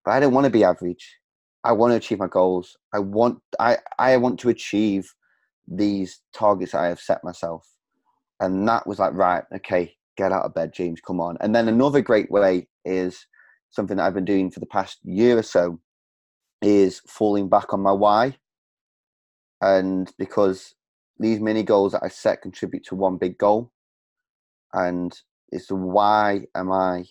But 0.05 0.13
I 0.13 0.21
don't 0.21 0.35
want 0.35 0.45
to 0.45 0.51
be 0.51 0.65
average. 0.65 1.17
I 1.65 1.73
want 1.73 1.93
to 1.93 1.97
achieve 1.97 2.19
my 2.19 2.29
goals. 2.29 2.77
I 2.93 3.01
want, 3.01 3.41
I, 3.59 3.79
I 3.99 4.17
want 4.19 4.39
to 4.41 4.51
achieve 4.51 5.11
these 5.67 6.21
targets 6.33 6.75
I 6.75 6.87
have 6.87 7.01
set 7.01 7.25
myself 7.25 7.67
and 8.41 8.69
that 8.69 8.87
was 8.87 8.99
like 8.99 9.13
right 9.15 9.45
okay 9.55 9.95
get 10.17 10.33
out 10.33 10.45
of 10.45 10.55
bed 10.55 10.73
james 10.73 11.01
come 11.01 11.21
on. 11.21 11.37
And 11.41 11.55
then 11.55 11.69
another 11.69 12.01
great 12.01 12.31
way 12.31 12.69
is 12.85 13.27
something 13.71 13.97
that 13.97 14.05
i've 14.05 14.15
been 14.15 14.25
doing 14.25 14.51
for 14.51 14.61
the 14.61 14.67
past 14.67 14.99
year 15.05 15.39
or 15.39 15.43
so 15.43 15.81
is 16.63 17.01
falling 17.07 17.49
back 17.49 17.73
on 17.73 17.81
my 17.81 17.93
why. 17.93 18.37
And 19.61 20.13
because 20.19 20.75
these 21.19 21.41
mini 21.41 21.63
goals 21.63 21.93
that 21.93 22.03
i 22.03 22.09
set 22.09 22.43
contribute 22.43 22.85
to 22.87 22.95
one 22.95 23.17
big 23.17 23.39
goal. 23.39 23.73
And 24.73 25.19
it's 25.51 25.69
the 25.69 25.77
why 25.77 26.47
am 26.55 26.73
i 26.73 27.05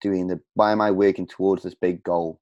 doing 0.00 0.28
the 0.28 0.40
why 0.54 0.72
am 0.72 0.80
i 0.80 0.90
working 0.90 1.26
towards 1.26 1.62
this 1.62 1.74
big 1.74 2.02
goal? 2.02 2.40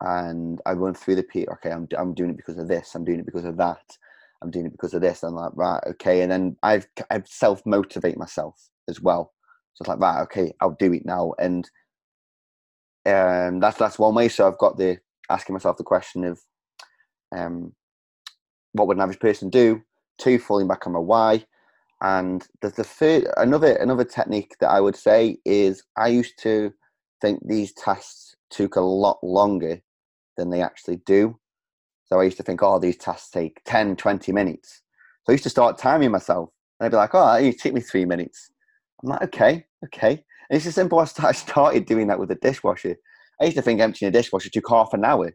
And 0.00 0.60
i 0.64 0.72
run 0.72 0.94
through 0.94 1.16
the 1.16 1.24
peak 1.24 1.50
okay 1.50 1.70
I'm, 1.72 1.88
I'm 1.98 2.14
doing 2.14 2.30
it 2.30 2.36
because 2.36 2.56
of 2.58 2.68
this 2.68 2.94
i'm 2.94 3.04
doing 3.04 3.18
it 3.18 3.26
because 3.26 3.44
of 3.44 3.56
that 3.56 3.82
I'm 4.42 4.50
doing 4.50 4.66
it 4.66 4.72
because 4.72 4.94
of 4.94 5.00
this. 5.00 5.22
I'm 5.22 5.34
like, 5.34 5.52
right, 5.54 5.82
okay. 5.86 6.22
And 6.22 6.30
then 6.30 6.56
I've 6.62 6.86
I 7.10 7.22
self 7.26 7.64
motivate 7.66 8.16
myself 8.16 8.68
as 8.88 9.00
well. 9.00 9.32
So 9.74 9.82
it's 9.82 9.88
like, 9.88 10.00
right, 10.00 10.22
okay, 10.22 10.52
I'll 10.60 10.76
do 10.78 10.92
it 10.92 11.04
now. 11.04 11.32
And 11.38 11.68
um, 13.06 13.60
that's 13.60 13.78
that's 13.78 13.98
one 13.98 14.14
way. 14.14 14.28
So 14.28 14.46
I've 14.46 14.58
got 14.58 14.76
the 14.76 14.98
asking 15.30 15.54
myself 15.54 15.76
the 15.76 15.84
question 15.84 16.24
of, 16.24 16.40
um, 17.36 17.72
what 18.72 18.86
would 18.86 18.96
an 18.96 19.02
average 19.02 19.20
person 19.20 19.50
do? 19.50 19.82
Two, 20.18 20.38
falling 20.38 20.68
back 20.68 20.86
on 20.86 20.92
my 20.92 20.98
why. 20.98 21.44
And 22.00 22.46
the, 22.60 22.70
the 22.70 22.84
third, 22.84 23.26
another 23.36 23.74
another 23.74 24.04
technique 24.04 24.56
that 24.60 24.70
I 24.70 24.80
would 24.80 24.96
say 24.96 25.38
is 25.44 25.82
I 25.96 26.08
used 26.08 26.38
to 26.42 26.72
think 27.20 27.40
these 27.44 27.72
tasks 27.72 28.36
took 28.50 28.76
a 28.76 28.80
lot 28.80 29.18
longer 29.22 29.80
than 30.36 30.50
they 30.50 30.62
actually 30.62 30.96
do. 31.04 31.38
So 32.08 32.20
I 32.20 32.24
used 32.24 32.38
to 32.38 32.42
think, 32.42 32.62
oh, 32.62 32.78
these 32.78 32.96
tasks 32.96 33.30
take 33.30 33.60
10, 33.66 33.96
20 33.96 34.32
minutes. 34.32 34.82
So 35.24 35.32
I 35.32 35.32
used 35.32 35.44
to 35.44 35.50
start 35.50 35.78
timing 35.78 36.10
myself. 36.10 36.50
And 36.80 36.86
I'd 36.86 36.90
be 36.90 36.96
like, 36.96 37.14
oh, 37.14 37.34
it 37.34 37.60
took 37.60 37.74
me 37.74 37.80
three 37.80 38.04
minutes. 38.04 38.50
I'm 39.02 39.10
like, 39.10 39.22
okay, 39.22 39.66
okay. 39.84 40.24
And 40.50 40.56
it's 40.56 40.66
as 40.66 40.74
simple 40.74 41.00
as 41.00 41.18
I 41.18 41.32
started 41.32 41.86
doing 41.86 42.06
that 42.08 42.18
with 42.18 42.30
the 42.30 42.36
dishwasher. 42.36 42.96
I 43.40 43.44
used 43.44 43.56
to 43.56 43.62
think 43.62 43.80
emptying 43.80 44.08
a 44.08 44.12
dishwasher 44.12 44.50
took 44.50 44.68
half 44.68 44.94
an 44.94 45.04
hour. 45.04 45.32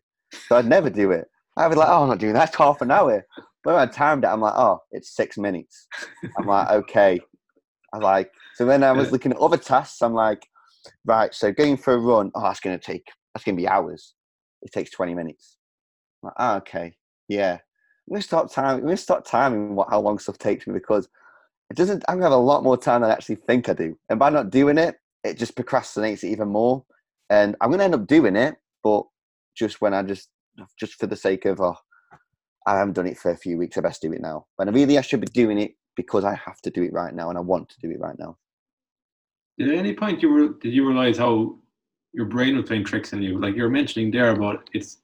So 0.47 0.55
I'd 0.57 0.65
never 0.65 0.89
do 0.89 1.11
it. 1.11 1.25
I'd 1.55 1.69
be 1.69 1.75
like, 1.75 1.89
oh, 1.89 2.03
I'm 2.03 2.09
not 2.09 2.17
doing 2.17 2.33
that. 2.33 2.49
It's 2.49 2.57
half 2.57 2.81
an 2.81 2.91
hour. 2.91 3.25
But 3.63 3.75
when 3.75 3.87
I 3.87 3.91
timed 3.91 4.23
it, 4.23 4.27
I'm 4.27 4.41
like, 4.41 4.55
oh, 4.55 4.79
it's 4.91 5.15
six 5.15 5.37
minutes. 5.37 5.87
I'm 6.37 6.47
like, 6.47 6.69
okay. 6.71 7.19
I 7.93 7.97
like, 7.97 8.31
so 8.55 8.65
when 8.65 8.83
I 8.83 8.91
was 8.91 9.11
looking 9.11 9.31
at 9.31 9.37
other 9.37 9.57
tasks, 9.57 10.01
I'm 10.01 10.15
like, 10.15 10.47
right, 11.05 11.33
so 11.33 11.51
going 11.51 11.77
for 11.77 11.93
a 11.93 11.97
run, 11.97 12.31
oh, 12.33 12.41
that's 12.41 12.59
going 12.59 12.77
to 12.77 12.83
take, 12.83 13.07
that's 13.33 13.45
going 13.45 13.55
to 13.55 13.61
be 13.61 13.67
hours. 13.67 14.15
It 14.63 14.71
takes 14.71 14.89
20 14.91 15.13
minutes. 15.13 15.57
Like, 16.23 16.33
ah, 16.37 16.57
okay, 16.57 16.95
yeah. 17.27 17.53
I'm 18.07 18.13
gonna 18.13 18.21
start 18.21 18.51
timing. 18.51 18.81
I'm 18.81 18.87
gonna 18.87 18.97
start 18.97 19.25
timing 19.25 19.75
what 19.75 19.89
how 19.89 20.01
long 20.01 20.19
stuff 20.19 20.37
takes 20.37 20.67
me 20.67 20.73
because 20.73 21.07
it 21.69 21.77
doesn't. 21.77 22.03
I'm 22.07 22.15
gonna 22.15 22.31
have 22.31 22.39
a 22.39 22.43
lot 22.43 22.63
more 22.63 22.77
time 22.77 23.01
than 23.01 23.09
I 23.09 23.13
actually 23.13 23.35
think 23.35 23.69
I 23.69 23.73
do, 23.73 23.97
and 24.09 24.19
by 24.19 24.29
not 24.29 24.49
doing 24.49 24.77
it, 24.77 24.95
it 25.23 25.37
just 25.37 25.55
procrastinates 25.55 26.23
it 26.23 26.31
even 26.31 26.49
more. 26.49 26.83
And 27.29 27.55
I'm 27.61 27.71
gonna 27.71 27.83
end 27.83 27.95
up 27.95 28.07
doing 28.07 28.35
it, 28.35 28.55
but 28.83 29.03
just 29.55 29.81
when 29.81 29.93
I 29.93 30.03
just 30.03 30.29
just 30.77 30.95
for 30.95 31.07
the 31.07 31.15
sake 31.15 31.45
of 31.45 31.61
oh, 31.61 31.77
I 32.67 32.77
haven't 32.77 32.93
done 32.93 33.07
it 33.07 33.17
for 33.17 33.31
a 33.31 33.37
few 33.37 33.57
weeks. 33.57 33.77
I 33.77 33.81
best 33.81 34.01
do 34.01 34.11
it 34.11 34.21
now. 34.21 34.47
But 34.57 34.73
really, 34.73 34.97
I 34.97 35.01
should 35.01 35.21
be 35.21 35.27
doing 35.27 35.57
it 35.57 35.75
because 35.95 36.25
I 36.25 36.35
have 36.35 36.61
to 36.61 36.69
do 36.69 36.83
it 36.83 36.93
right 36.93 37.13
now, 37.13 37.29
and 37.29 37.37
I 37.37 37.41
want 37.41 37.69
to 37.69 37.79
do 37.79 37.91
it 37.91 37.99
right 37.99 38.17
now. 38.17 38.37
Did 39.57 39.69
at 39.69 39.75
any 39.77 39.93
point 39.93 40.21
you 40.21 40.29
were 40.29 40.49
did 40.49 40.73
you 40.73 40.87
realize 40.87 41.17
how 41.17 41.57
your 42.11 42.25
brain 42.25 42.55
was 42.55 42.65
playing 42.65 42.85
tricks 42.85 43.13
on 43.13 43.21
you? 43.21 43.39
Like 43.39 43.55
you're 43.55 43.69
mentioning 43.69 44.11
there 44.11 44.31
about 44.31 44.69
its 44.73 44.97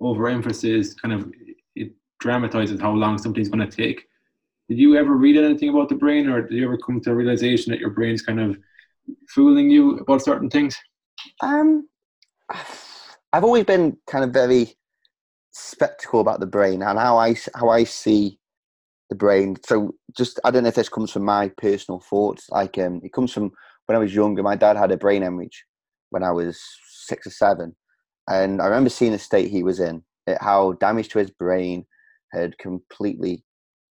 overemphasis, 0.00 0.94
kind 0.94 1.14
of 1.14 1.32
it 1.74 1.92
dramatizes 2.20 2.80
how 2.80 2.92
long 2.92 3.18
something's 3.18 3.48
going 3.48 3.68
to 3.68 3.76
take. 3.76 4.06
Did 4.68 4.78
you 4.78 4.96
ever 4.96 5.14
read 5.14 5.36
anything 5.36 5.70
about 5.70 5.88
the 5.88 5.94
brain, 5.94 6.28
or 6.28 6.42
did 6.42 6.56
you 6.56 6.64
ever 6.64 6.78
come 6.78 7.00
to 7.00 7.10
a 7.10 7.14
realization 7.14 7.70
that 7.72 7.80
your 7.80 7.90
brain's 7.90 8.22
kind 8.22 8.40
of 8.40 8.58
fooling 9.30 9.70
you 9.70 9.98
about 9.98 10.22
certain 10.22 10.50
things? 10.50 10.76
Um, 11.42 11.88
I've 13.32 13.44
always 13.44 13.64
been 13.64 13.96
kind 14.06 14.24
of 14.24 14.30
very 14.30 14.74
skeptical 15.52 16.20
about 16.20 16.40
the 16.40 16.46
brain 16.46 16.82
and 16.82 16.98
how 16.98 17.18
I 17.18 17.34
how 17.54 17.68
I 17.68 17.84
see 17.84 18.38
the 19.10 19.16
brain. 19.16 19.56
So 19.66 19.94
just 20.16 20.38
I 20.44 20.50
don't 20.50 20.62
know 20.62 20.68
if 20.68 20.74
this 20.74 20.88
comes 20.88 21.10
from 21.10 21.24
my 21.24 21.48
personal 21.56 22.00
thoughts. 22.00 22.48
Like 22.50 22.78
um, 22.78 23.00
it 23.02 23.12
comes 23.12 23.32
from 23.32 23.52
when 23.86 23.96
I 23.96 23.98
was 23.98 24.14
younger. 24.14 24.42
My 24.42 24.56
dad 24.56 24.76
had 24.76 24.92
a 24.92 24.96
brain 24.96 25.22
hemorrhage 25.22 25.64
when 26.10 26.22
I 26.22 26.30
was 26.30 26.60
six 26.88 27.26
or 27.26 27.30
seven, 27.30 27.74
And 28.28 28.60
I 28.60 28.66
remember 28.66 28.90
seeing 28.90 29.12
the 29.12 29.18
state 29.18 29.50
he 29.50 29.62
was 29.62 29.80
in, 29.80 30.02
how 30.40 30.72
damage 30.74 31.08
to 31.10 31.18
his 31.18 31.30
brain 31.30 31.86
had 32.32 32.58
completely 32.58 33.42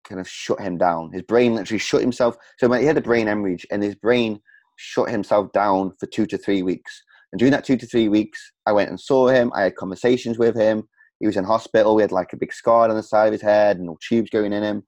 kind 0.08 0.22
of 0.22 0.30
shut 0.30 0.62
him 0.62 0.78
down. 0.78 1.12
His 1.12 1.24
brain 1.24 1.56
literally 1.56 1.80
shut 1.80 2.02
himself. 2.02 2.38
So 2.60 2.72
he 2.72 2.86
had 2.86 2.98
a 2.98 3.02
brain 3.02 3.28
hemorrhage, 3.28 3.66
and 3.72 3.84
his 3.84 3.96
brain 3.96 4.40
shut 4.78 5.10
himself 5.10 5.52
down 5.54 5.94
for 6.00 6.06
two 6.06 6.26
to 6.28 6.38
three 6.38 6.62
weeks. 6.62 7.04
And 7.32 7.40
during 7.40 7.52
that 7.52 7.66
two 7.66 7.78
to 7.78 7.86
three 7.86 8.08
weeks, 8.08 8.40
I 8.66 8.72
went 8.72 8.90
and 8.90 9.00
saw 9.00 9.28
him. 9.28 9.52
I 9.56 9.64
had 9.64 9.76
conversations 9.76 10.38
with 10.38 10.56
him. 10.56 10.88
He 11.20 11.26
was 11.26 11.36
in 11.36 11.44
hospital. 11.44 11.96
We 11.96 12.04
had 12.04 12.12
like 12.12 12.32
a 12.32 12.38
big 12.38 12.54
scar 12.54 12.88
on 12.88 12.96
the 12.96 13.04
side 13.04 13.28
of 13.28 13.34
his 13.34 13.42
head 13.42 13.80
and 13.80 13.90
all 13.90 13.98
tubes 14.08 14.30
going 14.30 14.54
in 14.54 14.64
him. 14.64 14.84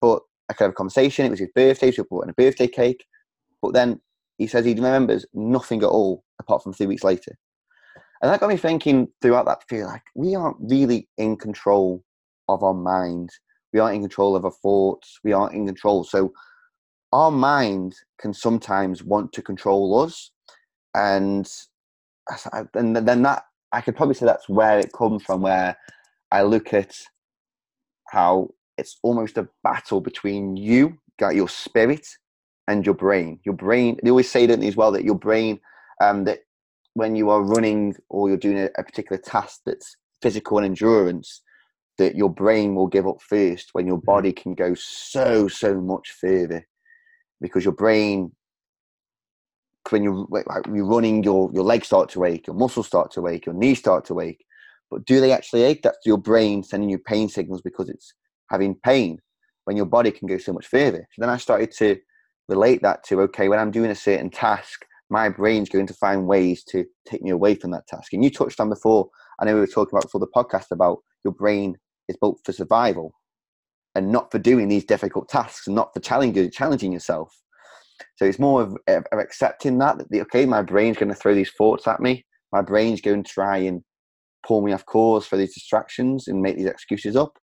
But 0.00 0.20
I 0.48 0.52
could 0.52 0.64
have 0.64 0.72
a 0.72 0.74
conversation. 0.74 1.24
It 1.24 1.30
was 1.30 1.40
his 1.40 1.48
birthday, 1.54 1.90
so 1.90 2.02
we 2.02 2.08
brought 2.08 2.24
in 2.24 2.30
a 2.30 2.34
birthday 2.34 2.68
cake. 2.68 3.06
But 3.62 3.72
then 3.72 4.00
he 4.36 4.46
says 4.46 4.66
he 4.66 4.74
remembers 4.74 5.24
nothing 5.32 5.82
at 5.82 5.88
all 5.88 6.22
apart 6.38 6.62
from 6.62 6.74
three 6.74 6.86
weeks 6.86 7.02
later. 7.02 7.38
And 8.24 8.32
that 8.32 8.40
got 8.40 8.48
me 8.48 8.56
thinking 8.56 9.08
throughout 9.20 9.44
that 9.44 9.68
feel 9.68 9.86
like 9.86 10.00
we 10.14 10.34
aren't 10.34 10.56
really 10.58 11.10
in 11.18 11.36
control 11.36 12.02
of 12.48 12.62
our 12.62 12.72
mind. 12.72 13.28
We 13.74 13.80
aren't 13.80 13.96
in 13.96 14.00
control 14.00 14.34
of 14.34 14.46
our 14.46 14.50
thoughts. 14.50 15.18
We 15.22 15.34
aren't 15.34 15.52
in 15.52 15.66
control. 15.66 16.04
So 16.04 16.32
our 17.12 17.30
mind 17.30 17.94
can 18.18 18.32
sometimes 18.32 19.04
want 19.04 19.34
to 19.34 19.42
control 19.42 20.00
us. 20.00 20.30
And 20.94 21.46
and 22.72 22.96
then 22.96 23.20
that 23.24 23.44
I 23.72 23.82
could 23.82 23.94
probably 23.94 24.14
say 24.14 24.24
that's 24.24 24.48
where 24.48 24.78
it 24.78 24.94
comes 24.94 25.22
from, 25.22 25.42
where 25.42 25.76
I 26.32 26.44
look 26.44 26.72
at 26.72 26.96
how 28.08 28.48
it's 28.78 28.98
almost 29.02 29.36
a 29.36 29.50
battle 29.62 30.00
between 30.00 30.56
you, 30.56 30.96
got 31.18 31.34
your 31.34 31.50
spirit, 31.50 32.06
and 32.68 32.86
your 32.86 32.94
brain. 32.94 33.40
Your 33.44 33.54
brain. 33.54 33.98
They 34.02 34.08
always 34.08 34.30
say, 34.30 34.46
don't 34.46 34.62
as 34.62 34.76
well, 34.76 34.92
that 34.92 35.04
your 35.04 35.18
brain, 35.18 35.60
um, 36.00 36.24
that 36.24 36.38
when 36.94 37.16
you 37.16 37.28
are 37.30 37.42
running 37.42 37.94
or 38.08 38.28
you're 38.28 38.38
doing 38.38 38.58
a, 38.58 38.68
a 38.78 38.84
particular 38.84 39.20
task 39.20 39.60
that's 39.66 39.96
physical 40.22 40.58
and 40.58 40.66
endurance, 40.66 41.42
that 41.98 42.16
your 42.16 42.30
brain 42.30 42.74
will 42.74 42.86
give 42.86 43.06
up 43.06 43.20
first 43.20 43.70
when 43.72 43.86
your 43.86 43.98
mm-hmm. 43.98 44.06
body 44.06 44.32
can 44.32 44.54
go 44.54 44.74
so 44.74 45.46
so 45.48 45.80
much 45.80 46.12
further. 46.20 46.66
Because 47.40 47.64
your 47.64 47.74
brain 47.74 48.32
when 49.90 50.02
you're, 50.02 50.26
like, 50.30 50.46
you're 50.72 50.86
running 50.86 51.22
your, 51.22 51.50
your 51.52 51.62
legs 51.62 51.88
start 51.88 52.08
to 52.08 52.24
ache 52.24 52.46
your 52.46 52.56
muscles 52.56 52.86
start 52.86 53.10
to 53.12 53.28
ache 53.28 53.44
your 53.44 53.54
knees 53.54 53.80
start 53.80 54.04
to 54.06 54.20
ache. 54.20 54.42
But 54.90 55.04
do 55.04 55.20
they 55.20 55.30
actually 55.30 55.62
ache? 55.62 55.82
That's 55.82 56.06
your 56.06 56.16
brain 56.16 56.62
sending 56.62 56.88
you 56.88 56.98
pain 56.98 57.28
signals 57.28 57.60
because 57.60 57.90
it's 57.90 58.14
having 58.50 58.76
pain 58.76 59.18
when 59.64 59.76
your 59.76 59.86
body 59.86 60.10
can 60.10 60.26
go 60.26 60.38
so 60.38 60.52
much 60.52 60.66
further. 60.66 61.06
So 61.12 61.20
then 61.20 61.28
i 61.28 61.36
started 61.36 61.70
to 61.72 61.98
relate 62.48 62.82
that 62.82 63.02
to 63.04 63.20
okay 63.22 63.48
when 63.48 63.58
i'm 63.58 63.70
doing 63.70 63.90
a 63.90 63.94
certain 63.94 64.30
task 64.30 64.84
my 65.18 65.28
brain's 65.28 65.68
going 65.68 65.86
to 65.86 65.94
find 65.94 66.26
ways 66.26 66.58
to 66.64 66.84
take 67.08 67.22
me 67.22 67.30
away 67.30 67.54
from 67.54 67.70
that 67.70 67.86
task 67.86 68.12
and 68.12 68.22
you 68.24 68.30
touched 68.30 68.60
on 68.60 68.68
before 68.68 69.08
i 69.40 69.44
know 69.44 69.54
we 69.54 69.60
were 69.60 69.76
talking 69.76 69.94
about 69.94 70.08
before 70.08 70.20
the 70.20 70.36
podcast 70.38 70.70
about 70.70 70.98
your 71.24 71.34
brain 71.34 71.76
is 72.08 72.16
built 72.20 72.38
for 72.44 72.52
survival 72.52 73.14
and 73.94 74.10
not 74.10 74.30
for 74.30 74.38
doing 74.38 74.68
these 74.68 74.84
difficult 74.84 75.28
tasks 75.28 75.66
and 75.66 75.76
not 75.76 75.92
for 75.94 76.00
challenging 76.00 76.50
challenging 76.50 76.92
yourself. 76.92 77.34
So 78.16 78.24
it's 78.24 78.40
more 78.40 78.62
of, 78.62 78.76
of 78.88 79.04
accepting 79.12 79.78
that, 79.78 79.98
that 79.98 80.10
the, 80.10 80.20
okay, 80.22 80.46
my 80.46 80.62
brain's 80.62 80.96
going 80.96 81.10
to 81.10 81.14
throw 81.14 81.34
these 81.34 81.52
thoughts 81.52 81.86
at 81.86 82.00
me. 82.00 82.24
My 82.52 82.60
brain's 82.60 83.00
going 83.00 83.22
to 83.22 83.32
try 83.32 83.58
and 83.58 83.82
pull 84.46 84.62
me 84.62 84.72
off 84.72 84.84
course 84.84 85.26
for 85.26 85.36
these 85.36 85.54
distractions 85.54 86.26
and 86.26 86.42
make 86.42 86.56
these 86.56 86.66
excuses 86.66 87.14
up. 87.14 87.38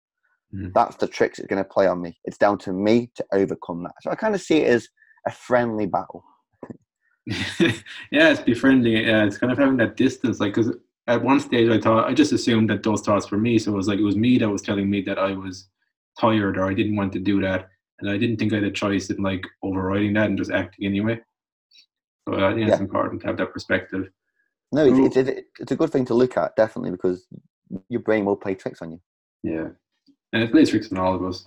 Mm. 0.53 0.74
That's 0.74 0.97
the 0.97 1.07
tricks 1.07 1.39
it's 1.39 1.47
going 1.47 1.63
to 1.63 1.69
play 1.69 1.88
on 1.88 2.01
me. 2.01 2.17
It's 2.26 2.38
down 2.38 2.57
to 2.59 2.74
me 2.74 3.11
to 3.15 3.26
overcome 3.34 3.84
that. 3.84 3.93
So 4.01 4.11
I 4.11 4.15
kind 4.15 4.36
of 4.36 4.41
see 4.41 4.57
it 4.57 4.67
as 4.67 4.88
a 5.26 5.32
friendly 5.32 5.86
battle. 5.86 6.24
yeah, 8.11 8.29
it's 8.29 8.41
befriending. 8.41 8.93
Yeah, 8.93 9.25
it's 9.25 9.38
kind 9.38 9.51
of 9.51 9.57
having 9.57 9.77
that 9.77 9.97
distance. 9.97 10.39
Like, 10.39 10.53
because 10.53 10.75
at 11.07 11.21
one 11.21 11.39
stage 11.39 11.69
I 11.69 11.79
thought 11.79 12.09
I 12.09 12.13
just 12.13 12.32
assumed 12.32 12.69
that 12.69 12.84
those 12.84 13.01
thoughts 13.01 13.29
were 13.29 13.38
me. 13.38 13.59
So 13.59 13.73
it 13.73 13.75
was 13.75 13.88
like 13.88 13.99
it 13.99 14.03
was 14.03 14.15
me 14.15 14.38
that 14.38 14.49
was 14.49 14.61
telling 14.61 14.89
me 14.89 15.01
that 15.01 15.19
I 15.19 15.32
was 15.34 15.67
tired 16.19 16.57
or 16.57 16.65
I 16.65 16.73
didn't 16.73 16.95
want 16.95 17.13
to 17.13 17.19
do 17.19 17.41
that, 17.41 17.69
and 17.99 18.09
I 18.09 18.17
didn't 18.17 18.38
think 18.38 18.53
I 18.53 18.57
had 18.57 18.65
a 18.65 18.71
choice 18.71 19.09
in 19.09 19.21
like 19.21 19.45
overriding 19.63 20.13
that 20.13 20.27
and 20.27 20.38
just 20.38 20.51
acting 20.51 20.86
anyway. 20.86 21.19
So 22.27 22.36
I 22.36 22.53
think 22.53 22.67
yeah. 22.67 22.73
it's 22.73 22.82
important 22.82 23.21
to 23.21 23.27
have 23.27 23.38
that 23.38 23.53
perspective. 23.53 24.09
No, 24.71 24.86
it's, 24.86 25.17
it's, 25.17 25.41
it's 25.59 25.71
a 25.71 25.75
good 25.75 25.91
thing 25.91 26.05
to 26.05 26.13
look 26.13 26.38
at 26.38 26.55
definitely 26.55 26.91
because 26.91 27.27
your 27.89 27.99
brain 27.99 28.23
will 28.23 28.38
play 28.38 28.55
tricks 28.55 28.82
on 28.82 28.91
you. 28.91 29.01
Yeah, 29.43 29.69
and 30.34 30.43
it 30.43 30.51
plays 30.51 30.69
tricks 30.69 30.91
on 30.91 30.97
all 30.97 31.15
of 31.15 31.23
us. 31.23 31.45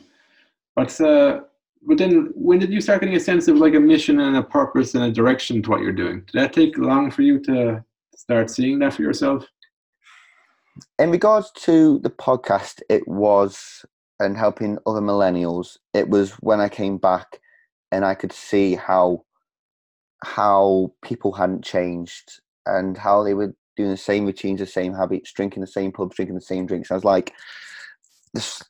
But 0.77 1.01
uh, 1.01 1.43
but 1.87 1.99
then 1.99 2.31
when 2.35 2.59
did 2.59 2.73
you 2.73 2.81
start 2.81 3.01
getting 3.01 3.17
a 3.17 3.21
sense 3.21 3.49
of 3.49 3.57
like 3.57 3.75
a 3.75 3.81
mission 3.81 4.21
and 4.21 4.37
a 4.37 4.43
purpose 4.43 4.95
and 4.95 5.05
a 5.05 5.13
direction 5.13 5.63
to 5.63 5.71
what 5.71 5.81
you're 5.81 5.93
doing? 5.93 6.21
Did 6.21 6.41
that 6.41 6.53
take 6.53 6.79
long 6.79 7.11
for 7.11 7.23
you 7.23 7.39
to 7.41 7.85
start 8.17 8.51
seeing 8.51 8.79
that 8.79 8.95
for 8.95 9.03
yourself? 9.03 9.47
In 10.99 11.11
regards 11.11 11.51
to 11.63 11.99
the 12.01 12.11
podcast, 12.11 12.81
it 12.89 13.07
was 13.07 13.85
and 14.21 14.37
helping 14.37 14.79
other 14.87 15.01
millennials. 15.01 15.77
It 15.93 16.09
was 16.09 16.33
when 16.35 16.61
I 16.61 16.69
came 16.69 16.99
back 16.99 17.41
and 17.93 18.05
I 18.05 18.15
could 18.15 18.33
see 18.33 18.75
how 18.75 19.25
how 20.25 20.93
people 21.03 21.33
hadn't 21.33 21.65
changed 21.65 22.41
and 22.65 22.97
how 22.97 23.23
they 23.23 23.35
were 23.35 23.55
doing 23.77 23.91
the 23.91 23.97
same 23.97 24.25
routines, 24.25 24.61
the 24.61 24.67
same 24.67 24.95
habits, 24.95 25.33
drinking 25.33 25.61
the 25.61 25.67
same 25.67 25.93
pubs, 25.93 26.17
drinking 26.17 26.37
the 26.37 26.41
same 26.41 26.65
drinks. 26.65 26.91
I 26.91 26.95
was 26.95 27.05
like, 27.05 27.35
this 28.33 28.63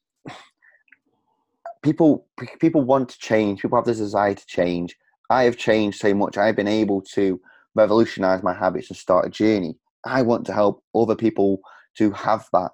people 1.84 2.26
people 2.60 2.82
want 2.82 3.10
to 3.10 3.18
change. 3.18 3.62
People 3.62 3.78
have 3.78 3.84
this 3.84 3.98
desire 3.98 4.34
to 4.34 4.46
change. 4.46 4.96
I 5.30 5.44
have 5.44 5.56
changed 5.56 6.00
so 6.00 6.14
much. 6.14 6.36
I've 6.36 6.56
been 6.56 6.66
able 6.66 7.02
to 7.14 7.40
revolutionize 7.74 8.42
my 8.42 8.54
habits 8.54 8.90
and 8.90 8.96
start 8.96 9.26
a 9.26 9.30
journey. 9.30 9.76
I 10.04 10.22
want 10.22 10.46
to 10.46 10.52
help 10.52 10.82
other 10.94 11.14
people 11.14 11.60
to 11.98 12.10
have 12.12 12.48
that 12.52 12.70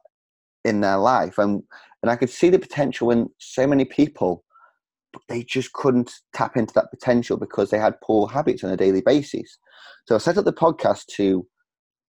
in 0.64 0.80
their 0.80 0.96
life. 0.96 1.36
And 1.36 1.62
and 2.02 2.10
I 2.10 2.16
could 2.16 2.30
see 2.30 2.48
the 2.48 2.58
potential 2.58 3.10
in 3.10 3.28
so 3.38 3.66
many 3.66 3.84
people, 3.84 4.44
but 5.12 5.22
they 5.28 5.42
just 5.42 5.72
couldn't 5.74 6.12
tap 6.32 6.56
into 6.56 6.72
that 6.74 6.90
potential 6.90 7.36
because 7.36 7.70
they 7.70 7.78
had 7.78 8.00
poor 8.00 8.28
habits 8.28 8.64
on 8.64 8.70
a 8.70 8.76
daily 8.76 9.02
basis. 9.02 9.58
So 10.06 10.14
I 10.14 10.18
set 10.18 10.38
up 10.38 10.46
the 10.46 10.52
podcast 10.52 11.06
to 11.16 11.46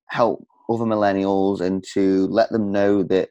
help 0.08 0.45
other 0.70 0.86
millennials 0.86 1.60
and 1.60 1.84
to 1.93 2.28
let 2.28 2.52
them 2.52 2.72
know 2.72 3.04
that 3.04 3.30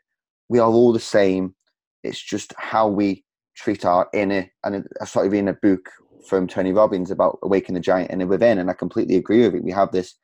we 0.48 0.58
are 0.58 0.70
all 0.70 0.92
the 0.92 1.00
same. 1.00 1.54
It's 2.02 2.20
just 2.20 2.52
how 2.58 2.88
we 2.88 3.24
treat 3.60 3.84
our 3.84 4.08
inner 4.14 4.50
and 4.64 4.76
I 4.76 5.02
uh, 5.02 5.04
started 5.04 5.32
reading 5.32 5.48
a 5.48 5.52
book 5.52 5.90
from 6.26 6.46
Tony 6.46 6.72
Robbins 6.72 7.10
about 7.10 7.38
awakening 7.42 7.74
the 7.74 7.80
giant 7.80 8.10
inner 8.10 8.26
within, 8.26 8.58
and 8.58 8.70
I 8.70 8.74
completely 8.74 9.16
agree 9.16 9.42
with 9.42 9.54
it. 9.54 9.64
We 9.64 9.72
have 9.72 9.92
this 9.92 10.14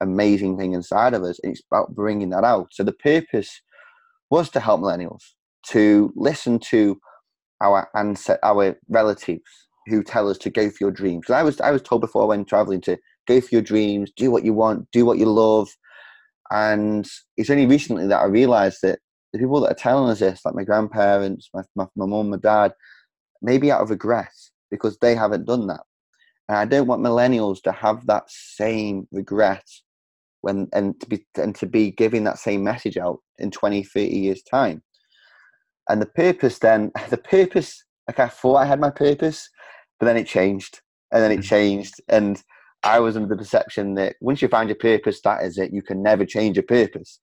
amazing 0.00 0.58
thing 0.58 0.72
inside 0.72 1.14
of 1.14 1.22
us, 1.22 1.38
and 1.42 1.52
it's 1.52 1.62
about 1.70 1.94
bringing 1.94 2.30
that 2.30 2.44
out. 2.44 2.68
So 2.72 2.84
the 2.84 2.92
purpose 2.92 3.60
was 4.30 4.50
to 4.50 4.60
help 4.60 4.80
millennials 4.80 5.22
to 5.68 6.12
listen 6.16 6.58
to 6.58 6.98
our 7.62 7.88
ancestors, 7.94 8.38
our 8.42 8.76
relatives 8.88 9.42
who 9.86 10.02
tell 10.02 10.28
us 10.28 10.38
to 10.38 10.50
go 10.50 10.68
for 10.68 10.76
your 10.80 10.90
dreams. 10.90 11.30
I 11.30 11.42
was 11.42 11.60
I 11.60 11.70
was 11.70 11.82
told 11.82 12.00
before 12.00 12.26
went 12.26 12.48
traveling 12.48 12.80
to 12.82 12.98
go 13.26 13.40
for 13.40 13.48
your 13.52 13.62
dreams, 13.62 14.10
do 14.16 14.30
what 14.30 14.44
you 14.44 14.54
want, 14.54 14.90
do 14.90 15.04
what 15.04 15.18
you 15.18 15.26
love, 15.26 15.68
and 16.50 17.06
it's 17.36 17.50
only 17.50 17.66
recently 17.66 18.06
that 18.06 18.20
I 18.20 18.26
realised 18.26 18.78
that 18.82 19.00
the 19.36 19.42
people 19.42 19.60
that 19.60 19.72
are 19.72 19.74
telling 19.74 20.10
us 20.10 20.20
this, 20.20 20.44
like 20.44 20.54
my 20.54 20.64
grandparents, 20.64 21.50
my 21.52 21.62
my, 21.74 21.86
mum, 21.96 22.30
my 22.30 22.36
dad, 22.38 22.72
maybe 23.42 23.70
out 23.70 23.82
of 23.82 23.90
regret 23.90 24.32
because 24.70 24.98
they 24.98 25.14
haven't 25.14 25.44
done 25.44 25.66
that. 25.66 25.82
And 26.48 26.58
I 26.58 26.64
don't 26.64 26.86
want 26.86 27.02
millennials 27.02 27.62
to 27.62 27.72
have 27.72 28.06
that 28.06 28.24
same 28.28 29.06
regret 29.12 29.64
when 30.40 30.68
and 30.72 30.98
to 31.00 31.06
be 31.06 31.26
and 31.36 31.54
to 31.56 31.66
be 31.66 31.90
giving 31.90 32.24
that 32.24 32.38
same 32.38 32.64
message 32.64 32.96
out 32.96 33.18
in 33.38 33.50
20, 33.50 33.82
30 33.82 34.06
years 34.06 34.42
time. 34.42 34.82
And 35.88 36.00
the 36.00 36.06
purpose 36.06 36.58
then, 36.58 36.92
the 37.10 37.18
purpose, 37.18 37.84
like 38.08 38.18
I 38.18 38.28
thought 38.28 38.56
I 38.56 38.64
had 38.64 38.80
my 38.80 38.90
purpose, 38.90 39.48
but 40.00 40.06
then 40.06 40.16
it 40.16 40.26
changed. 40.26 40.80
And 41.12 41.22
then 41.22 41.32
it 41.32 41.40
mm. 41.40 41.44
changed. 41.44 41.94
And 42.08 42.42
I 42.86 43.00
was 43.00 43.16
under 43.16 43.28
the 43.28 43.36
perception 43.36 43.94
that 43.94 44.14
once 44.20 44.40
you 44.40 44.48
find 44.48 44.68
your 44.68 44.76
purpose, 44.76 45.20
that 45.22 45.42
is 45.42 45.58
it. 45.58 45.72
You 45.72 45.82
can 45.82 46.02
never 46.02 46.24
change 46.24 46.56
your 46.56 46.62
purpose. 46.62 47.18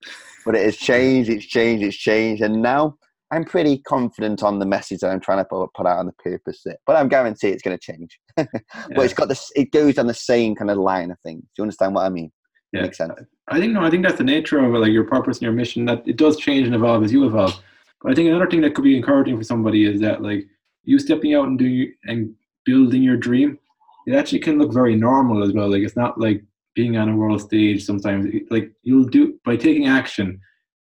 But 0.45 0.55
it 0.55 0.66
has 0.66 0.76
changed, 0.76 1.30
it's 1.30 1.45
changed, 1.45 1.86
it's 1.86 1.95
changed. 1.95 2.43
And 2.43 2.61
now 2.61 2.97
I'm 3.32 3.45
pretty 3.45 3.78
confident 3.80 4.43
on 4.43 4.59
the 4.59 4.66
message 4.66 4.99
that 4.99 5.11
I'm 5.11 5.22
trying 5.22 5.38
to 5.38 5.45
put, 5.45 5.88
out 5.88 5.99
on 5.99 6.05
the 6.05 6.14
purpose 6.14 6.61
there. 6.66 6.78
But 6.86 6.97
I'm 6.97 7.07
guarantee 7.07 7.47
it's 7.47 7.64
going 7.64 7.78
to 7.78 7.82
change. 7.82 8.20
but 8.36 8.47
yeah. 8.76 9.01
it's 9.01 9.14
got 9.14 9.30
this, 9.30 9.51
it 9.55 9.72
goes 9.72 9.97
on 9.97 10.07
the 10.07 10.14
same 10.14 10.53
kind 10.53 10.70
of 10.70 10.78
line 10.78 11.11
of 11.11 11.18
things. 11.22 11.41
Do 11.41 11.49
you 11.59 11.64
understand 11.64 11.95
what 11.95 12.05
I 12.05 12.09
mean? 12.09 12.32
Yeah. 12.74 12.82
Makes 12.82 12.97
sense. 12.97 13.14
I 13.47 13.59
think 13.59 13.74
no, 13.74 13.84
I 13.84 13.89
think 13.89 14.03
that's 14.03 14.18
the 14.18 14.24
nature 14.24 14.59
of 14.59 14.74
it, 14.74 14.80
like 14.80 14.91
your 14.91 15.05
purpose 15.05 15.38
and 15.38 15.43
your 15.43 15.53
mission. 15.53 15.86
That 15.86 16.07
it 16.07 16.18
does 16.18 16.38
change 16.38 16.66
and 16.66 16.76
evolve 16.76 17.03
as 17.03 17.14
you 17.14 17.26
evolve. 17.26 17.61
But 18.01 18.11
I 18.11 18.16
think 18.16 18.28
another 18.28 18.49
thing 18.49 18.61
that 18.61 18.76
could 18.76 18.84
be 18.84 18.97
encouraging 18.97 19.38
for 19.38 19.43
somebody 19.43 19.86
is 19.86 20.01
that 20.01 20.22
like 20.22 20.45
you 20.84 20.99
stepping 20.99 21.36
out 21.36 21.47
and 21.47 21.57
doing 21.57 21.93
and 22.05 22.34
building 22.66 23.03
your 23.03 23.18
dream, 23.18 23.59
it 24.08 24.16
actually 24.16 24.39
can 24.39 24.58
look 24.58 24.74
very 24.74 24.95
normal 24.95 25.43
as 25.43 25.54
well. 25.54 25.70
Like 25.70 25.84
it's 25.84 25.95
not 25.95 26.20
like 26.20 26.43
being 26.76 26.97
on 26.97 27.10
a 27.10 27.16
world 27.16 27.41
stage. 27.41 27.84
Sometimes 27.86 28.34
like 28.49 28.72
you'll 28.84 29.06
do 29.06 29.39
by 29.45 29.56
taking 29.56 29.88
action 29.88 30.39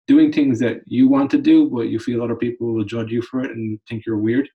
doing 0.07 0.33
things 0.33 0.59
that 0.61 0.81
you 0.87 1.09
want 1.09 1.31
to 1.31 1.39
do, 1.39 1.69
but 1.69 1.89
you 1.89 1.99
feel 1.99 2.23
other 2.23 2.37
people 2.37 2.73
will 2.73 2.85
judge 2.85 3.11
you 3.11 3.23
for 3.23 3.45
it 3.45 3.51
and 3.51 3.79
think 3.89 4.07
you're 4.07 4.19
weird, 4.19 4.49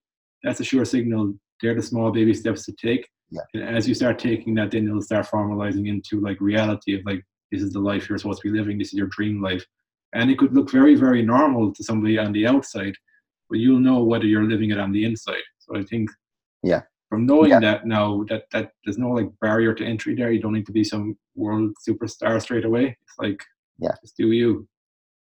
that's 0.44 0.60
a 0.60 0.64
sure 0.64 0.86
signal. 0.86 1.34
They're 1.62 1.76
the 1.76 1.82
small 1.82 2.12
baby 2.12 2.34
steps 2.34 2.66
to 2.66 2.74
take. 2.74 3.08
Yeah. 3.30 3.42
And 3.54 3.78
as 3.78 3.88
you 3.88 3.94
start 3.94 4.20
taking 4.20 4.56
that, 4.56 4.72
then 4.72 4.84
you'll 4.86 5.02
start 5.02 5.28
formalizing 5.28 5.88
into 5.88 6.20
like 6.20 6.40
reality 6.42 6.96
of 6.96 7.06
like 7.06 7.24
this 7.52 7.62
is 7.62 7.72
the 7.72 7.80
life 7.80 8.08
you're 8.08 8.18
supposed 8.18 8.42
to 8.42 8.52
be 8.52 8.58
living. 8.58 8.78
This 8.78 8.88
is 8.88 8.94
your 8.94 9.08
dream 9.08 9.42
life, 9.42 9.66
and 10.14 10.30
it 10.32 10.38
could 10.38 10.54
look 10.54 10.72
very 10.72 10.96
very 10.96 11.22
normal 11.22 11.74
to 11.74 11.84
somebody 11.84 12.18
on 12.18 12.32
the 12.32 12.48
outside, 12.48 12.94
but 13.50 13.60
you'll 13.60 13.80
know 13.80 14.04
whether 14.04 14.26
you're 14.26 14.50
living 14.50 14.72
it 14.72 14.80
on 14.80 14.92
the 14.92 15.06
inside. 15.06 15.44
So 15.60 15.78
I 15.78 15.84
think 15.84 16.10
Yeah. 16.64 16.82
From 17.12 17.26
knowing 17.26 17.50
Yeah. 17.50 17.60
that 17.60 17.86
now 17.86 18.24
that 18.30 18.46
that 18.54 18.72
there's 18.86 18.98
no 18.98 19.10
like 19.10 19.30
barrier 19.42 19.74
to 19.76 19.86
entry 19.86 20.16
there. 20.16 20.32
You 20.32 20.42
don't 20.42 20.54
need 20.54 20.66
to 20.68 20.72
be 20.72 20.86
some 20.86 21.18
world 21.36 21.74
superstar 21.86 22.42
straight 22.42 22.64
away. 22.64 22.98
It's 23.04 23.20
like 23.20 23.44
Yeah. 23.80 23.96
just 24.02 24.16
do 24.16 24.32
you. 24.32 24.66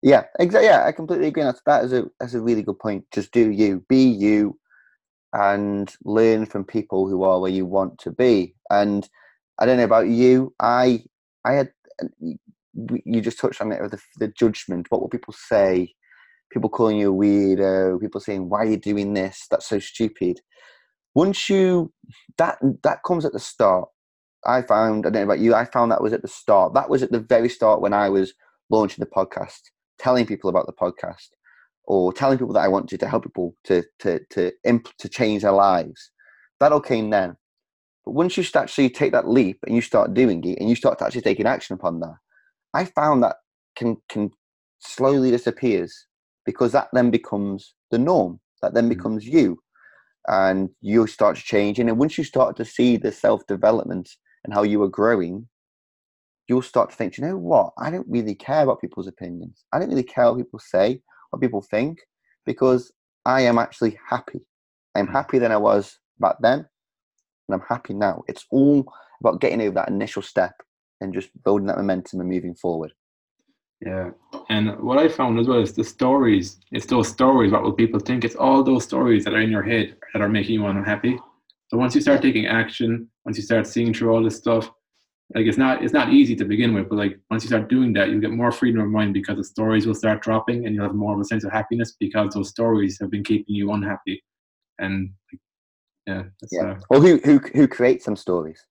Yeah, 0.02 0.24
exactly. 0.40 0.68
Yeah, 0.68 0.84
I 0.84 0.92
completely 0.92 1.28
agree. 1.28 1.44
That's 1.44 1.62
that 1.68 1.86
is 1.86 1.94
a 1.94 2.10
that's 2.20 2.34
a 2.34 2.42
really 2.42 2.64
good 2.64 2.80
point. 2.80 3.06
Just 3.12 3.32
do 3.32 3.52
you, 3.52 3.86
be 3.88 4.04
you, 4.04 4.60
and 5.32 5.94
learn 6.04 6.48
from 6.48 6.64
people 6.66 7.08
who 7.08 7.22
are 7.24 7.40
where 7.40 7.52
you 7.52 7.68
want 7.68 8.00
to 8.00 8.12
be. 8.12 8.56
And 8.72 9.08
I 9.60 9.68
don't 9.68 9.78
know 9.78 9.84
about 9.92 10.08
you. 10.08 10.56
I 10.60 11.04
I 11.46 11.54
had 11.54 11.72
you 13.06 13.22
just 13.22 13.40
touched 13.40 13.62
on 13.62 13.72
it 13.72 13.82
with 13.82 13.92
the, 13.92 14.02
the 14.18 14.28
judgment. 14.30 14.88
What 14.90 15.02
will 15.02 15.10
people 15.10 15.34
say? 15.34 15.94
People 16.52 16.70
calling 16.70 16.98
you 16.98 17.14
a 17.14 17.16
weirdo. 17.16 18.02
People 18.02 18.22
saying, 18.22 18.50
"Why 18.50 18.60
are 18.60 18.72
you 18.74 18.78
doing 18.78 19.14
this? 19.14 19.46
That's 19.52 19.68
so 19.68 19.78
stupid." 19.78 20.42
Once 21.16 21.50
you 21.50 21.92
that 22.38 22.58
that 22.84 23.04
comes 23.04 23.26
at 23.26 23.34
the 23.34 23.40
start. 23.40 23.90
I 24.46 24.62
found 24.62 25.08
I 25.08 25.10
don't 25.10 25.14
know 25.14 25.24
about 25.24 25.40
you. 25.40 25.56
I 25.56 25.66
found 25.66 25.92
that 25.92 26.04
was 26.04 26.14
at 26.14 26.22
the 26.22 26.28
start. 26.28 26.76
That 26.76 26.90
was 26.90 27.02
at 27.02 27.12
the 27.12 27.20
very 27.20 27.50
start 27.50 27.82
when 27.82 27.94
I 27.94 28.10
was 28.10 28.34
launching 28.70 29.04
the 29.04 29.10
podcast 29.10 29.60
telling 29.98 30.26
people 30.26 30.50
about 30.50 30.68
the 30.68 30.74
podcast 30.74 31.30
or 31.86 32.14
telling 32.14 32.38
people 32.38 32.54
that 32.54 32.60
I 32.64 32.68
wanted 32.68 33.00
to 33.00 33.08
help 33.08 33.24
people 33.24 33.56
to 33.66 33.84
to 34.00 34.20
to 34.32 34.52
imp- 34.64 34.96
to 35.00 35.10
change 35.10 35.42
their 35.42 35.52
lives. 35.52 36.12
That 36.60 36.72
all 36.72 36.82
came 36.82 37.10
then. 37.10 37.38
But 38.06 38.12
once 38.12 38.38
you 38.38 38.44
start 38.44 38.64
actually 38.66 38.90
take 38.92 39.12
that 39.14 39.28
leap 39.28 39.60
and 39.66 39.76
you 39.76 39.82
start 39.82 40.14
doing 40.14 40.44
it 40.44 40.60
and 40.60 40.70
you 40.70 40.76
start 40.76 41.02
actually 41.02 41.22
taking 41.22 41.48
action 41.48 41.74
upon 41.74 42.00
that, 42.02 42.18
I 42.74 42.86
found 42.86 43.24
that 43.24 43.38
can 43.76 43.98
can 44.10 44.32
slowly 44.80 45.32
disappears 45.32 46.06
because 46.46 46.72
that 46.74 46.90
then 46.94 47.10
becomes 47.10 47.74
the 47.90 47.98
norm. 47.98 48.40
That 48.62 48.74
then 48.74 48.86
Mm. 48.86 48.90
becomes 48.90 49.26
you, 49.26 49.60
and 50.28 50.70
you 50.82 51.08
start 51.08 51.38
changing. 51.38 51.90
And 51.90 51.98
once 52.00 52.18
you 52.18 52.24
start 52.24 52.56
to 52.58 52.66
see 52.66 52.98
the 52.98 53.12
self 53.12 53.46
development 53.48 54.10
and 54.44 54.54
how 54.54 54.64
you 54.64 54.82
are 54.84 54.90
growing, 54.90 55.48
you'll 56.48 56.62
start 56.62 56.92
to 56.92 56.96
think, 56.96 57.18
you 57.18 57.26
know 57.26 57.38
what? 57.38 57.74
I 57.78 57.90
don't 57.90 58.08
really 58.08 58.36
care 58.36 58.64
about 58.64 58.82
people's 58.82 59.08
opinions. 59.08 59.66
I 59.74 59.80
don't 59.80 59.90
really 59.90 60.04
care 60.04 60.26
what 60.26 60.38
people 60.38 60.60
say, 60.60 61.02
what 61.30 61.42
people 61.42 61.62
think, 61.62 62.00
because 62.46 62.92
I 63.26 63.42
am 63.42 63.58
actually 63.58 63.98
happy. 64.08 64.42
I'm 64.96 65.08
Mm. 65.08 65.12
happier 65.12 65.40
than 65.40 65.52
I 65.52 65.58
was 65.58 66.00
back 66.20 66.38
then, 66.40 66.60
and 66.60 67.56
I'm 67.56 67.68
happy 67.68 67.94
now. 67.94 68.24
It's 68.28 68.46
all 68.52 68.86
about 69.20 69.42
getting 69.42 69.62
over 69.62 69.76
that 69.76 69.90
initial 69.90 70.22
step 70.22 70.56
and 71.02 71.14
just 71.14 71.30
building 71.44 71.68
that 71.68 71.78
momentum 71.78 72.20
and 72.22 72.30
moving 72.30 72.56
forward. 72.56 72.94
Yeah. 73.82 74.12
And 74.50 74.80
what 74.80 74.98
I 74.98 75.08
found 75.08 75.40
as 75.40 75.48
well 75.48 75.60
is 75.62 75.74
the 75.74 75.84
stories. 75.84 76.60
It's 76.72 76.86
those 76.86 77.08
stories. 77.10 77.52
What 77.52 77.64
will 77.64 77.74
people 77.74 78.00
think? 78.00 78.24
It's 78.24 78.36
all 78.36 78.64
those 78.64 78.84
stories 78.84 79.24
that 79.26 79.34
are 79.34 79.42
in 79.42 79.52
your 79.52 79.64
head 79.64 79.98
that 80.14 80.22
are 80.22 80.30
making 80.30 80.56
you 80.56 80.66
unhappy. 80.66 81.18
So 81.68 81.78
once 81.78 81.96
you 81.96 82.02
start 82.02 82.22
taking 82.22 82.46
action, 82.46 83.10
once 83.26 83.38
you 83.38 83.44
start 83.44 83.68
seeing 83.68 83.94
through 83.94 84.14
all 84.14 84.24
this 84.24 84.38
stuff, 84.38 84.70
like 85.34 85.48
it's 85.48 85.58
not 85.58 85.84
it's 85.84 85.94
not 85.94 86.14
easy 86.14 86.36
to 86.36 86.46
begin 86.46 86.74
with, 86.76 86.88
but 86.88 86.98
like 86.98 87.20
once 87.32 87.44
you 87.44 87.48
start 87.48 87.68
doing 87.68 87.92
that, 87.94 88.10
you 88.10 88.22
get 88.22 88.32
more 88.32 88.52
freedom 88.52 88.82
of 88.82 88.90
mind 88.90 89.14
because 89.14 89.38
the 89.38 89.44
stories 89.44 89.88
will 89.88 89.96
start 89.96 90.22
dropping, 90.22 90.66
and 90.66 90.76
you'll 90.76 90.86
have 90.86 90.94
more 90.94 91.16
of 91.16 91.20
a 91.20 91.26
sense 91.26 91.44
of 91.44 91.52
happiness 91.52 91.96
because 92.00 92.34
those 92.36 92.50
stories 92.50 93.00
have 93.02 93.10
been 93.10 93.24
keeping 93.24 93.56
you 93.56 93.72
unhappy. 93.72 94.24
And 94.78 95.10
yeah, 96.06 96.24
that's, 96.40 96.54
Yeah. 96.54 96.72
uh, 96.72 96.80
Well, 96.92 97.02
who 97.02 97.18
who 97.26 97.40
who 97.40 97.68
creates 97.68 98.06
some 98.06 98.16
stories? 98.16 98.64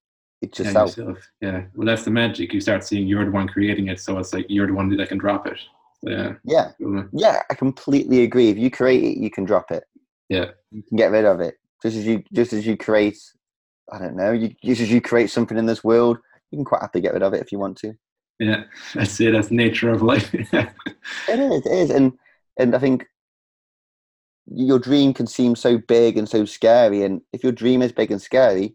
It's 0.44 0.60
yeah, 0.60 0.82
yourself. 0.82 1.30
Yeah. 1.40 1.64
Well, 1.74 1.86
that's 1.86 2.04
the 2.04 2.10
magic. 2.10 2.52
You 2.52 2.60
start 2.60 2.84
seeing 2.84 3.06
you're 3.06 3.24
the 3.24 3.30
one 3.30 3.48
creating 3.48 3.88
it, 3.88 4.00
so 4.00 4.18
it's 4.18 4.32
like 4.32 4.46
you're 4.48 4.66
the 4.66 4.74
one 4.74 4.94
that 4.96 5.08
can 5.08 5.18
drop 5.18 5.46
it. 5.46 5.58
So, 6.04 6.10
yeah. 6.10 6.32
Yeah, 6.44 6.70
cool. 6.78 7.08
yeah, 7.12 7.42
I 7.50 7.54
completely 7.54 8.22
agree. 8.22 8.50
If 8.50 8.58
you 8.58 8.70
create 8.70 9.02
it, 9.04 9.18
you 9.18 9.30
can 9.30 9.44
drop 9.44 9.70
it. 9.70 9.84
Yeah. 10.28 10.46
you 10.70 10.82
can 10.82 10.96
get 10.96 11.10
rid 11.10 11.24
of 11.24 11.40
it. 11.40 11.56
Just 11.82 11.96
as 11.96 12.06
you 12.06 12.22
just 12.32 12.52
as 12.52 12.66
you 12.66 12.76
create, 12.76 13.18
I 13.92 13.98
don't 13.98 14.16
know, 14.16 14.32
you 14.32 14.54
just 14.64 14.80
as 14.80 14.90
you 14.90 15.00
create 15.00 15.30
something 15.30 15.58
in 15.58 15.66
this 15.66 15.84
world, 15.84 16.18
you 16.50 16.58
can 16.58 16.64
quite 16.64 16.80
happily 16.80 17.02
get 17.02 17.12
rid 17.12 17.22
of 17.22 17.34
it 17.34 17.42
if 17.42 17.52
you 17.52 17.58
want 17.58 17.76
to. 17.78 17.94
Yeah, 18.38 18.64
that's 18.94 19.20
it. 19.20 19.32
That's 19.32 19.48
the 19.48 19.56
nature 19.56 19.90
of 19.90 20.02
life. 20.02 20.34
It 21.28 21.38
is, 21.38 21.66
it 21.66 21.72
is, 21.72 21.90
and 21.90 22.12
and 22.58 22.74
I 22.74 22.78
think 22.78 23.06
your 24.46 24.78
dream 24.78 25.12
can 25.14 25.26
seem 25.26 25.56
so 25.56 25.78
big 25.78 26.16
and 26.16 26.28
so 26.28 26.44
scary. 26.44 27.02
And 27.02 27.20
if 27.32 27.42
your 27.42 27.52
dream 27.52 27.82
is 27.82 27.92
big 27.92 28.10
and 28.10 28.20
scary, 28.20 28.74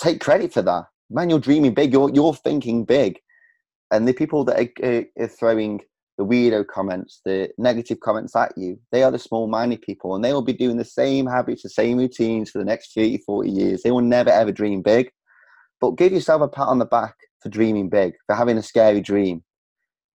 take 0.00 0.20
credit 0.20 0.52
for 0.52 0.62
that. 0.62 0.84
Man, 1.10 1.30
you're 1.30 1.38
dreaming 1.38 1.74
big. 1.74 1.92
You're 1.92 2.10
you're 2.12 2.34
thinking 2.34 2.84
big. 2.84 3.18
And 3.90 4.08
the 4.08 4.12
people 4.12 4.44
that 4.44 4.68
are, 4.82 5.04
are, 5.22 5.28
throwing 5.28 5.80
the 6.18 6.24
weirdo 6.24 6.66
comments, 6.66 7.20
the 7.24 7.50
negative 7.58 8.00
comments 8.00 8.34
at 8.34 8.56
you, 8.56 8.80
they 8.90 9.02
are 9.02 9.10
the 9.10 9.18
small-minded 9.18 9.82
people, 9.82 10.14
and 10.14 10.24
they 10.24 10.32
will 10.32 10.42
be 10.42 10.52
doing 10.52 10.78
the 10.78 10.84
same 10.84 11.26
habits, 11.26 11.62
the 11.62 11.68
same 11.68 11.98
routines 11.98 12.50
for 12.50 12.58
the 12.58 12.64
next 12.64 12.94
30, 12.94 13.18
40 13.18 13.50
years. 13.50 13.82
They 13.82 13.90
will 13.90 14.00
never 14.00 14.30
ever 14.30 14.52
dream 14.52 14.82
big. 14.82 15.10
But 15.80 15.92
give 15.92 16.12
yourself 16.12 16.42
a 16.42 16.48
pat 16.48 16.68
on 16.68 16.78
the 16.78 16.86
back 16.86 17.14
for 17.40 17.50
dreaming 17.50 17.90
big, 17.90 18.14
for 18.26 18.34
having 18.34 18.56
a 18.56 18.62
scary 18.62 19.00
dream, 19.00 19.44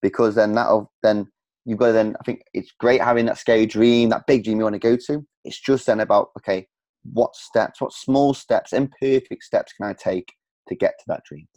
because 0.01 0.35
then 0.35 0.53
that'll 0.55 0.91
then 1.03 1.27
you've 1.65 1.79
got 1.79 1.87
to 1.87 1.93
then 1.93 2.15
I 2.19 2.23
think 2.23 2.41
it's 2.53 2.71
great 2.79 3.01
having 3.01 3.27
that 3.27 3.37
scary 3.37 3.65
dream, 3.67 4.09
that 4.09 4.25
big 4.25 4.43
dream 4.43 4.57
you 4.57 4.63
want 4.63 4.73
to 4.73 4.79
go 4.79 4.97
to. 5.07 5.25
It's 5.45 5.59
just 5.59 5.85
then 5.85 5.99
about 5.99 6.29
okay, 6.39 6.67
what 7.03 7.35
steps, 7.35 7.81
what 7.81 7.93
small 7.93 8.33
steps, 8.33 8.73
imperfect 8.73 9.43
steps 9.43 9.73
can 9.73 9.87
I 9.87 9.93
take 9.93 10.33
to 10.67 10.75
get 10.75 10.93
to 10.99 11.05
that 11.07 11.23
dream? 11.25 11.47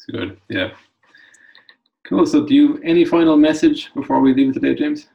it's 0.00 0.18
good. 0.18 0.40
Yeah. 0.48 0.70
Cool. 2.06 2.26
So, 2.26 2.46
do 2.46 2.54
you 2.54 2.74
have 2.74 2.82
any 2.84 3.04
final 3.04 3.36
message 3.36 3.92
before 3.94 4.20
we 4.20 4.34
leave 4.34 4.54
today, 4.54 4.74
James? 4.74 5.08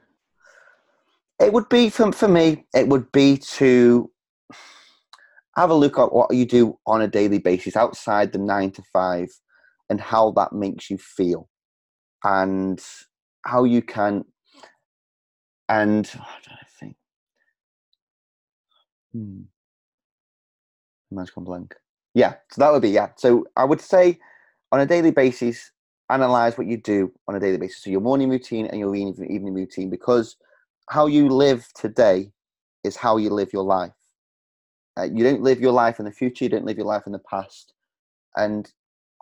It 1.39 1.51
would 1.51 1.67
be 1.69 1.89
for 1.89 2.11
for 2.11 2.27
me. 2.27 2.65
It 2.73 2.87
would 2.87 3.11
be 3.11 3.37
to 3.37 4.09
have 5.55 5.69
a 5.69 5.75
look 5.75 5.97
at 5.97 6.13
what 6.13 6.33
you 6.33 6.45
do 6.45 6.77
on 6.85 7.01
a 7.01 7.07
daily 7.07 7.39
basis 7.39 7.75
outside 7.75 8.31
the 8.31 8.39
nine 8.39 8.71
to 8.71 8.83
five, 8.93 9.29
and 9.89 9.99
how 9.99 10.31
that 10.31 10.53
makes 10.53 10.89
you 10.89 10.97
feel, 10.97 11.49
and 12.23 12.81
how 13.45 13.63
you 13.63 13.81
can. 13.81 14.25
And 15.67 16.09
oh, 16.15 16.21
I 16.21 16.39
don't 16.47 16.69
think. 16.79 16.95
Hmm. 19.15 19.43
Blank. 21.37 21.75
Yeah, 22.13 22.33
so 22.51 22.59
that 22.59 22.73
would 22.73 22.81
be 22.81 22.89
yeah. 22.89 23.09
So 23.15 23.45
I 23.55 23.63
would 23.63 23.79
say, 23.79 24.19
on 24.73 24.81
a 24.81 24.85
daily 24.85 25.11
basis, 25.11 25.71
analyze 26.09 26.57
what 26.57 26.67
you 26.67 26.75
do 26.75 27.13
on 27.29 27.35
a 27.35 27.39
daily 27.39 27.57
basis. 27.57 27.83
So 27.83 27.89
your 27.89 28.01
morning 28.01 28.29
routine 28.29 28.65
and 28.65 28.77
your 28.77 28.93
evening 28.93 29.31
evening 29.31 29.53
routine, 29.53 29.89
because 29.89 30.35
how 30.89 31.05
you 31.07 31.29
live 31.29 31.65
today 31.75 32.33
is 32.83 32.97
how 32.97 33.15
you 33.15 33.29
live 33.29 33.53
your 33.53 33.63
life. 33.63 33.93
Uh, 34.99 35.03
you 35.03 35.23
don't 35.23 35.41
live 35.41 35.61
your 35.61 35.71
life 35.71 35.99
in 35.99 36.05
the 36.05 36.11
future. 36.11 36.43
You 36.43 36.49
don't 36.49 36.65
live 36.65 36.77
your 36.77 36.85
life 36.85 37.03
in 37.05 37.13
the 37.13 37.19
past. 37.19 37.73
And 38.35 38.69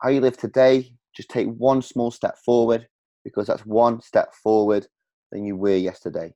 how 0.02 0.10
you 0.10 0.22
live 0.22 0.38
today, 0.38 0.96
just 1.16 1.30
take 1.30 1.48
one 1.48 1.84
small 1.84 2.10
step 2.10 2.40
forward, 2.40 2.88
because 3.24 3.46
that's 3.46 3.66
one 3.66 4.02
step 4.02 4.34
forward 4.34 4.88
than 5.32 5.46
you 5.46 5.56
were 5.56 5.76
yesterday. 5.76 6.34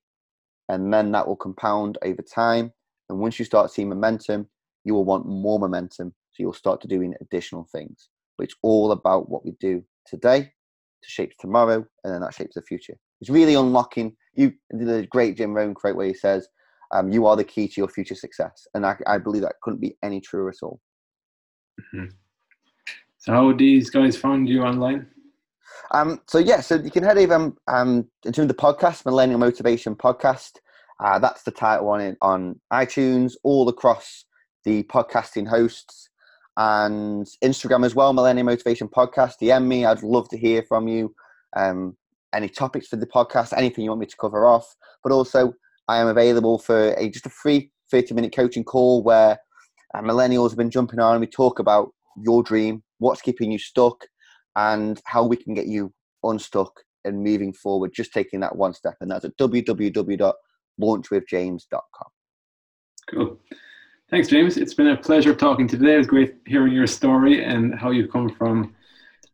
And 0.69 0.93
then 0.93 1.11
that 1.13 1.27
will 1.27 1.35
compound 1.35 1.97
over 2.03 2.21
time. 2.21 2.73
And 3.09 3.19
once 3.19 3.39
you 3.39 3.45
start 3.45 3.71
seeing 3.71 3.89
momentum, 3.89 4.47
you 4.83 4.93
will 4.93 5.05
want 5.05 5.25
more 5.25 5.59
momentum. 5.59 6.13
So 6.31 6.43
you'll 6.43 6.53
start 6.53 6.81
to 6.81 6.87
doing 6.87 7.13
additional 7.21 7.67
things. 7.71 8.09
But 8.37 8.45
it's 8.45 8.55
all 8.61 8.91
about 8.91 9.29
what 9.29 9.45
we 9.45 9.53
do 9.59 9.83
today 10.05 10.51
to 11.03 11.09
shape 11.09 11.33
tomorrow, 11.39 11.85
and 12.03 12.13
then 12.13 12.21
that 12.21 12.33
shapes 12.33 12.55
the 12.55 12.61
future. 12.61 12.97
It's 13.21 13.29
really 13.29 13.55
unlocking 13.55 14.15
you. 14.35 14.53
The 14.69 15.07
great 15.09 15.37
Jim 15.37 15.53
Rohn 15.53 15.73
quote 15.73 15.95
where 15.95 16.07
he 16.07 16.13
says, 16.13 16.47
um, 16.93 17.09
"You 17.11 17.25
are 17.25 17.35
the 17.35 17.43
key 17.43 17.67
to 17.67 17.81
your 17.81 17.87
future 17.87 18.15
success," 18.15 18.67
and 18.73 18.85
I, 18.85 18.95
I 19.07 19.17
believe 19.17 19.41
that 19.41 19.55
couldn't 19.61 19.81
be 19.81 19.97
any 20.03 20.21
truer 20.21 20.49
at 20.49 20.63
all. 20.63 20.79
So, 23.17 23.33
how 23.33 23.47
would 23.47 23.57
these 23.57 23.89
guys 23.89 24.15
find 24.15 24.47
you 24.47 24.63
online? 24.63 25.07
Um, 25.91 26.21
so 26.27 26.37
yeah, 26.37 26.61
so 26.61 26.75
you 26.75 26.91
can 26.91 27.03
head 27.03 27.17
over 27.17 27.33
um, 27.33 27.57
um 27.67 28.07
into 28.25 28.45
the 28.45 28.53
podcast, 28.53 29.05
Millennial 29.05 29.39
Motivation 29.39 29.95
Podcast. 29.95 30.53
Uh, 31.03 31.19
that's 31.19 31.43
the 31.43 31.51
title 31.51 31.89
on 31.89 32.01
it 32.01 32.17
on 32.21 32.59
iTunes, 32.73 33.33
all 33.43 33.69
across 33.69 34.25
the 34.65 34.83
podcasting 34.83 35.47
hosts 35.47 36.09
and 36.57 37.27
Instagram 37.43 37.85
as 37.85 37.95
well. 37.95 38.13
Millennial 38.13 38.45
Motivation 38.45 38.87
Podcast. 38.87 39.33
DM 39.41 39.65
me. 39.67 39.85
I'd 39.85 40.03
love 40.03 40.27
to 40.29 40.37
hear 40.37 40.63
from 40.63 40.87
you. 40.87 41.13
Um, 41.55 41.95
any 42.33 42.49
topics 42.49 42.87
for 42.87 42.95
the 42.97 43.05
podcast, 43.07 43.53
anything 43.55 43.83
you 43.83 43.91
want 43.91 44.01
me 44.01 44.07
to 44.07 44.17
cover 44.19 44.45
off. 44.45 44.75
But 45.03 45.11
also, 45.11 45.53
I 45.87 45.99
am 45.99 46.07
available 46.07 46.57
for 46.59 46.93
a 46.93 47.09
just 47.09 47.25
a 47.25 47.29
free 47.29 47.71
thirty 47.89 48.13
minute 48.13 48.35
coaching 48.35 48.63
call 48.63 49.03
where 49.03 49.37
uh, 49.93 50.01
millennials 50.01 50.49
have 50.49 50.57
been 50.57 50.71
jumping 50.71 50.99
on 50.99 51.13
and 51.13 51.21
we 51.21 51.27
talk 51.27 51.59
about 51.59 51.93
your 52.17 52.43
dream, 52.43 52.83
what's 52.97 53.21
keeping 53.21 53.51
you 53.51 53.59
stuck, 53.59 54.05
and 54.55 54.99
how 55.05 55.23
we 55.23 55.37
can 55.37 55.53
get 55.53 55.67
you 55.67 55.93
unstuck 56.23 56.81
and 57.05 57.23
moving 57.23 57.53
forward, 57.53 57.91
just 57.93 58.11
taking 58.11 58.39
that 58.41 58.55
one 58.55 58.73
step. 58.73 58.95
And 58.99 59.11
that's 59.11 59.23
at 59.23 59.37
www.launchwithjames.com. 60.79 62.07
Cool. 63.09 63.39
Thanks, 64.09 64.27
James. 64.29 64.57
It's 64.57 64.73
been 64.73 64.87
a 64.87 64.97
pleasure 64.97 65.35
talking 65.35 65.67
today. 65.67 65.95
It 65.95 65.97
was 65.97 66.07
great 66.07 66.35
hearing 66.45 66.73
your 66.73 66.87
story 66.87 67.43
and 67.43 67.77
how 67.77 67.91
you've 67.91 68.11
come 68.11 68.29
from 68.29 68.73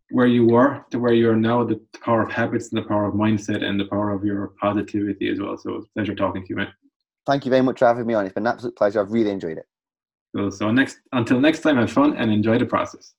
where 0.10 0.28
you 0.28 0.46
were 0.46 0.84
to 0.92 1.00
where 1.00 1.14
you 1.14 1.30
are 1.30 1.36
now, 1.36 1.64
the 1.64 1.80
power 2.04 2.24
of 2.24 2.32
habits 2.32 2.72
and 2.72 2.84
the 2.84 2.88
power 2.88 3.06
of 3.06 3.16
mindset 3.16 3.64
and 3.64 3.80
the 3.80 3.86
power 3.86 4.12
of 4.12 4.24
your 4.24 4.54
positivity 4.62 5.30
as 5.30 5.40
well. 5.40 5.58
So 5.58 5.76
it's 5.78 5.88
a 5.88 5.90
pleasure 5.94 6.16
talking 6.16 6.44
to 6.44 6.50
you, 6.50 6.56
man. 6.56 6.74
Thank 7.26 7.46
you 7.46 7.50
very 7.50 7.64
much 7.64 7.80
for 7.80 7.86
having 7.86 8.06
me 8.06 8.14
on. 8.14 8.26
It's 8.26 8.34
been 8.34 8.46
an 8.46 8.54
absolute 8.54 8.76
pleasure. 8.76 9.02
I've 9.02 9.12
really 9.12 9.32
enjoyed 9.32 9.58
it. 9.58 9.66
Cool. 10.36 10.52
So 10.52 10.72
next 10.72 11.00
until 11.12 11.40
next 11.40 11.62
time, 11.62 11.78
have 11.78 11.92
fun 11.92 12.16
and 12.18 12.32
enjoy 12.32 12.58
the 12.58 12.66
process. 12.66 13.14